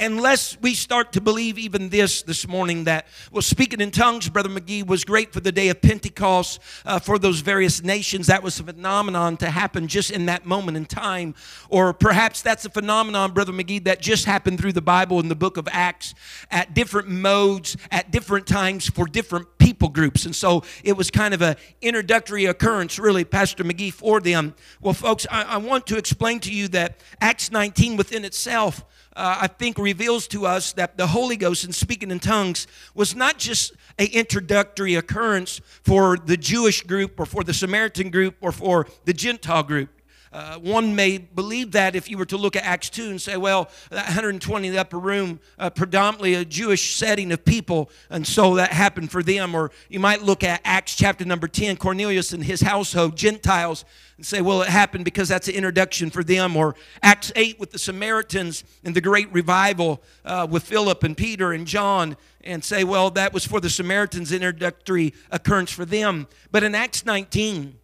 unless 0.03 0.59
we 0.61 0.75
start 0.75 1.13
to 1.13 1.21
believe 1.21 1.59
even 1.59 1.89
this 1.89 2.23
this 2.23 2.49
morning 2.49 2.85
that 2.85 3.07
well 3.31 3.41
speaking 3.41 3.81
in 3.81 3.91
tongues 3.91 4.29
brother 4.29 4.49
mcgee 4.49 4.85
was 4.85 5.05
great 5.05 5.33
for 5.33 5.39
the 5.39 5.53
day 5.53 5.69
of 5.69 5.81
pentecost 5.81 6.61
uh, 6.85 6.99
for 6.99 7.19
those 7.19 7.41
various 7.41 7.83
nations. 7.85 8.27
That 8.27 8.43
was 8.43 8.59
a 8.59 8.65
phenomenon 8.65 9.37
to 9.39 9.51
happen 9.51 9.87
just 9.87 10.11
in 10.11 10.27
that 10.27 10.45
moment 10.45 10.77
in 10.77 10.87
time. 10.87 11.35
Or 11.69 11.93
perhaps 11.93 12.43
that's 12.43 12.65
a 12.65 12.71
phenomenon 12.71 13.33
brother 13.33 13.53
mcgee 13.53 13.85
that 13.85 14.01
just 14.01 14.25
happened 14.25 14.59
through 14.59 14.73
the 14.73 14.83
bible 14.83 15.21
in 15.21 15.29
the 15.29 15.37
book 15.37 15.57
of 15.57 15.69
acts 15.71 16.15
at 16.51 16.75
different 16.75 17.09
modes 17.09 17.77
at 17.93 18.11
different 18.11 18.47
times 18.47 18.89
for 18.89 19.07
different 19.07 19.47
people 19.59 19.89
groups. 19.89 20.27
And 20.27 20.35
so 20.35 20.65
it 20.83 20.97
was 20.97 21.13
kind 21.13 21.33
of 21.33 21.43
an 21.43 21.57
introductory 21.81 22.47
occurrence 22.47 22.99
really 22.99 23.25
pastor 23.25 23.63
mcgee 23.63 23.93
for 23.93 24.21
them. 24.21 24.55
Well 24.81 24.95
folks 24.95 25.29
I, 25.31 25.43
I 25.43 25.57
want 25.59 25.87
to 25.89 25.97
explain 25.97 26.41
to 26.41 26.53
you 26.53 26.67
that 26.69 27.01
acts 27.21 27.53
19 27.53 27.97
within 27.97 28.25
itself 28.25 28.85
uh, 29.15 29.39
I 29.43 29.47
think 29.47 29.79
reveals 29.79 30.27
to 30.29 30.47
us 30.47 30.73
that 30.73 30.97
the 30.97 31.07
Holy 31.09 31.37
Ghost 31.37 31.65
and 31.65 31.75
speaking 31.75 32.11
in 32.11 32.21
tongues 32.21 32.67
was 32.95 33.15
not 33.15 33.39
just 33.39 33.73
an 33.99 34.09
introductory 34.13 34.95
occurrence 34.95 35.61
for 35.83 36.17
the 36.17 36.37
Jewish 36.37 36.83
group 36.83 37.21
or 37.21 37.27
for 37.27 37.45
the 37.45 37.55
Samaritan 37.55 38.11
group 38.11 38.37
or 38.41 38.53
for 38.53 38.87
the 39.05 39.13
Gentile 39.13 39.63
group. 39.63 39.91
Uh, 40.33 40.59
one 40.59 40.97
may 40.97 41.19
believe 41.19 41.73
that 41.73 41.95
if 41.95 42.09
you 42.09 42.17
were 42.17 42.25
to 42.25 42.39
look 42.39 42.57
at 42.57 42.65
Acts 42.65 42.89
2 42.91 43.11
and 43.11 43.21
say, 43.21 43.37
well, 43.37 43.69
that 43.91 44.07
120 44.07 44.67
in 44.67 44.73
the 44.73 44.81
upper 44.81 44.99
room, 44.99 45.41
uh, 45.59 45.69
predominantly 45.69 46.35
a 46.35 46.45
Jewish 46.45 46.97
setting 46.97 47.33
of 47.33 47.45
people, 47.45 47.91
and 48.09 48.27
so 48.27 48.55
that 48.55 48.73
happened 48.73 49.11
for 49.11 49.23
them. 49.23 49.55
Or 49.55 49.71
you 49.91 50.01
might 50.01 50.23
look 50.23 50.43
at 50.43 50.63
Acts 50.65 50.97
chapter 50.97 51.25
number 51.27 51.49
10, 51.49 51.77
Cornelius 51.77 52.33
and 52.33 52.43
his 52.43 52.63
household, 52.63 53.17
Gentiles, 53.17 53.85
and 54.17 54.25
say, 54.25 54.41
well, 54.41 54.63
it 54.63 54.69
happened 54.69 55.05
because 55.05 55.29
that's 55.29 55.49
an 55.49 55.55
introduction 55.55 56.09
for 56.09 56.25
them. 56.25 56.57
Or 56.57 56.77
Acts 57.03 57.31
8 57.37 57.61
with 57.61 57.73
the 57.73 57.79
Samaritans 57.79 58.65
and 58.85 58.95
the 58.95 59.01
great 59.03 59.31
revival 59.33 60.03
uh, 60.25 60.47
with 60.49 60.63
Philip 60.63 61.05
and 61.05 61.15
Peter 61.15 61.53
and 61.53 61.67
John, 61.67 62.17
and 62.43 62.65
say, 62.65 62.85
well, 62.85 63.11
that 63.11 63.35
was 63.35 63.47
for 63.47 63.61
the 63.61 63.71
Samaritans' 63.71 64.33
introductory 64.33 65.13
occurrence 65.31 65.71
for 65.71 65.85
them. 65.85 66.27
But 66.51 66.63
in 66.65 66.75
Acts 66.75 67.05
19, 67.05 67.79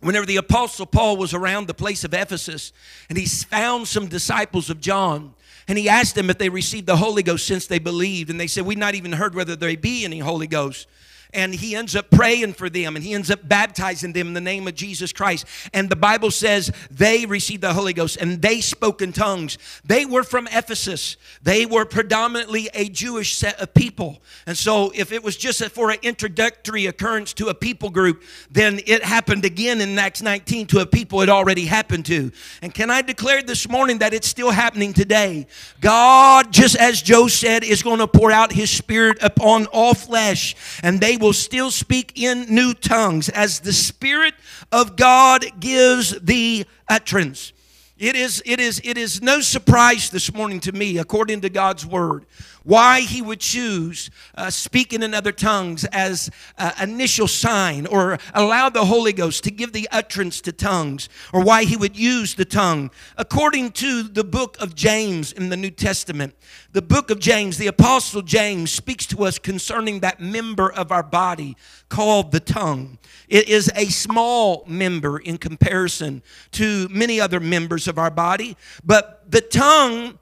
whenever 0.00 0.26
the 0.26 0.36
apostle 0.36 0.86
paul 0.86 1.16
was 1.16 1.34
around 1.34 1.66
the 1.66 1.74
place 1.74 2.04
of 2.04 2.14
ephesus 2.14 2.72
and 3.08 3.18
he 3.18 3.26
found 3.26 3.86
some 3.86 4.06
disciples 4.06 4.70
of 4.70 4.80
john 4.80 5.34
and 5.68 5.76
he 5.76 5.88
asked 5.88 6.14
them 6.14 6.30
if 6.30 6.38
they 6.38 6.48
received 6.48 6.86
the 6.86 6.96
holy 6.96 7.22
ghost 7.22 7.46
since 7.46 7.66
they 7.66 7.78
believed. 7.78 8.30
And 8.30 8.40
they 8.40 8.46
said 8.46 8.64
we've 8.64 8.78
not 8.78 8.94
even 8.94 9.12
heard 9.12 9.34
whether 9.34 9.54
there 9.54 9.76
be 9.76 10.04
any 10.04 10.18
holy 10.18 10.46
ghost 10.46 10.88
and 11.32 11.54
he 11.54 11.74
ends 11.74 11.94
up 11.94 12.10
praying 12.10 12.54
for 12.54 12.70
them 12.70 12.96
and 12.96 13.04
he 13.04 13.14
ends 13.14 13.30
up 13.30 13.46
baptizing 13.46 14.12
them 14.12 14.28
in 14.28 14.34
the 14.34 14.40
name 14.40 14.66
of 14.66 14.74
Jesus 14.74 15.12
Christ. 15.12 15.46
And 15.72 15.90
the 15.90 15.96
Bible 15.96 16.30
says 16.30 16.72
they 16.90 17.26
received 17.26 17.62
the 17.62 17.74
Holy 17.74 17.92
Ghost 17.92 18.16
and 18.16 18.40
they 18.40 18.60
spoke 18.60 19.02
in 19.02 19.12
tongues. 19.12 19.58
They 19.84 20.06
were 20.06 20.22
from 20.22 20.46
Ephesus, 20.48 21.16
they 21.42 21.66
were 21.66 21.84
predominantly 21.84 22.68
a 22.74 22.88
Jewish 22.88 23.34
set 23.34 23.60
of 23.60 23.74
people. 23.74 24.18
And 24.46 24.56
so, 24.56 24.92
if 24.94 25.12
it 25.12 25.22
was 25.22 25.36
just 25.36 25.62
for 25.70 25.90
an 25.90 25.98
introductory 26.02 26.86
occurrence 26.86 27.32
to 27.34 27.48
a 27.48 27.54
people 27.54 27.90
group, 27.90 28.22
then 28.50 28.80
it 28.86 29.02
happened 29.02 29.44
again 29.44 29.80
in 29.80 29.98
Acts 29.98 30.22
19 30.22 30.66
to 30.68 30.80
a 30.80 30.86
people 30.86 31.20
it 31.20 31.28
already 31.28 31.66
happened 31.66 32.06
to. 32.06 32.30
And 32.62 32.72
can 32.72 32.90
I 32.90 33.02
declare 33.02 33.42
this 33.42 33.68
morning 33.68 33.98
that 33.98 34.14
it's 34.14 34.28
still 34.28 34.50
happening 34.50 34.92
today? 34.92 35.46
God, 35.80 36.52
just 36.52 36.76
as 36.76 37.02
Joel 37.02 37.28
said, 37.28 37.64
is 37.64 37.82
going 37.82 37.98
to 37.98 38.06
pour 38.06 38.30
out 38.30 38.52
his 38.52 38.70
spirit 38.70 39.18
upon 39.22 39.66
all 39.66 39.94
flesh, 39.94 40.54
and 40.82 41.00
they 41.00 41.16
will 41.18 41.32
still 41.32 41.70
speak 41.70 42.12
in 42.16 42.46
new 42.54 42.74
tongues 42.74 43.28
as 43.28 43.60
the 43.60 43.72
Spirit 43.72 44.34
of 44.72 44.96
God 44.96 45.44
gives 45.60 46.18
the 46.20 46.64
utterance. 46.88 47.52
It 47.98 48.14
is, 48.14 48.42
it, 48.46 48.60
is, 48.60 48.80
it 48.84 48.96
is 48.96 49.20
no 49.20 49.40
surprise 49.40 50.10
this 50.10 50.32
morning 50.32 50.60
to 50.60 50.72
me, 50.72 50.98
according 50.98 51.40
to 51.40 51.50
God's 51.50 51.84
word, 51.84 52.26
why 52.68 53.00
he 53.00 53.22
would 53.22 53.40
choose 53.40 54.10
uh, 54.34 54.50
speaking 54.50 55.02
in 55.02 55.14
other 55.14 55.32
tongues 55.32 55.86
as 55.86 56.28
uh, 56.58 56.70
initial 56.82 57.26
sign 57.26 57.86
or 57.86 58.18
allow 58.34 58.68
the 58.68 58.84
Holy 58.84 59.14
Ghost 59.14 59.42
to 59.44 59.50
give 59.50 59.72
the 59.72 59.88
utterance 59.90 60.42
to 60.42 60.52
tongues 60.52 61.08
or 61.32 61.42
why 61.42 61.64
he 61.64 61.78
would 61.78 61.96
use 61.96 62.34
the 62.34 62.44
tongue. 62.44 62.90
According 63.16 63.72
to 63.72 64.02
the 64.02 64.22
book 64.22 64.58
of 64.60 64.74
James 64.74 65.32
in 65.32 65.48
the 65.48 65.56
New 65.56 65.70
Testament, 65.70 66.34
the 66.72 66.82
book 66.82 67.08
of 67.08 67.20
James, 67.20 67.56
the 67.56 67.68
Apostle 67.68 68.20
James 68.20 68.70
speaks 68.70 69.06
to 69.06 69.24
us 69.24 69.38
concerning 69.38 70.00
that 70.00 70.20
member 70.20 70.70
of 70.70 70.92
our 70.92 71.02
body 71.02 71.56
called 71.88 72.32
the 72.32 72.40
tongue. 72.40 72.98
It 73.30 73.48
is 73.48 73.72
a 73.76 73.86
small 73.86 74.64
member 74.66 75.18
in 75.18 75.38
comparison 75.38 76.22
to 76.50 76.86
many 76.90 77.18
other 77.18 77.40
members 77.40 77.88
of 77.88 77.96
our 77.96 78.10
body, 78.10 78.58
but 78.84 79.24
the 79.26 79.40
tongue 79.40 80.18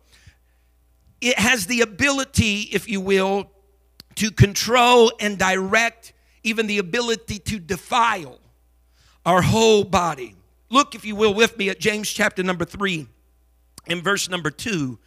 it 1.21 1.39
has 1.39 1.67
the 1.67 1.81
ability, 1.81 2.69
if 2.73 2.89
you 2.89 3.01
will, 3.01 3.51
to 4.17 4.31
control 4.31 5.13
and 5.21 5.39
direct, 5.39 6.13
even 6.43 6.67
the 6.67 6.79
ability 6.79 7.39
to 7.39 7.59
defile 7.59 8.39
our 9.25 9.43
whole 9.43 9.85
body. 9.85 10.35
Look, 10.71 10.95
if 10.95 11.05
you 11.05 11.17
will, 11.17 11.35
with 11.35 11.59
me 11.59 11.69
at 11.69 11.81
James 11.81 12.11
chapter 12.11 12.43
number 12.43 12.65
3 12.65 13.07
in 13.87 14.03
verse 14.03 14.29
number 14.29 14.51
2. 14.51 14.99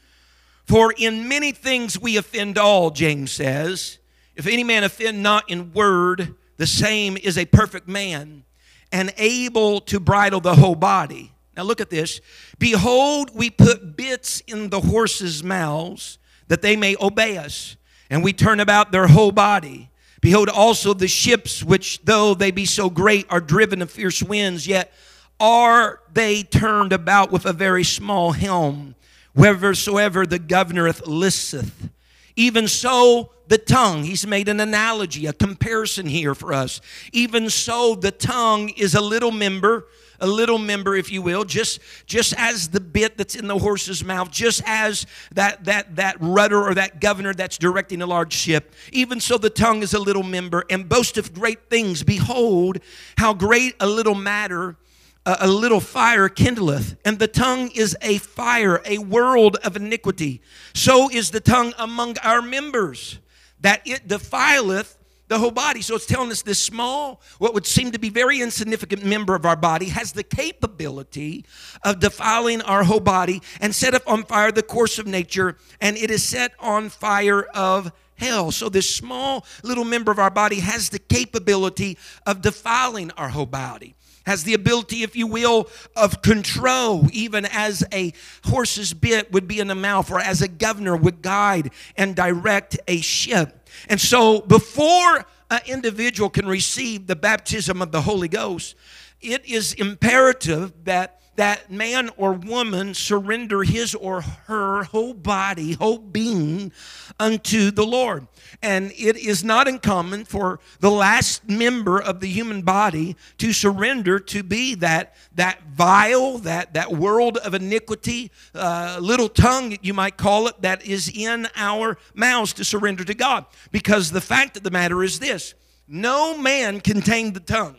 For 0.65 0.93
in 0.97 1.27
many 1.27 1.51
things 1.51 1.99
we 1.99 2.17
offend 2.17 2.57
all, 2.57 2.91
James 2.91 3.31
says. 3.31 3.97
If 4.35 4.47
any 4.47 4.63
man 4.63 4.83
offend 4.83 5.21
not 5.21 5.49
in 5.49 5.73
word, 5.73 6.35
the 6.57 6.67
same 6.67 7.17
is 7.17 7.37
a 7.37 7.45
perfect 7.45 7.87
man 7.87 8.45
and 8.91 9.13
able 9.17 9.81
to 9.81 9.99
bridle 9.99 10.39
the 10.39 10.55
whole 10.55 10.75
body. 10.75 11.33
Now 11.55 11.63
look 11.63 11.81
at 11.81 11.89
this. 11.89 12.21
Behold, 12.57 13.31
we 13.35 13.49
put 13.49 13.97
bits 13.97 14.41
in 14.47 14.69
the 14.69 14.81
horses' 14.81 15.43
mouths 15.43 16.17
that 16.47 16.61
they 16.61 16.75
may 16.75 16.95
obey 17.01 17.37
us, 17.37 17.75
and 18.09 18.23
we 18.23 18.33
turn 18.33 18.59
about 18.59 18.91
their 18.91 19.07
whole 19.07 19.31
body. 19.31 19.89
Behold, 20.21 20.49
also 20.49 20.93
the 20.93 21.07
ships, 21.07 21.63
which 21.63 22.01
though 22.03 22.33
they 22.33 22.51
be 22.51 22.65
so 22.65 22.89
great, 22.89 23.25
are 23.29 23.39
driven 23.39 23.81
of 23.81 23.91
fierce 23.91 24.21
winds, 24.21 24.67
yet 24.67 24.91
are 25.39 26.01
they 26.13 26.43
turned 26.43 26.91
about 26.91 27.31
with 27.31 27.45
a 27.45 27.53
very 27.53 27.83
small 27.83 28.33
helm, 28.33 28.95
wheresoever 29.33 30.25
the 30.25 30.39
governor 30.39 30.91
listeth. 31.05 31.89
Even 32.35 32.67
so, 32.67 33.31
the 33.47 33.57
tongue, 33.57 34.03
he's 34.03 34.27
made 34.27 34.47
an 34.47 34.59
analogy, 34.59 35.25
a 35.25 35.33
comparison 35.33 36.05
here 36.05 36.35
for 36.35 36.53
us. 36.53 36.81
Even 37.11 37.49
so, 37.49 37.95
the 37.95 38.11
tongue 38.11 38.69
is 38.69 38.93
a 38.93 39.01
little 39.01 39.31
member 39.31 39.87
a 40.21 40.27
little 40.27 40.57
member, 40.57 40.95
if 40.95 41.11
you 41.11 41.21
will, 41.21 41.43
just, 41.43 41.79
just 42.05 42.33
as 42.37 42.69
the 42.69 42.79
bit 42.79 43.17
that's 43.17 43.35
in 43.35 43.47
the 43.47 43.57
horse's 43.57 44.03
mouth, 44.03 44.31
just 44.31 44.61
as 44.65 45.05
that, 45.33 45.65
that, 45.65 45.95
that 45.95 46.17
rudder 46.19 46.61
or 46.61 46.73
that 46.75 47.01
governor 47.01 47.33
that's 47.33 47.57
directing 47.57 48.01
a 48.01 48.05
large 48.05 48.33
ship. 48.33 48.73
Even 48.91 49.19
so, 49.19 49.37
the 49.37 49.49
tongue 49.49 49.81
is 49.81 49.93
a 49.93 49.99
little 49.99 50.23
member 50.23 50.65
and 50.69 50.89
boasteth 50.89 51.33
great 51.33 51.69
things. 51.69 52.03
Behold, 52.03 52.79
how 53.17 53.33
great 53.33 53.75
a 53.79 53.87
little 53.87 54.15
matter 54.15 54.77
a 55.25 55.47
little 55.47 55.79
fire 55.79 56.27
kindleth, 56.29 56.95
and 57.05 57.19
the 57.19 57.27
tongue 57.27 57.69
is 57.75 57.95
a 58.01 58.17
fire, 58.17 58.81
a 58.85 58.97
world 58.97 59.57
of 59.57 59.75
iniquity. 59.75 60.41
So 60.73 61.09
is 61.09 61.31
the 61.31 61.39
tongue 61.39 61.73
among 61.77 62.17
our 62.23 62.41
members, 62.41 63.19
that 63.59 63.81
it 63.85 64.07
defileth 64.07 64.95
the 65.29 65.39
whole 65.39 65.51
body. 65.51 65.81
So 65.81 65.95
it's 65.95 66.05
telling 66.05 66.31
us 66.31 66.41
this 66.41 66.61
small, 66.61 67.21
what 67.37 67.53
would 67.53 67.65
seem 67.65 67.91
to 67.91 67.99
be 67.99 68.09
very 68.09 68.41
insignificant 68.41 69.05
member 69.05 69.35
of 69.35 69.45
our 69.45 69.55
body 69.55 69.85
has 69.85 70.11
the 70.11 70.23
capability 70.23 71.45
of 71.83 71.99
defiling 71.99 72.61
our 72.63 72.83
whole 72.83 72.99
body 72.99 73.41
and 73.61 73.73
set 73.73 73.93
up 73.93 74.03
on 74.05 74.25
fire 74.25 74.51
the 74.51 74.63
course 74.63 74.99
of 74.99 75.07
nature, 75.07 75.55
and 75.79 75.95
it 75.95 76.11
is 76.11 76.23
set 76.23 76.51
on 76.59 76.89
fire 76.89 77.43
of 77.43 77.91
hell. 78.15 78.51
So 78.51 78.67
this 78.67 78.93
small 78.93 79.45
little 79.63 79.85
member 79.85 80.11
of 80.11 80.19
our 80.19 80.31
body 80.31 80.59
has 80.59 80.89
the 80.89 80.99
capability 80.99 81.97
of 82.25 82.41
defiling 82.41 83.11
our 83.11 83.29
whole 83.29 83.45
body 83.45 83.95
has 84.25 84.43
the 84.43 84.53
ability, 84.53 85.01
if 85.01 85.15
you 85.15 85.25
will, 85.25 85.67
of 85.95 86.21
control, 86.21 87.07
even 87.11 87.45
as 87.45 87.83
a 87.91 88.13
horse's 88.43 88.93
bit 88.93 89.31
would 89.31 89.47
be 89.47 89.59
in 89.59 89.65
the 89.65 89.73
mouth, 89.73 90.11
or 90.11 90.19
as 90.19 90.43
a 90.43 90.47
governor 90.47 90.95
would 90.95 91.23
guide 91.23 91.71
and 91.97 92.15
direct 92.15 92.77
a 92.87 93.01
ship. 93.01 93.58
And 93.87 93.99
so, 93.99 94.41
before 94.41 95.25
an 95.49 95.61
individual 95.65 96.29
can 96.29 96.47
receive 96.47 97.07
the 97.07 97.15
baptism 97.15 97.81
of 97.81 97.91
the 97.91 98.01
Holy 98.01 98.27
Ghost, 98.27 98.75
it 99.21 99.45
is 99.45 99.73
imperative 99.73 100.85
that 100.85 101.18
that 101.39 101.71
man 101.71 102.09
or 102.17 102.33
woman 102.33 102.93
surrender 102.93 103.63
his 103.63 103.95
or 103.95 104.19
her 104.19 104.83
whole 104.83 105.13
body, 105.13 105.71
whole 105.71 105.97
being 105.97 106.69
unto 107.17 107.71
the 107.71 107.85
Lord. 107.85 108.27
And 108.61 108.91
it 108.97 109.15
is 109.15 109.41
not 109.41 109.65
uncommon 109.65 110.25
for 110.25 110.59
the 110.81 110.91
last 110.91 111.47
member 111.47 111.97
of 111.97 112.19
the 112.19 112.27
human 112.27 112.61
body 112.63 113.15
to 113.37 113.53
surrender 113.53 114.19
to 114.19 114.43
be 114.43 114.75
that, 114.75 115.15
that 115.35 115.63
vile, 115.63 116.39
that, 116.39 116.73
that 116.73 116.91
world 116.91 117.37
of 117.37 117.53
iniquity, 117.53 118.31
uh, 118.53 118.99
little 119.01 119.29
tongue, 119.29 119.77
you 119.81 119.93
might 119.93 120.17
call 120.17 120.47
it, 120.47 120.61
that 120.61 120.85
is 120.85 121.09
in 121.13 121.47
our 121.55 121.97
mouths 122.13 122.51
to 122.51 122.65
surrender 122.65 123.05
to 123.05 123.13
God. 123.13 123.45
Because 123.71 124.11
the 124.11 124.19
fact 124.19 124.57
of 124.57 124.63
the 124.63 124.71
matter 124.71 125.01
is 125.05 125.19
this 125.19 125.53
no 125.87 126.37
man 126.37 126.81
can 126.81 126.99
tame 126.99 127.31
the 127.31 127.39
tongue. 127.39 127.77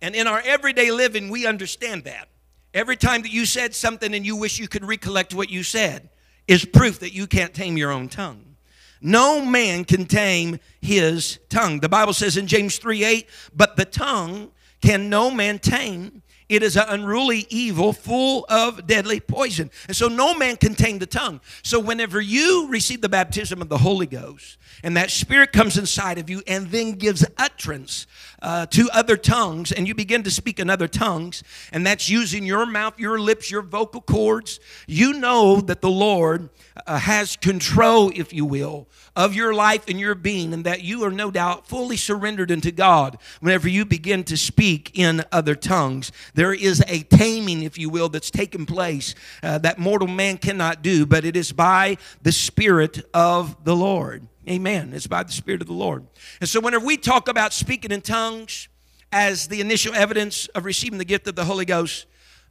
And 0.00 0.14
in 0.14 0.26
our 0.26 0.40
everyday 0.44 0.90
living, 0.90 1.28
we 1.28 1.46
understand 1.46 2.04
that. 2.04 2.28
Every 2.72 2.96
time 2.96 3.22
that 3.22 3.32
you 3.32 3.46
said 3.46 3.74
something 3.74 4.14
and 4.14 4.26
you 4.26 4.36
wish 4.36 4.58
you 4.58 4.68
could 4.68 4.84
recollect 4.84 5.34
what 5.34 5.48
you 5.48 5.62
said 5.62 6.10
is 6.48 6.64
proof 6.64 7.00
that 7.00 7.12
you 7.12 7.26
can't 7.26 7.54
tame 7.54 7.76
your 7.76 7.92
own 7.92 8.08
tongue. 8.08 8.56
No 9.00 9.44
man 9.44 9.84
can 9.84 10.06
tame 10.06 10.58
his 10.80 11.38
tongue. 11.48 11.80
The 11.80 11.88
Bible 11.88 12.14
says 12.14 12.36
in 12.36 12.46
James 12.46 12.78
3 12.78 13.04
8, 13.04 13.28
but 13.54 13.76
the 13.76 13.84
tongue 13.84 14.50
can 14.80 15.08
no 15.08 15.30
man 15.30 15.58
tame. 15.58 16.22
It 16.48 16.62
is 16.62 16.76
an 16.76 16.84
unruly 16.88 17.46
evil 17.48 17.92
full 17.92 18.44
of 18.50 18.86
deadly 18.86 19.18
poison. 19.18 19.70
And 19.88 19.96
so 19.96 20.08
no 20.08 20.34
man 20.34 20.56
can 20.56 20.74
tame 20.74 20.98
the 20.98 21.06
tongue. 21.06 21.40
So 21.62 21.80
whenever 21.80 22.20
you 22.20 22.68
receive 22.68 23.00
the 23.00 23.08
baptism 23.08 23.62
of 23.62 23.68
the 23.68 23.78
Holy 23.78 24.06
Ghost 24.06 24.58
and 24.82 24.96
that 24.96 25.10
Spirit 25.10 25.52
comes 25.52 25.78
inside 25.78 26.18
of 26.18 26.28
you 26.28 26.42
and 26.46 26.70
then 26.70 26.92
gives 26.92 27.24
utterance 27.38 28.06
uh, 28.44 28.66
to 28.66 28.90
other 28.92 29.16
tongues 29.16 29.72
and 29.72 29.88
you 29.88 29.94
begin 29.94 30.22
to 30.22 30.30
speak 30.30 30.60
in 30.60 30.68
other 30.68 30.86
tongues, 30.86 31.42
and 31.72 31.86
that's 31.86 32.10
using 32.10 32.44
your 32.44 32.66
mouth, 32.66 33.00
your 33.00 33.18
lips, 33.18 33.50
your 33.50 33.62
vocal 33.62 34.02
cords, 34.02 34.60
you 34.86 35.14
know 35.14 35.62
that 35.62 35.80
the 35.80 35.90
Lord 35.90 36.50
uh, 36.86 36.98
has 36.98 37.36
control, 37.36 38.12
if 38.14 38.34
you 38.34 38.44
will, 38.44 38.86
of 39.16 39.34
your 39.34 39.54
life 39.54 39.88
and 39.88 39.98
your 39.98 40.14
being, 40.14 40.52
and 40.52 40.64
that 40.64 40.82
you 40.82 41.04
are 41.04 41.10
no 41.10 41.30
doubt 41.30 41.66
fully 41.66 41.96
surrendered 41.96 42.52
unto 42.52 42.70
God 42.70 43.16
whenever 43.40 43.66
you 43.66 43.86
begin 43.86 44.24
to 44.24 44.36
speak 44.36 44.90
in 44.92 45.24
other 45.32 45.54
tongues. 45.54 46.12
There 46.34 46.52
is 46.52 46.84
a 46.86 47.02
taming, 47.04 47.62
if 47.62 47.78
you 47.78 47.88
will, 47.88 48.10
that's 48.10 48.30
taken 48.30 48.66
place 48.66 49.14
uh, 49.42 49.56
that 49.58 49.78
mortal 49.78 50.08
man 50.08 50.36
cannot 50.36 50.82
do, 50.82 51.06
but 51.06 51.24
it 51.24 51.34
is 51.34 51.50
by 51.52 51.96
the 52.22 52.32
Spirit 52.32 53.08
of 53.14 53.64
the 53.64 53.74
Lord. 53.74 54.28
Amen. 54.48 54.92
It's 54.92 55.06
by 55.06 55.22
the 55.22 55.32
Spirit 55.32 55.62
of 55.62 55.66
the 55.66 55.74
Lord. 55.74 56.06
And 56.40 56.48
so, 56.48 56.60
whenever 56.60 56.84
we 56.84 56.96
talk 56.96 57.28
about 57.28 57.54
speaking 57.54 57.90
in 57.90 58.02
tongues 58.02 58.68
as 59.10 59.48
the 59.48 59.60
initial 59.60 59.94
evidence 59.94 60.46
of 60.48 60.66
receiving 60.66 60.98
the 60.98 61.04
gift 61.04 61.26
of 61.26 61.34
the 61.34 61.44
Holy 61.44 61.64
Ghost, 61.64 62.06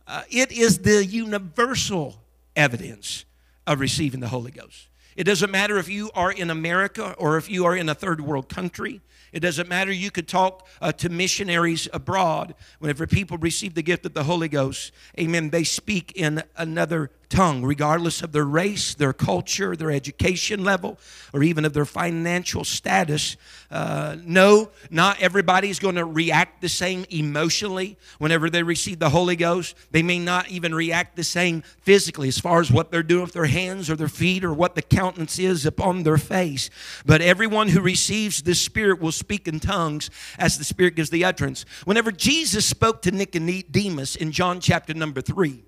uh, 0.08 0.24
it 0.30 0.52
is 0.52 0.80
the 0.80 1.06
universal 1.06 2.20
evidence 2.56 3.26
of 3.68 3.80
receiving 3.80 4.22
the 4.22 4.28
Holy 4.28 4.52
Ghost. 4.52 4.88
It 5.16 5.26
doesn't 5.26 5.52
matter 5.52 5.78
if 5.78 5.88
you 5.88 6.10
are 6.16 6.32
in 6.32 6.50
America 6.50 7.14
or 7.20 7.38
if 7.38 7.50
you 7.50 7.66
are 7.66 7.76
in 7.76 7.90
a 7.90 7.96
third 7.96 8.22
world 8.22 8.50
country. 8.50 9.02
It 9.32 9.42
doesn't 9.42 9.70
matter. 9.70 9.92
You 9.92 10.12
could 10.12 10.28
talk 10.28 10.68
uh, 10.82 10.92
to 10.94 11.10
missionaries 11.10 11.88
abroad. 11.94 12.56
Whenever 12.80 13.08
people 13.08 13.38
receive 13.38 13.74
the 13.76 13.82
gift 13.84 14.06
of 14.06 14.14
the 14.14 14.24
Holy 14.24 14.48
Ghost, 14.48 14.92
amen, 15.20 15.50
they 15.52 15.64
speak 15.64 16.12
in 16.16 16.44
another 16.56 17.12
tongue, 17.34 17.66
regardless 17.66 18.22
of 18.22 18.32
their 18.32 18.46
race, 18.46 18.94
their 18.94 19.12
culture, 19.12 19.76
their 19.76 19.90
education 19.90 20.64
level, 20.64 21.00
or 21.34 21.42
even 21.42 21.66
of 21.66 21.74
their 21.74 21.84
financial 21.84 22.64
status. 22.64 23.38
Uh, 23.72 24.16
no, 24.24 24.70
not 24.92 25.20
everybody 25.20 25.72
is 25.72 25.80
going 25.80 25.96
to 25.96 26.06
react 26.06 26.62
the 26.62 26.70
same 26.70 27.06
emotionally 27.10 27.98
whenever 28.20 28.52
they 28.52 28.62
receive 28.62 29.00
the 29.00 29.10
Holy 29.10 29.36
Ghost. 29.36 29.76
They 29.90 30.04
may 30.04 30.20
not 30.20 30.48
even 30.50 30.76
react 30.76 31.16
the 31.16 31.24
same 31.24 31.64
physically 31.82 32.28
as 32.28 32.38
far 32.38 32.62
as 32.62 32.70
what 32.70 32.92
they're 32.92 33.02
doing 33.02 33.24
with 33.24 33.34
their 33.34 33.46
hands 33.46 33.90
or 33.90 33.96
their 33.96 34.08
feet 34.08 34.44
or 34.44 34.54
what 34.54 34.76
the 34.76 34.84
countenance 34.84 35.40
is 35.40 35.66
upon 35.66 36.04
their 36.04 36.18
face. 36.18 36.70
But 37.04 37.22
everyone 37.22 37.70
who 37.70 37.82
receives 37.82 38.44
the 38.44 38.54
Spirit 38.54 39.02
will 39.02 39.12
speak 39.12 39.48
in 39.48 39.60
tongues 39.60 40.12
as 40.38 40.60
the 40.60 40.64
Spirit 40.64 40.96
gives 40.96 41.10
the 41.10 41.26
utterance. 41.26 41.66
Whenever 41.86 42.12
Jesus 42.12 42.64
spoke 42.64 43.02
to 43.02 43.12
Nicodemus 43.12 44.16
in 44.16 44.32
John 44.32 44.60
chapter 44.60 44.94
number 44.94 45.22
3, 45.22 45.64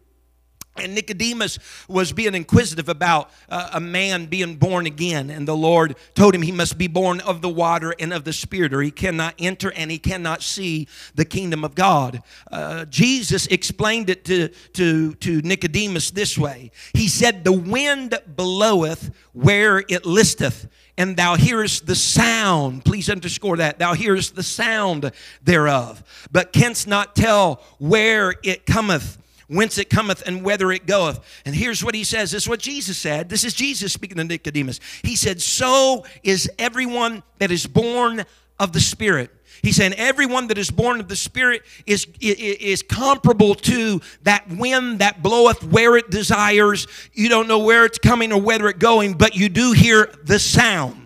and 0.78 0.94
Nicodemus 0.94 1.58
was 1.88 2.12
being 2.12 2.36
inquisitive 2.36 2.90
about 2.90 3.32
uh, 3.50 3.70
a 3.74 3.80
man 3.80 4.26
being 4.26 4.56
born 4.56 4.86
again. 4.86 5.30
And 5.30 5.48
the 5.48 5.56
Lord 5.56 5.96
told 6.16 6.36
him 6.36 6.42
he 6.42 6.52
must 6.52 6.78
be 6.78 6.88
born 6.88 7.22
of 7.22 7.42
the 7.42 7.50
water 7.50 7.94
and 8.00 8.12
of 8.12 8.24
the 8.24 8.34
Spirit, 8.34 8.74
or 8.74 8.82
he 8.82 8.92
cannot 8.92 9.36
enter 9.40 9.72
and 9.72 9.90
he 9.90 9.98
cannot 9.98 10.42
see 10.42 10.88
the 11.16 11.26
kingdom 11.26 11.64
of 11.64 11.76
God. 11.76 12.22
Uh, 12.52 12.86
Jesus 12.86 13.48
explained 13.48 14.10
it 14.10 14.26
to, 14.26 14.50
to, 14.74 15.14
to 15.16 15.42
Nicodemus 15.42 16.12
this 16.12 16.38
way 16.38 16.72
He 16.94 17.08
said, 17.08 17.44
The 17.44 17.54
wind 17.54 18.20
bloweth 18.28 19.12
where 19.34 19.84
it 19.88 20.06
listeth 20.06 20.68
and 20.98 21.18
thou 21.18 21.36
hearest 21.36 21.88
the 21.88 21.96
sound. 21.96 22.86
Please 22.86 23.10
underscore 23.10 23.58
that. 23.58 23.80
Thou 23.80 23.94
hearest 23.94 24.36
the 24.36 24.44
sound 24.44 25.12
thereof, 25.44 26.04
but 26.32 26.54
canst 26.54 26.88
not 26.88 27.16
tell 27.16 27.62
where 27.80 28.36
it 28.44 28.66
cometh 28.66 29.18
whence 29.48 29.78
it 29.78 29.90
cometh 29.90 30.22
and 30.26 30.44
whither 30.44 30.72
it 30.72 30.86
goeth. 30.86 31.20
And 31.46 31.56
here's 31.56 31.84
what 31.84 31.96
he 31.96 32.04
says. 32.04 32.32
This 32.32 32.44
is 32.44 32.50
what 32.50 32.60
Jesus 32.60 32.98
said. 32.98 33.30
This 33.30 33.44
is 33.44 33.54
Jesus 33.54 33.94
speaking 33.94 34.18
to 34.18 34.24
Nicodemus. 34.24 34.80
He 35.04 35.16
said, 35.16 35.42
So 35.42 36.06
is 36.24 36.50
everyone 36.58 37.24
that 37.40 37.52
is 37.52 37.68
born 37.68 38.26
of 38.60 38.74
the 38.74 38.80
Spirit. 38.80 39.32
He's 39.62 39.78
saying 39.78 39.94
everyone 39.94 40.48
that 40.48 40.58
is 40.58 40.70
born 40.70 41.00
of 41.00 41.08
the 41.08 41.16
Spirit 41.16 41.64
is, 41.86 42.08
is, 42.20 42.38
is 42.38 42.84
comparable 42.84 43.56
to 43.56 44.02
that 44.24 44.48
wind 44.50 45.00
that 45.00 45.24
bloweth 45.24 45.64
where 45.64 45.98
it 45.98 46.12
desires. 46.12 46.88
You 47.14 47.30
don't 47.30 47.48
know 47.48 47.60
where 47.60 47.86
it's 47.86 47.98
coming 47.98 48.32
or 48.32 48.40
whether 48.40 48.68
it's 48.68 48.80
going, 48.80 49.14
but 49.14 49.36
you 49.36 49.50
do 49.50 49.72
hear 49.72 50.14
the 50.24 50.40
sound. 50.40 51.05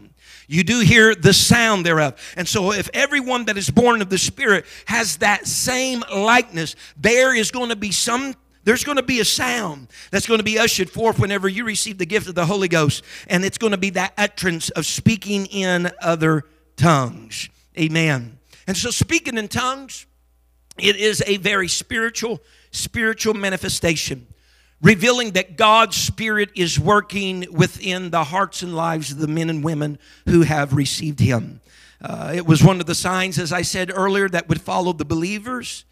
You 0.51 0.63
do 0.63 0.79
hear 0.79 1.13
the 1.13 1.31
sound 1.31 1.85
thereof. 1.85 2.19
And 2.35 2.47
so, 2.47 2.71
if 2.71 2.89
everyone 2.91 3.45
that 3.45 3.55
is 3.55 3.69
born 3.69 4.01
of 4.01 4.09
the 4.09 4.17
Spirit 4.17 4.65
has 4.85 5.17
that 5.17 5.45
same 5.45 6.03
likeness, 6.11 6.75
there 6.97 7.35
is 7.35 7.51
going 7.51 7.69
to 7.69 7.75
be 7.75 7.91
some 7.91 8.33
there's 8.63 8.83
going 8.83 8.97
to 8.97 9.03
be 9.03 9.19
a 9.19 9.25
sound 9.25 9.89
that's 10.09 10.25
going 10.25 10.39
to 10.39 10.43
be 10.43 10.57
ushered 10.57 10.89
forth 10.89 11.19
whenever 11.19 11.47
you 11.47 11.65
receive 11.65 11.99
the 11.99 12.05
gift 12.05 12.27
of 12.27 12.33
the 12.33 12.47
Holy 12.47 12.67
Ghost, 12.67 13.03
and 13.27 13.45
it's 13.45 13.59
going 13.59 13.71
to 13.71 13.77
be 13.77 13.91
that 13.91 14.13
utterance 14.17 14.69
of 14.71 14.87
speaking 14.87 15.45
in 15.45 15.91
other 16.01 16.45
tongues. 16.75 17.47
Amen. 17.77 18.39
And 18.65 18.75
so, 18.75 18.89
speaking 18.89 19.37
in 19.37 19.49
tongues, 19.49 20.07
it 20.79 20.95
is 20.95 21.23
a 21.27 21.37
very 21.37 21.67
spiritual, 21.67 22.41
spiritual 22.71 23.35
manifestation 23.35 24.25
revealing 24.81 25.31
that 25.31 25.57
God's 25.57 25.97
Spirit 25.97 26.49
is 26.55 26.79
working 26.79 27.45
within 27.51 28.09
the 28.09 28.23
hearts 28.23 28.61
and 28.61 28.75
lives 28.75 29.11
of 29.11 29.17
the 29.17 29.27
men 29.27 29.49
and 29.49 29.63
women 29.63 29.99
who 30.25 30.41
have 30.41 30.73
received 30.73 31.19
Him. 31.19 31.61
Uh, 32.01 32.31
it 32.33 32.45
was 32.45 32.63
one 32.63 32.79
of 32.79 32.85
the 32.85 32.95
signs, 32.95 33.37
as 33.37 33.51
I 33.51 33.61
said 33.61 33.91
earlier, 33.93 34.29
that 34.29 34.47
would 34.47 34.61
follow 34.61 34.93
the 34.93 35.05
believers. 35.05 35.83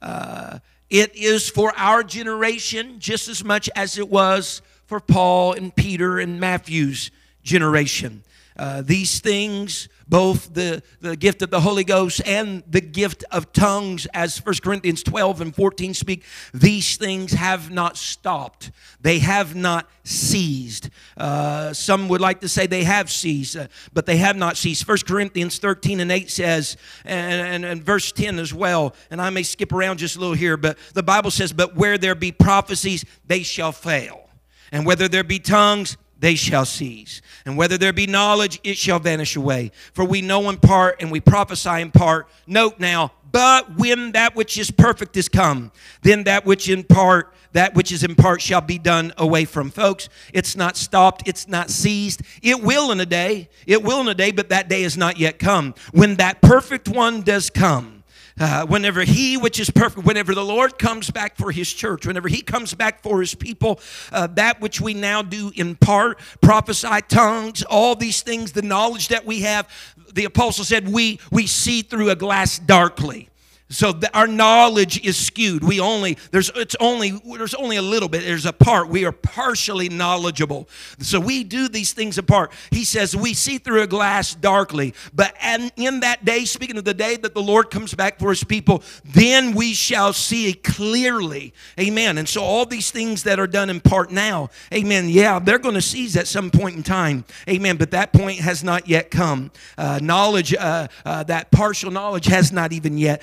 Uh, 0.00 0.60
it 0.90 1.14
is 1.16 1.48
for 1.48 1.72
our 1.76 2.04
generation 2.04 3.00
just 3.00 3.28
as 3.28 3.42
much 3.42 3.68
as 3.74 3.98
it 3.98 4.08
was 4.08 4.62
for 4.86 5.00
Paul 5.00 5.54
and 5.54 5.74
Peter 5.74 6.20
and 6.20 6.38
Matthew's 6.38 7.10
generation. 7.42 8.22
Uh, 8.56 8.82
these 8.82 9.18
things, 9.18 9.88
both 10.08 10.54
the, 10.54 10.82
the 11.00 11.16
gift 11.16 11.42
of 11.42 11.50
the 11.50 11.60
Holy 11.60 11.84
Ghost 11.84 12.22
and 12.26 12.62
the 12.68 12.80
gift 12.80 13.24
of 13.30 13.52
tongues, 13.52 14.06
as 14.14 14.38
1 14.38 14.56
Corinthians 14.62 15.02
12 15.02 15.40
and 15.40 15.54
14 15.54 15.94
speak, 15.94 16.24
these 16.54 16.96
things 16.96 17.32
have 17.32 17.70
not 17.70 17.96
stopped. 17.96 18.70
They 19.00 19.18
have 19.18 19.54
not 19.54 19.88
ceased. 20.04 20.90
Uh, 21.16 21.72
some 21.72 22.08
would 22.08 22.20
like 22.20 22.40
to 22.40 22.48
say 22.48 22.66
they 22.66 22.84
have 22.84 23.10
ceased, 23.10 23.56
uh, 23.56 23.66
but 23.92 24.06
they 24.06 24.18
have 24.18 24.36
not 24.36 24.56
ceased. 24.56 24.86
1 24.86 24.98
Corinthians 25.06 25.58
13 25.58 26.00
and 26.00 26.12
8 26.12 26.30
says, 26.30 26.76
and, 27.04 27.40
and, 27.40 27.64
and 27.64 27.82
verse 27.82 28.12
10 28.12 28.38
as 28.38 28.54
well, 28.54 28.94
and 29.10 29.20
I 29.20 29.30
may 29.30 29.42
skip 29.42 29.72
around 29.72 29.98
just 29.98 30.16
a 30.16 30.20
little 30.20 30.34
here, 30.34 30.56
but 30.56 30.78
the 30.94 31.02
Bible 31.02 31.30
says, 31.30 31.52
But 31.52 31.74
where 31.74 31.98
there 31.98 32.14
be 32.14 32.32
prophecies, 32.32 33.04
they 33.26 33.42
shall 33.42 33.72
fail. 33.72 34.28
And 34.72 34.84
whether 34.84 35.08
there 35.08 35.24
be 35.24 35.38
tongues, 35.38 35.96
they 36.18 36.34
shall 36.34 36.64
cease. 36.64 37.20
And 37.44 37.56
whether 37.56 37.76
there 37.76 37.92
be 37.92 38.06
knowledge, 38.06 38.60
it 38.64 38.76
shall 38.76 38.98
vanish 38.98 39.36
away. 39.36 39.70
For 39.92 40.04
we 40.04 40.22
know 40.22 40.48
in 40.48 40.56
part 40.56 40.96
and 41.00 41.10
we 41.10 41.20
prophesy 41.20 41.80
in 41.80 41.90
part. 41.90 42.28
Note 42.46 42.80
now, 42.80 43.12
but 43.32 43.76
when 43.76 44.12
that 44.12 44.34
which 44.34 44.56
is 44.56 44.70
perfect 44.70 45.16
is 45.16 45.28
come, 45.28 45.70
then 46.02 46.24
that 46.24 46.46
which 46.46 46.68
in 46.68 46.84
part, 46.84 47.34
that 47.52 47.74
which 47.74 47.92
is 47.92 48.02
in 48.02 48.14
part 48.14 48.40
shall 48.40 48.60
be 48.60 48.78
done 48.78 49.12
away 49.18 49.44
from. 49.44 49.70
Folks, 49.70 50.08
it's 50.32 50.56
not 50.56 50.76
stopped, 50.76 51.22
it's 51.26 51.46
not 51.46 51.70
seized. 51.70 52.22
It 52.42 52.62
will 52.62 52.90
in 52.92 53.00
a 53.00 53.06
day, 53.06 53.48
it 53.66 53.82
will 53.82 54.00
in 54.00 54.08
a 54.08 54.14
day, 54.14 54.30
but 54.30 54.48
that 54.48 54.68
day 54.68 54.82
is 54.84 54.96
not 54.96 55.18
yet 55.18 55.38
come. 55.38 55.74
When 55.92 56.16
that 56.16 56.40
perfect 56.40 56.88
one 56.88 57.22
does 57.22 57.50
come, 57.50 57.95
uh, 58.38 58.66
whenever 58.66 59.02
he 59.02 59.36
which 59.36 59.58
is 59.58 59.70
perfect 59.70 60.06
whenever 60.06 60.34
the 60.34 60.44
lord 60.44 60.78
comes 60.78 61.10
back 61.10 61.36
for 61.36 61.50
his 61.50 61.72
church 61.72 62.06
whenever 62.06 62.28
he 62.28 62.42
comes 62.42 62.74
back 62.74 63.02
for 63.02 63.20
his 63.20 63.34
people 63.34 63.80
uh, 64.12 64.26
that 64.26 64.60
which 64.60 64.80
we 64.80 64.94
now 64.94 65.22
do 65.22 65.50
in 65.56 65.74
part 65.74 66.18
prophesy 66.40 67.00
tongues 67.08 67.62
all 67.64 67.94
these 67.94 68.22
things 68.22 68.52
the 68.52 68.62
knowledge 68.62 69.08
that 69.08 69.24
we 69.24 69.40
have 69.40 69.68
the 70.14 70.24
apostle 70.24 70.64
said 70.64 70.88
we 70.88 71.18
we 71.30 71.46
see 71.46 71.82
through 71.82 72.10
a 72.10 72.16
glass 72.16 72.58
darkly 72.58 73.28
so 73.68 73.90
the, 73.90 74.16
our 74.16 74.28
knowledge 74.28 75.04
is 75.04 75.16
skewed. 75.16 75.64
We 75.64 75.80
only 75.80 76.18
there's 76.30 76.52
it's 76.54 76.76
only 76.78 77.20
there's 77.36 77.54
only 77.54 77.76
a 77.76 77.82
little 77.82 78.08
bit. 78.08 78.22
There's 78.22 78.46
a 78.46 78.52
part. 78.52 78.88
We 78.88 79.04
are 79.04 79.12
partially 79.12 79.88
knowledgeable. 79.88 80.68
So 81.00 81.18
we 81.18 81.42
do 81.42 81.68
these 81.68 81.92
things 81.92 82.16
apart. 82.16 82.52
He 82.70 82.84
says 82.84 83.16
we 83.16 83.34
see 83.34 83.58
through 83.58 83.82
a 83.82 83.86
glass 83.88 84.34
darkly 84.34 84.94
but 85.12 85.34
and 85.42 85.72
in 85.76 86.00
that 86.00 86.24
day 86.24 86.44
speaking 86.44 86.78
of 86.78 86.84
the 86.84 86.94
day 86.94 87.16
that 87.16 87.34
the 87.34 87.42
lord 87.42 87.70
comes 87.70 87.92
back 87.94 88.18
for 88.18 88.28
his 88.28 88.44
people 88.44 88.84
then 89.04 89.52
we 89.52 89.74
shall 89.74 90.12
see 90.12 90.52
clearly. 90.52 91.52
Amen. 91.78 92.18
And 92.18 92.28
so 92.28 92.42
all 92.42 92.66
these 92.66 92.92
things 92.92 93.24
that 93.24 93.40
are 93.40 93.48
done 93.48 93.68
in 93.68 93.80
part 93.80 94.12
now 94.12 94.50
amen 94.72 95.08
yeah 95.08 95.40
they're 95.40 95.58
going 95.58 95.74
to 95.74 95.82
seize 95.82 96.16
at 96.16 96.28
some 96.28 96.52
point 96.52 96.76
in 96.76 96.82
time. 96.84 97.24
Amen. 97.48 97.76
But 97.76 97.90
that 97.90 98.12
point 98.12 98.38
has 98.40 98.62
not 98.62 98.86
yet 98.86 99.10
come. 99.10 99.50
Uh, 99.76 99.98
knowledge 100.00 100.54
uh, 100.54 100.86
uh, 101.04 101.24
that 101.24 101.50
partial 101.50 101.90
knowledge 101.90 102.26
has 102.26 102.52
not 102.52 102.72
even 102.72 102.96
yet 102.96 103.22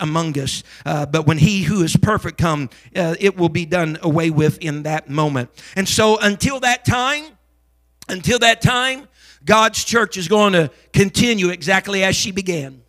among 0.00 0.38
us. 0.38 0.62
Uh, 0.84 1.06
but 1.06 1.26
when 1.26 1.38
he 1.38 1.62
who 1.62 1.82
is 1.82 1.96
perfect 1.96 2.38
come, 2.38 2.70
uh, 2.96 3.14
it 3.20 3.36
will 3.36 3.48
be 3.48 3.66
done 3.66 3.98
away 4.02 4.30
with 4.30 4.58
in 4.58 4.82
that 4.84 5.08
moment. 5.08 5.50
And 5.76 5.88
so 5.88 6.18
until 6.18 6.60
that 6.60 6.84
time, 6.84 7.24
until 8.08 8.38
that 8.40 8.60
time, 8.60 9.08
God's 9.44 9.84
church 9.84 10.16
is 10.16 10.28
going 10.28 10.52
to 10.52 10.70
continue 10.92 11.48
exactly 11.48 12.04
as 12.04 12.16
she 12.16 12.32
began. 12.32 12.82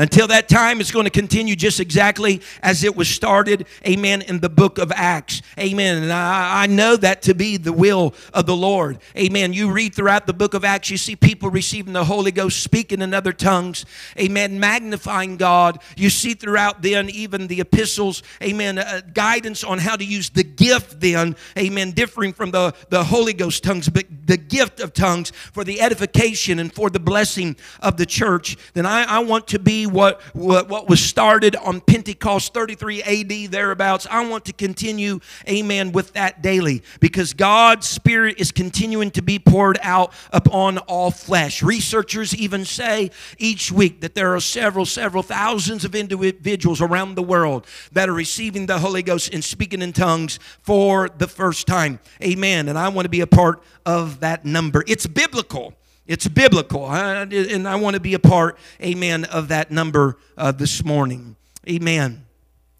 Until 0.00 0.28
that 0.28 0.48
time, 0.48 0.80
it's 0.80 0.90
going 0.90 1.04
to 1.04 1.10
continue 1.10 1.54
just 1.54 1.78
exactly 1.78 2.40
as 2.62 2.84
it 2.84 2.96
was 2.96 3.06
started, 3.06 3.66
amen, 3.86 4.22
in 4.22 4.40
the 4.40 4.48
book 4.48 4.78
of 4.78 4.90
Acts. 4.92 5.42
Amen. 5.58 6.02
And 6.02 6.10
I, 6.10 6.62
I, 6.62 6.66
know 6.68 6.96
that 6.96 7.20
to 7.22 7.34
be 7.34 7.58
the 7.58 7.74
will 7.74 8.14
of 8.32 8.46
the 8.46 8.56
Lord. 8.56 8.98
Amen. 9.14 9.52
You 9.52 9.70
read 9.70 9.94
throughout 9.94 10.26
the 10.26 10.32
book 10.32 10.54
of 10.54 10.64
Acts, 10.64 10.88
you 10.88 10.96
see 10.96 11.16
people 11.16 11.50
receiving 11.50 11.92
the 11.92 12.04
Holy 12.04 12.32
Ghost, 12.32 12.62
speaking 12.62 13.02
in 13.02 13.12
other 13.12 13.34
tongues, 13.34 13.84
amen, 14.18 14.58
magnifying 14.58 15.36
God. 15.36 15.82
You 15.98 16.08
see 16.08 16.32
throughout 16.32 16.80
then 16.80 17.10
even 17.10 17.46
the 17.46 17.60
epistles, 17.60 18.22
amen, 18.42 18.78
uh, 18.78 19.02
guidance 19.12 19.62
on 19.62 19.80
how 19.80 19.96
to 19.96 20.04
use 20.04 20.30
the 20.30 20.44
gift 20.44 21.00
then, 21.00 21.36
amen, 21.58 21.90
differing 21.90 22.32
from 22.32 22.52
the, 22.52 22.72
the 22.88 23.04
Holy 23.04 23.34
Ghost 23.34 23.62
tongues, 23.64 23.90
but 23.90 24.06
the 24.24 24.38
gift 24.38 24.80
of 24.80 24.94
tongues 24.94 25.30
for 25.52 25.62
the 25.62 25.82
edification 25.82 26.58
and 26.58 26.72
for 26.72 26.88
the 26.88 27.00
blessing 27.00 27.54
of 27.80 27.98
the 27.98 28.06
church. 28.06 28.56
Then 28.72 28.86
I, 28.86 29.02
I 29.04 29.18
want 29.18 29.46
to 29.48 29.58
be 29.58 29.89
what, 29.92 30.20
what, 30.34 30.68
what 30.68 30.88
was 30.88 31.00
started 31.00 31.56
on 31.56 31.80
Pentecost 31.80 32.54
33 32.54 33.02
AD, 33.02 33.50
thereabouts. 33.50 34.06
I 34.10 34.28
want 34.28 34.44
to 34.46 34.52
continue, 34.52 35.20
amen, 35.48 35.92
with 35.92 36.12
that 36.14 36.42
daily 36.42 36.82
because 37.00 37.32
God's 37.32 37.88
Spirit 37.88 38.40
is 38.40 38.52
continuing 38.52 39.10
to 39.12 39.22
be 39.22 39.38
poured 39.38 39.78
out 39.82 40.12
upon 40.32 40.78
all 40.78 41.10
flesh. 41.10 41.62
Researchers 41.62 42.34
even 42.34 42.64
say 42.64 43.10
each 43.38 43.70
week 43.72 44.00
that 44.00 44.14
there 44.14 44.34
are 44.34 44.40
several, 44.40 44.86
several 44.86 45.22
thousands 45.22 45.84
of 45.84 45.94
individuals 45.94 46.80
around 46.80 47.14
the 47.14 47.22
world 47.22 47.66
that 47.92 48.08
are 48.08 48.14
receiving 48.14 48.66
the 48.66 48.78
Holy 48.78 49.02
Ghost 49.02 49.32
and 49.32 49.42
speaking 49.42 49.82
in 49.82 49.92
tongues 49.92 50.38
for 50.62 51.08
the 51.08 51.28
first 51.28 51.66
time. 51.66 52.00
Amen. 52.22 52.68
And 52.68 52.78
I 52.78 52.88
want 52.88 53.04
to 53.06 53.10
be 53.10 53.20
a 53.20 53.26
part 53.26 53.62
of 53.84 54.20
that 54.20 54.44
number. 54.44 54.84
It's 54.86 55.06
biblical. 55.06 55.74
It's 56.10 56.26
biblical. 56.26 56.90
And 56.90 57.68
I 57.68 57.76
want 57.76 57.94
to 57.94 58.00
be 58.00 58.14
a 58.14 58.18
part, 58.18 58.58
amen, 58.82 59.26
of 59.26 59.46
that 59.48 59.70
number 59.70 60.16
uh, 60.36 60.50
this 60.50 60.84
morning. 60.84 61.36
Amen. 61.68 62.26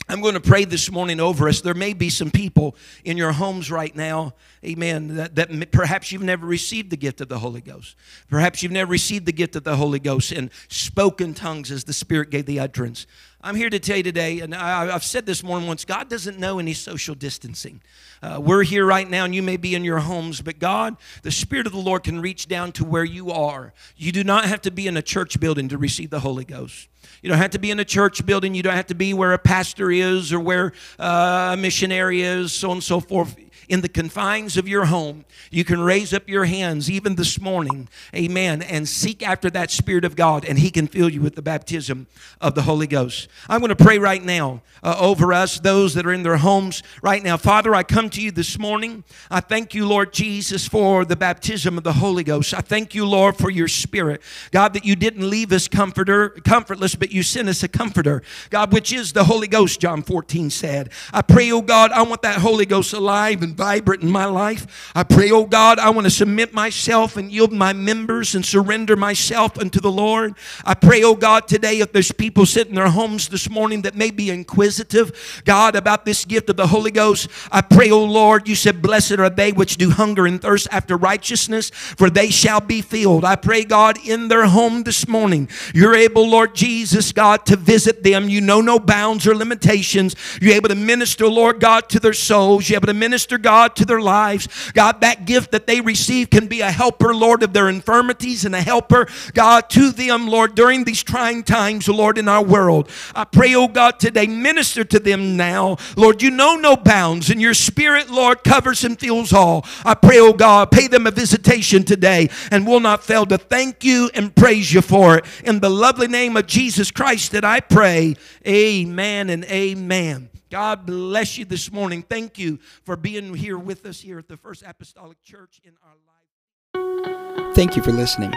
I'm 0.08 0.20
going 0.20 0.34
to 0.34 0.40
pray 0.40 0.64
this 0.64 0.90
morning 0.90 1.20
over 1.20 1.48
us. 1.48 1.60
There 1.60 1.72
may 1.72 1.92
be 1.92 2.10
some 2.10 2.32
people 2.32 2.74
in 3.04 3.16
your 3.16 3.30
homes 3.30 3.70
right 3.70 3.94
now, 3.94 4.34
amen, 4.64 5.14
that, 5.14 5.36
that 5.36 5.70
perhaps 5.70 6.10
you've 6.10 6.24
never 6.24 6.44
received 6.44 6.90
the 6.90 6.96
gift 6.96 7.20
of 7.20 7.28
the 7.28 7.38
Holy 7.38 7.60
Ghost. 7.60 7.94
Perhaps 8.28 8.64
you've 8.64 8.72
never 8.72 8.90
received 8.90 9.26
the 9.26 9.32
gift 9.32 9.54
of 9.54 9.62
the 9.62 9.76
Holy 9.76 10.00
Ghost 10.00 10.32
and 10.32 10.50
spoken 10.68 11.32
tongues 11.32 11.70
as 11.70 11.84
the 11.84 11.92
Spirit 11.92 12.30
gave 12.30 12.46
the 12.46 12.58
utterance. 12.58 13.06
I'm 13.42 13.56
here 13.56 13.70
to 13.70 13.78
tell 13.78 13.96
you 13.96 14.02
today, 14.02 14.40
and 14.40 14.54
I, 14.54 14.86
have 14.86 15.02
said 15.02 15.24
this 15.24 15.42
more 15.42 15.58
than 15.58 15.66
once 15.66 15.86
God 15.86 16.10
doesn't 16.10 16.38
know 16.38 16.58
any 16.58 16.74
social 16.74 17.14
distancing. 17.14 17.80
Uh, 18.22 18.38
we're 18.42 18.64
here 18.64 18.84
right 18.84 19.08
now, 19.08 19.24
and 19.24 19.34
you 19.34 19.42
may 19.42 19.56
be 19.56 19.74
in 19.74 19.82
your 19.82 20.00
homes, 20.00 20.42
but 20.42 20.58
God, 20.58 20.96
the 21.22 21.30
Spirit 21.30 21.66
of 21.66 21.72
the 21.72 21.78
Lord, 21.78 22.02
can 22.02 22.20
reach 22.20 22.48
down 22.48 22.72
to 22.72 22.84
where 22.84 23.04
you 23.04 23.30
are. 23.30 23.72
You 23.96 24.12
do 24.12 24.24
not 24.24 24.44
have 24.44 24.60
to 24.62 24.70
be 24.70 24.86
in 24.86 24.98
a 24.98 25.02
church 25.02 25.40
building 25.40 25.68
to 25.68 25.78
receive 25.78 26.10
the 26.10 26.20
Holy 26.20 26.44
Ghost. 26.44 26.88
You 27.22 27.30
don't 27.30 27.38
have 27.38 27.52
to 27.52 27.58
be 27.58 27.70
in 27.70 27.80
a 27.80 27.84
church 27.84 28.26
building. 28.26 28.54
You 28.54 28.62
don't 28.62 28.76
have 28.76 28.88
to 28.88 28.94
be 28.94 29.14
where 29.14 29.32
a 29.32 29.38
pastor 29.38 29.90
is 29.90 30.34
or 30.34 30.40
where 30.40 30.72
uh, 30.98 31.50
a 31.54 31.56
missionary 31.56 32.20
is, 32.20 32.52
so 32.52 32.70
on 32.70 32.76
and 32.76 32.84
so 32.84 33.00
forth 33.00 33.36
in 33.70 33.82
the 33.82 33.88
confines 33.88 34.56
of 34.56 34.66
your 34.66 34.86
home, 34.86 35.24
you 35.50 35.64
can 35.64 35.80
raise 35.80 36.12
up 36.12 36.28
your 36.28 36.44
hands 36.44 36.90
even 36.90 37.14
this 37.14 37.40
morning, 37.40 37.88
amen, 38.12 38.62
and 38.62 38.88
seek 38.88 39.26
after 39.26 39.48
that 39.50 39.70
Spirit 39.70 40.04
of 40.04 40.16
God, 40.16 40.44
and 40.44 40.58
He 40.58 40.72
can 40.72 40.88
fill 40.88 41.08
you 41.08 41.20
with 41.20 41.36
the 41.36 41.42
baptism 41.42 42.08
of 42.40 42.56
the 42.56 42.62
Holy 42.62 42.88
Ghost. 42.88 43.28
I'm 43.48 43.60
going 43.60 43.68
to 43.74 43.76
pray 43.76 43.98
right 43.98 44.22
now 44.22 44.60
uh, 44.82 44.96
over 44.98 45.32
us, 45.32 45.60
those 45.60 45.94
that 45.94 46.04
are 46.04 46.12
in 46.12 46.24
their 46.24 46.38
homes 46.38 46.82
right 47.00 47.22
now. 47.22 47.36
Father, 47.36 47.74
I 47.74 47.84
come 47.84 48.10
to 48.10 48.20
you 48.20 48.32
this 48.32 48.58
morning. 48.58 49.04
I 49.30 49.38
thank 49.40 49.72
you, 49.72 49.86
Lord 49.86 50.12
Jesus, 50.12 50.66
for 50.66 51.04
the 51.04 51.16
baptism 51.16 51.78
of 51.78 51.84
the 51.84 51.92
Holy 51.92 52.24
Ghost. 52.24 52.52
I 52.52 52.60
thank 52.60 52.94
you, 52.94 53.06
Lord, 53.06 53.36
for 53.36 53.50
your 53.50 53.68
Spirit. 53.68 54.20
God, 54.50 54.72
that 54.74 54.84
you 54.84 54.96
didn't 54.96 55.28
leave 55.30 55.52
us 55.52 55.68
comforter, 55.68 56.30
comfortless, 56.30 56.96
but 56.96 57.12
you 57.12 57.22
sent 57.22 57.48
us 57.48 57.62
a 57.62 57.68
comforter. 57.68 58.22
God, 58.50 58.72
which 58.72 58.92
is 58.92 59.12
the 59.12 59.24
Holy 59.24 59.46
Ghost, 59.46 59.80
John 59.80 60.02
14 60.02 60.50
said. 60.50 60.90
I 61.12 61.22
pray, 61.22 61.52
oh 61.52 61.62
God, 61.62 61.92
I 61.92 62.02
want 62.02 62.22
that 62.22 62.40
Holy 62.40 62.66
Ghost 62.66 62.92
alive 62.92 63.42
and 63.42 63.56
vibrant 63.60 64.02
in 64.02 64.10
my 64.10 64.24
life. 64.24 64.90
I 64.94 65.02
pray, 65.02 65.30
oh 65.30 65.44
God, 65.44 65.78
I 65.78 65.90
want 65.90 66.06
to 66.06 66.10
submit 66.10 66.54
myself 66.54 67.18
and 67.18 67.30
yield 67.30 67.52
my 67.52 67.74
members 67.74 68.34
and 68.34 68.42
surrender 68.42 68.96
myself 68.96 69.58
unto 69.58 69.80
the 69.80 69.90
Lord. 69.90 70.34
I 70.64 70.72
pray, 70.72 71.02
oh 71.02 71.14
God, 71.14 71.46
today 71.46 71.80
if 71.80 71.92
there's 71.92 72.10
people 72.10 72.46
sitting 72.46 72.70
in 72.70 72.76
their 72.76 72.88
homes 72.88 73.28
this 73.28 73.50
morning 73.50 73.82
that 73.82 73.94
may 73.94 74.12
be 74.12 74.30
inquisitive, 74.30 75.42
God, 75.44 75.76
about 75.76 76.06
this 76.06 76.24
gift 76.24 76.48
of 76.48 76.56
the 76.56 76.68
Holy 76.68 76.90
Ghost, 76.90 77.28
I 77.52 77.60
pray, 77.60 77.90
oh 77.90 78.02
Lord, 78.02 78.48
you 78.48 78.54
said, 78.54 78.80
Blessed 78.80 79.18
are 79.18 79.28
they 79.28 79.52
which 79.52 79.76
do 79.76 79.90
hunger 79.90 80.24
and 80.24 80.40
thirst 80.40 80.66
after 80.70 80.96
righteousness, 80.96 81.68
for 81.68 82.08
they 82.08 82.30
shall 82.30 82.62
be 82.62 82.80
filled. 82.80 83.26
I 83.26 83.36
pray, 83.36 83.64
God, 83.64 83.98
in 84.02 84.28
their 84.28 84.46
home 84.46 84.84
this 84.84 85.06
morning, 85.06 85.50
you're 85.74 85.94
able, 85.94 86.26
Lord 86.26 86.54
Jesus, 86.54 87.12
God, 87.12 87.44
to 87.44 87.56
visit 87.56 88.04
them. 88.04 88.30
You 88.30 88.40
know 88.40 88.62
no 88.62 88.78
bounds 88.78 89.26
or 89.26 89.34
limitations. 89.34 90.16
You're 90.40 90.54
able 90.54 90.70
to 90.70 90.74
minister, 90.74 91.28
Lord 91.28 91.60
God, 91.60 91.90
to 91.90 92.00
their 92.00 92.14
souls. 92.14 92.70
You're 92.70 92.78
able 92.78 92.86
to 92.86 92.94
minister, 92.94 93.36
God 93.36 93.49
God, 93.50 93.74
to 93.74 93.84
their 93.84 94.00
lives. 94.00 94.46
God, 94.74 95.00
that 95.00 95.24
gift 95.24 95.50
that 95.50 95.66
they 95.66 95.80
receive 95.80 96.30
can 96.30 96.46
be 96.46 96.60
a 96.60 96.70
helper, 96.70 97.12
Lord, 97.12 97.42
of 97.42 97.52
their 97.52 97.68
infirmities 97.68 98.44
and 98.44 98.54
a 98.54 98.60
helper, 98.62 99.08
God, 99.34 99.68
to 99.70 99.90
them, 99.90 100.28
Lord, 100.28 100.54
during 100.54 100.84
these 100.84 101.02
trying 101.02 101.42
times, 101.42 101.88
Lord, 101.88 102.16
in 102.16 102.28
our 102.28 102.44
world. 102.44 102.88
I 103.12 103.24
pray, 103.24 103.56
oh 103.56 103.66
God, 103.66 103.98
today, 103.98 104.28
minister 104.28 104.84
to 104.84 105.00
them 105.00 105.36
now. 105.36 105.78
Lord, 105.96 106.22
you 106.22 106.30
know 106.30 106.54
no 106.54 106.76
bounds, 106.76 107.28
and 107.28 107.40
your 107.40 107.54
spirit, 107.54 108.08
Lord, 108.08 108.44
covers 108.44 108.84
and 108.84 108.96
fills 108.96 109.32
all. 109.32 109.66
I 109.84 109.94
pray, 109.94 110.20
oh 110.20 110.32
God, 110.32 110.70
pay 110.70 110.86
them 110.86 111.08
a 111.08 111.10
visitation 111.10 111.82
today 111.82 112.30
and 112.52 112.64
will 112.64 112.78
not 112.78 113.02
fail 113.02 113.26
to 113.26 113.36
thank 113.36 113.82
you 113.82 114.12
and 114.14 114.32
praise 114.32 114.72
you 114.72 114.80
for 114.80 115.18
it. 115.18 115.24
In 115.42 115.58
the 115.58 115.70
lovely 115.70 116.06
name 116.06 116.36
of 116.36 116.46
Jesus 116.46 116.92
Christ 116.92 117.32
that 117.32 117.44
I 117.44 117.58
pray. 117.58 118.14
Amen 118.46 119.28
and 119.28 119.44
amen. 119.46 120.30
God 120.50 120.84
bless 120.84 121.38
you 121.38 121.44
this 121.44 121.72
morning. 121.72 122.02
Thank 122.02 122.38
you 122.38 122.58
for 122.84 122.96
being 122.96 123.34
here 123.34 123.58
with 123.58 123.86
us 123.86 124.00
here 124.00 124.18
at 124.18 124.28
the 124.28 124.36
First 124.36 124.62
Apostolic 124.66 125.22
Church 125.22 125.60
in 125.64 125.72
our 125.84 125.92
life. 125.92 127.54
Thank 127.54 127.76
you 127.76 127.82
for 127.82 127.92
listening. 127.92 128.32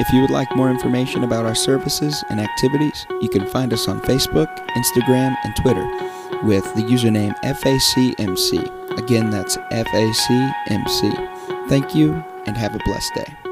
If 0.00 0.12
you 0.12 0.20
would 0.20 0.30
like 0.30 0.54
more 0.56 0.70
information 0.70 1.24
about 1.24 1.44
our 1.44 1.54
services 1.54 2.24
and 2.30 2.40
activities, 2.40 3.06
you 3.20 3.28
can 3.28 3.46
find 3.46 3.72
us 3.72 3.88
on 3.88 4.00
Facebook, 4.00 4.48
Instagram, 4.70 5.36
and 5.44 5.56
Twitter 5.56 5.86
with 6.46 6.64
the 6.74 6.82
username 6.82 7.34
FACMC. 7.42 8.98
Again, 8.98 9.30
that's 9.30 9.56
FACMC. 9.56 11.68
Thank 11.68 11.94
you 11.94 12.12
and 12.46 12.56
have 12.56 12.74
a 12.74 12.80
blessed 12.84 13.14
day. 13.14 13.47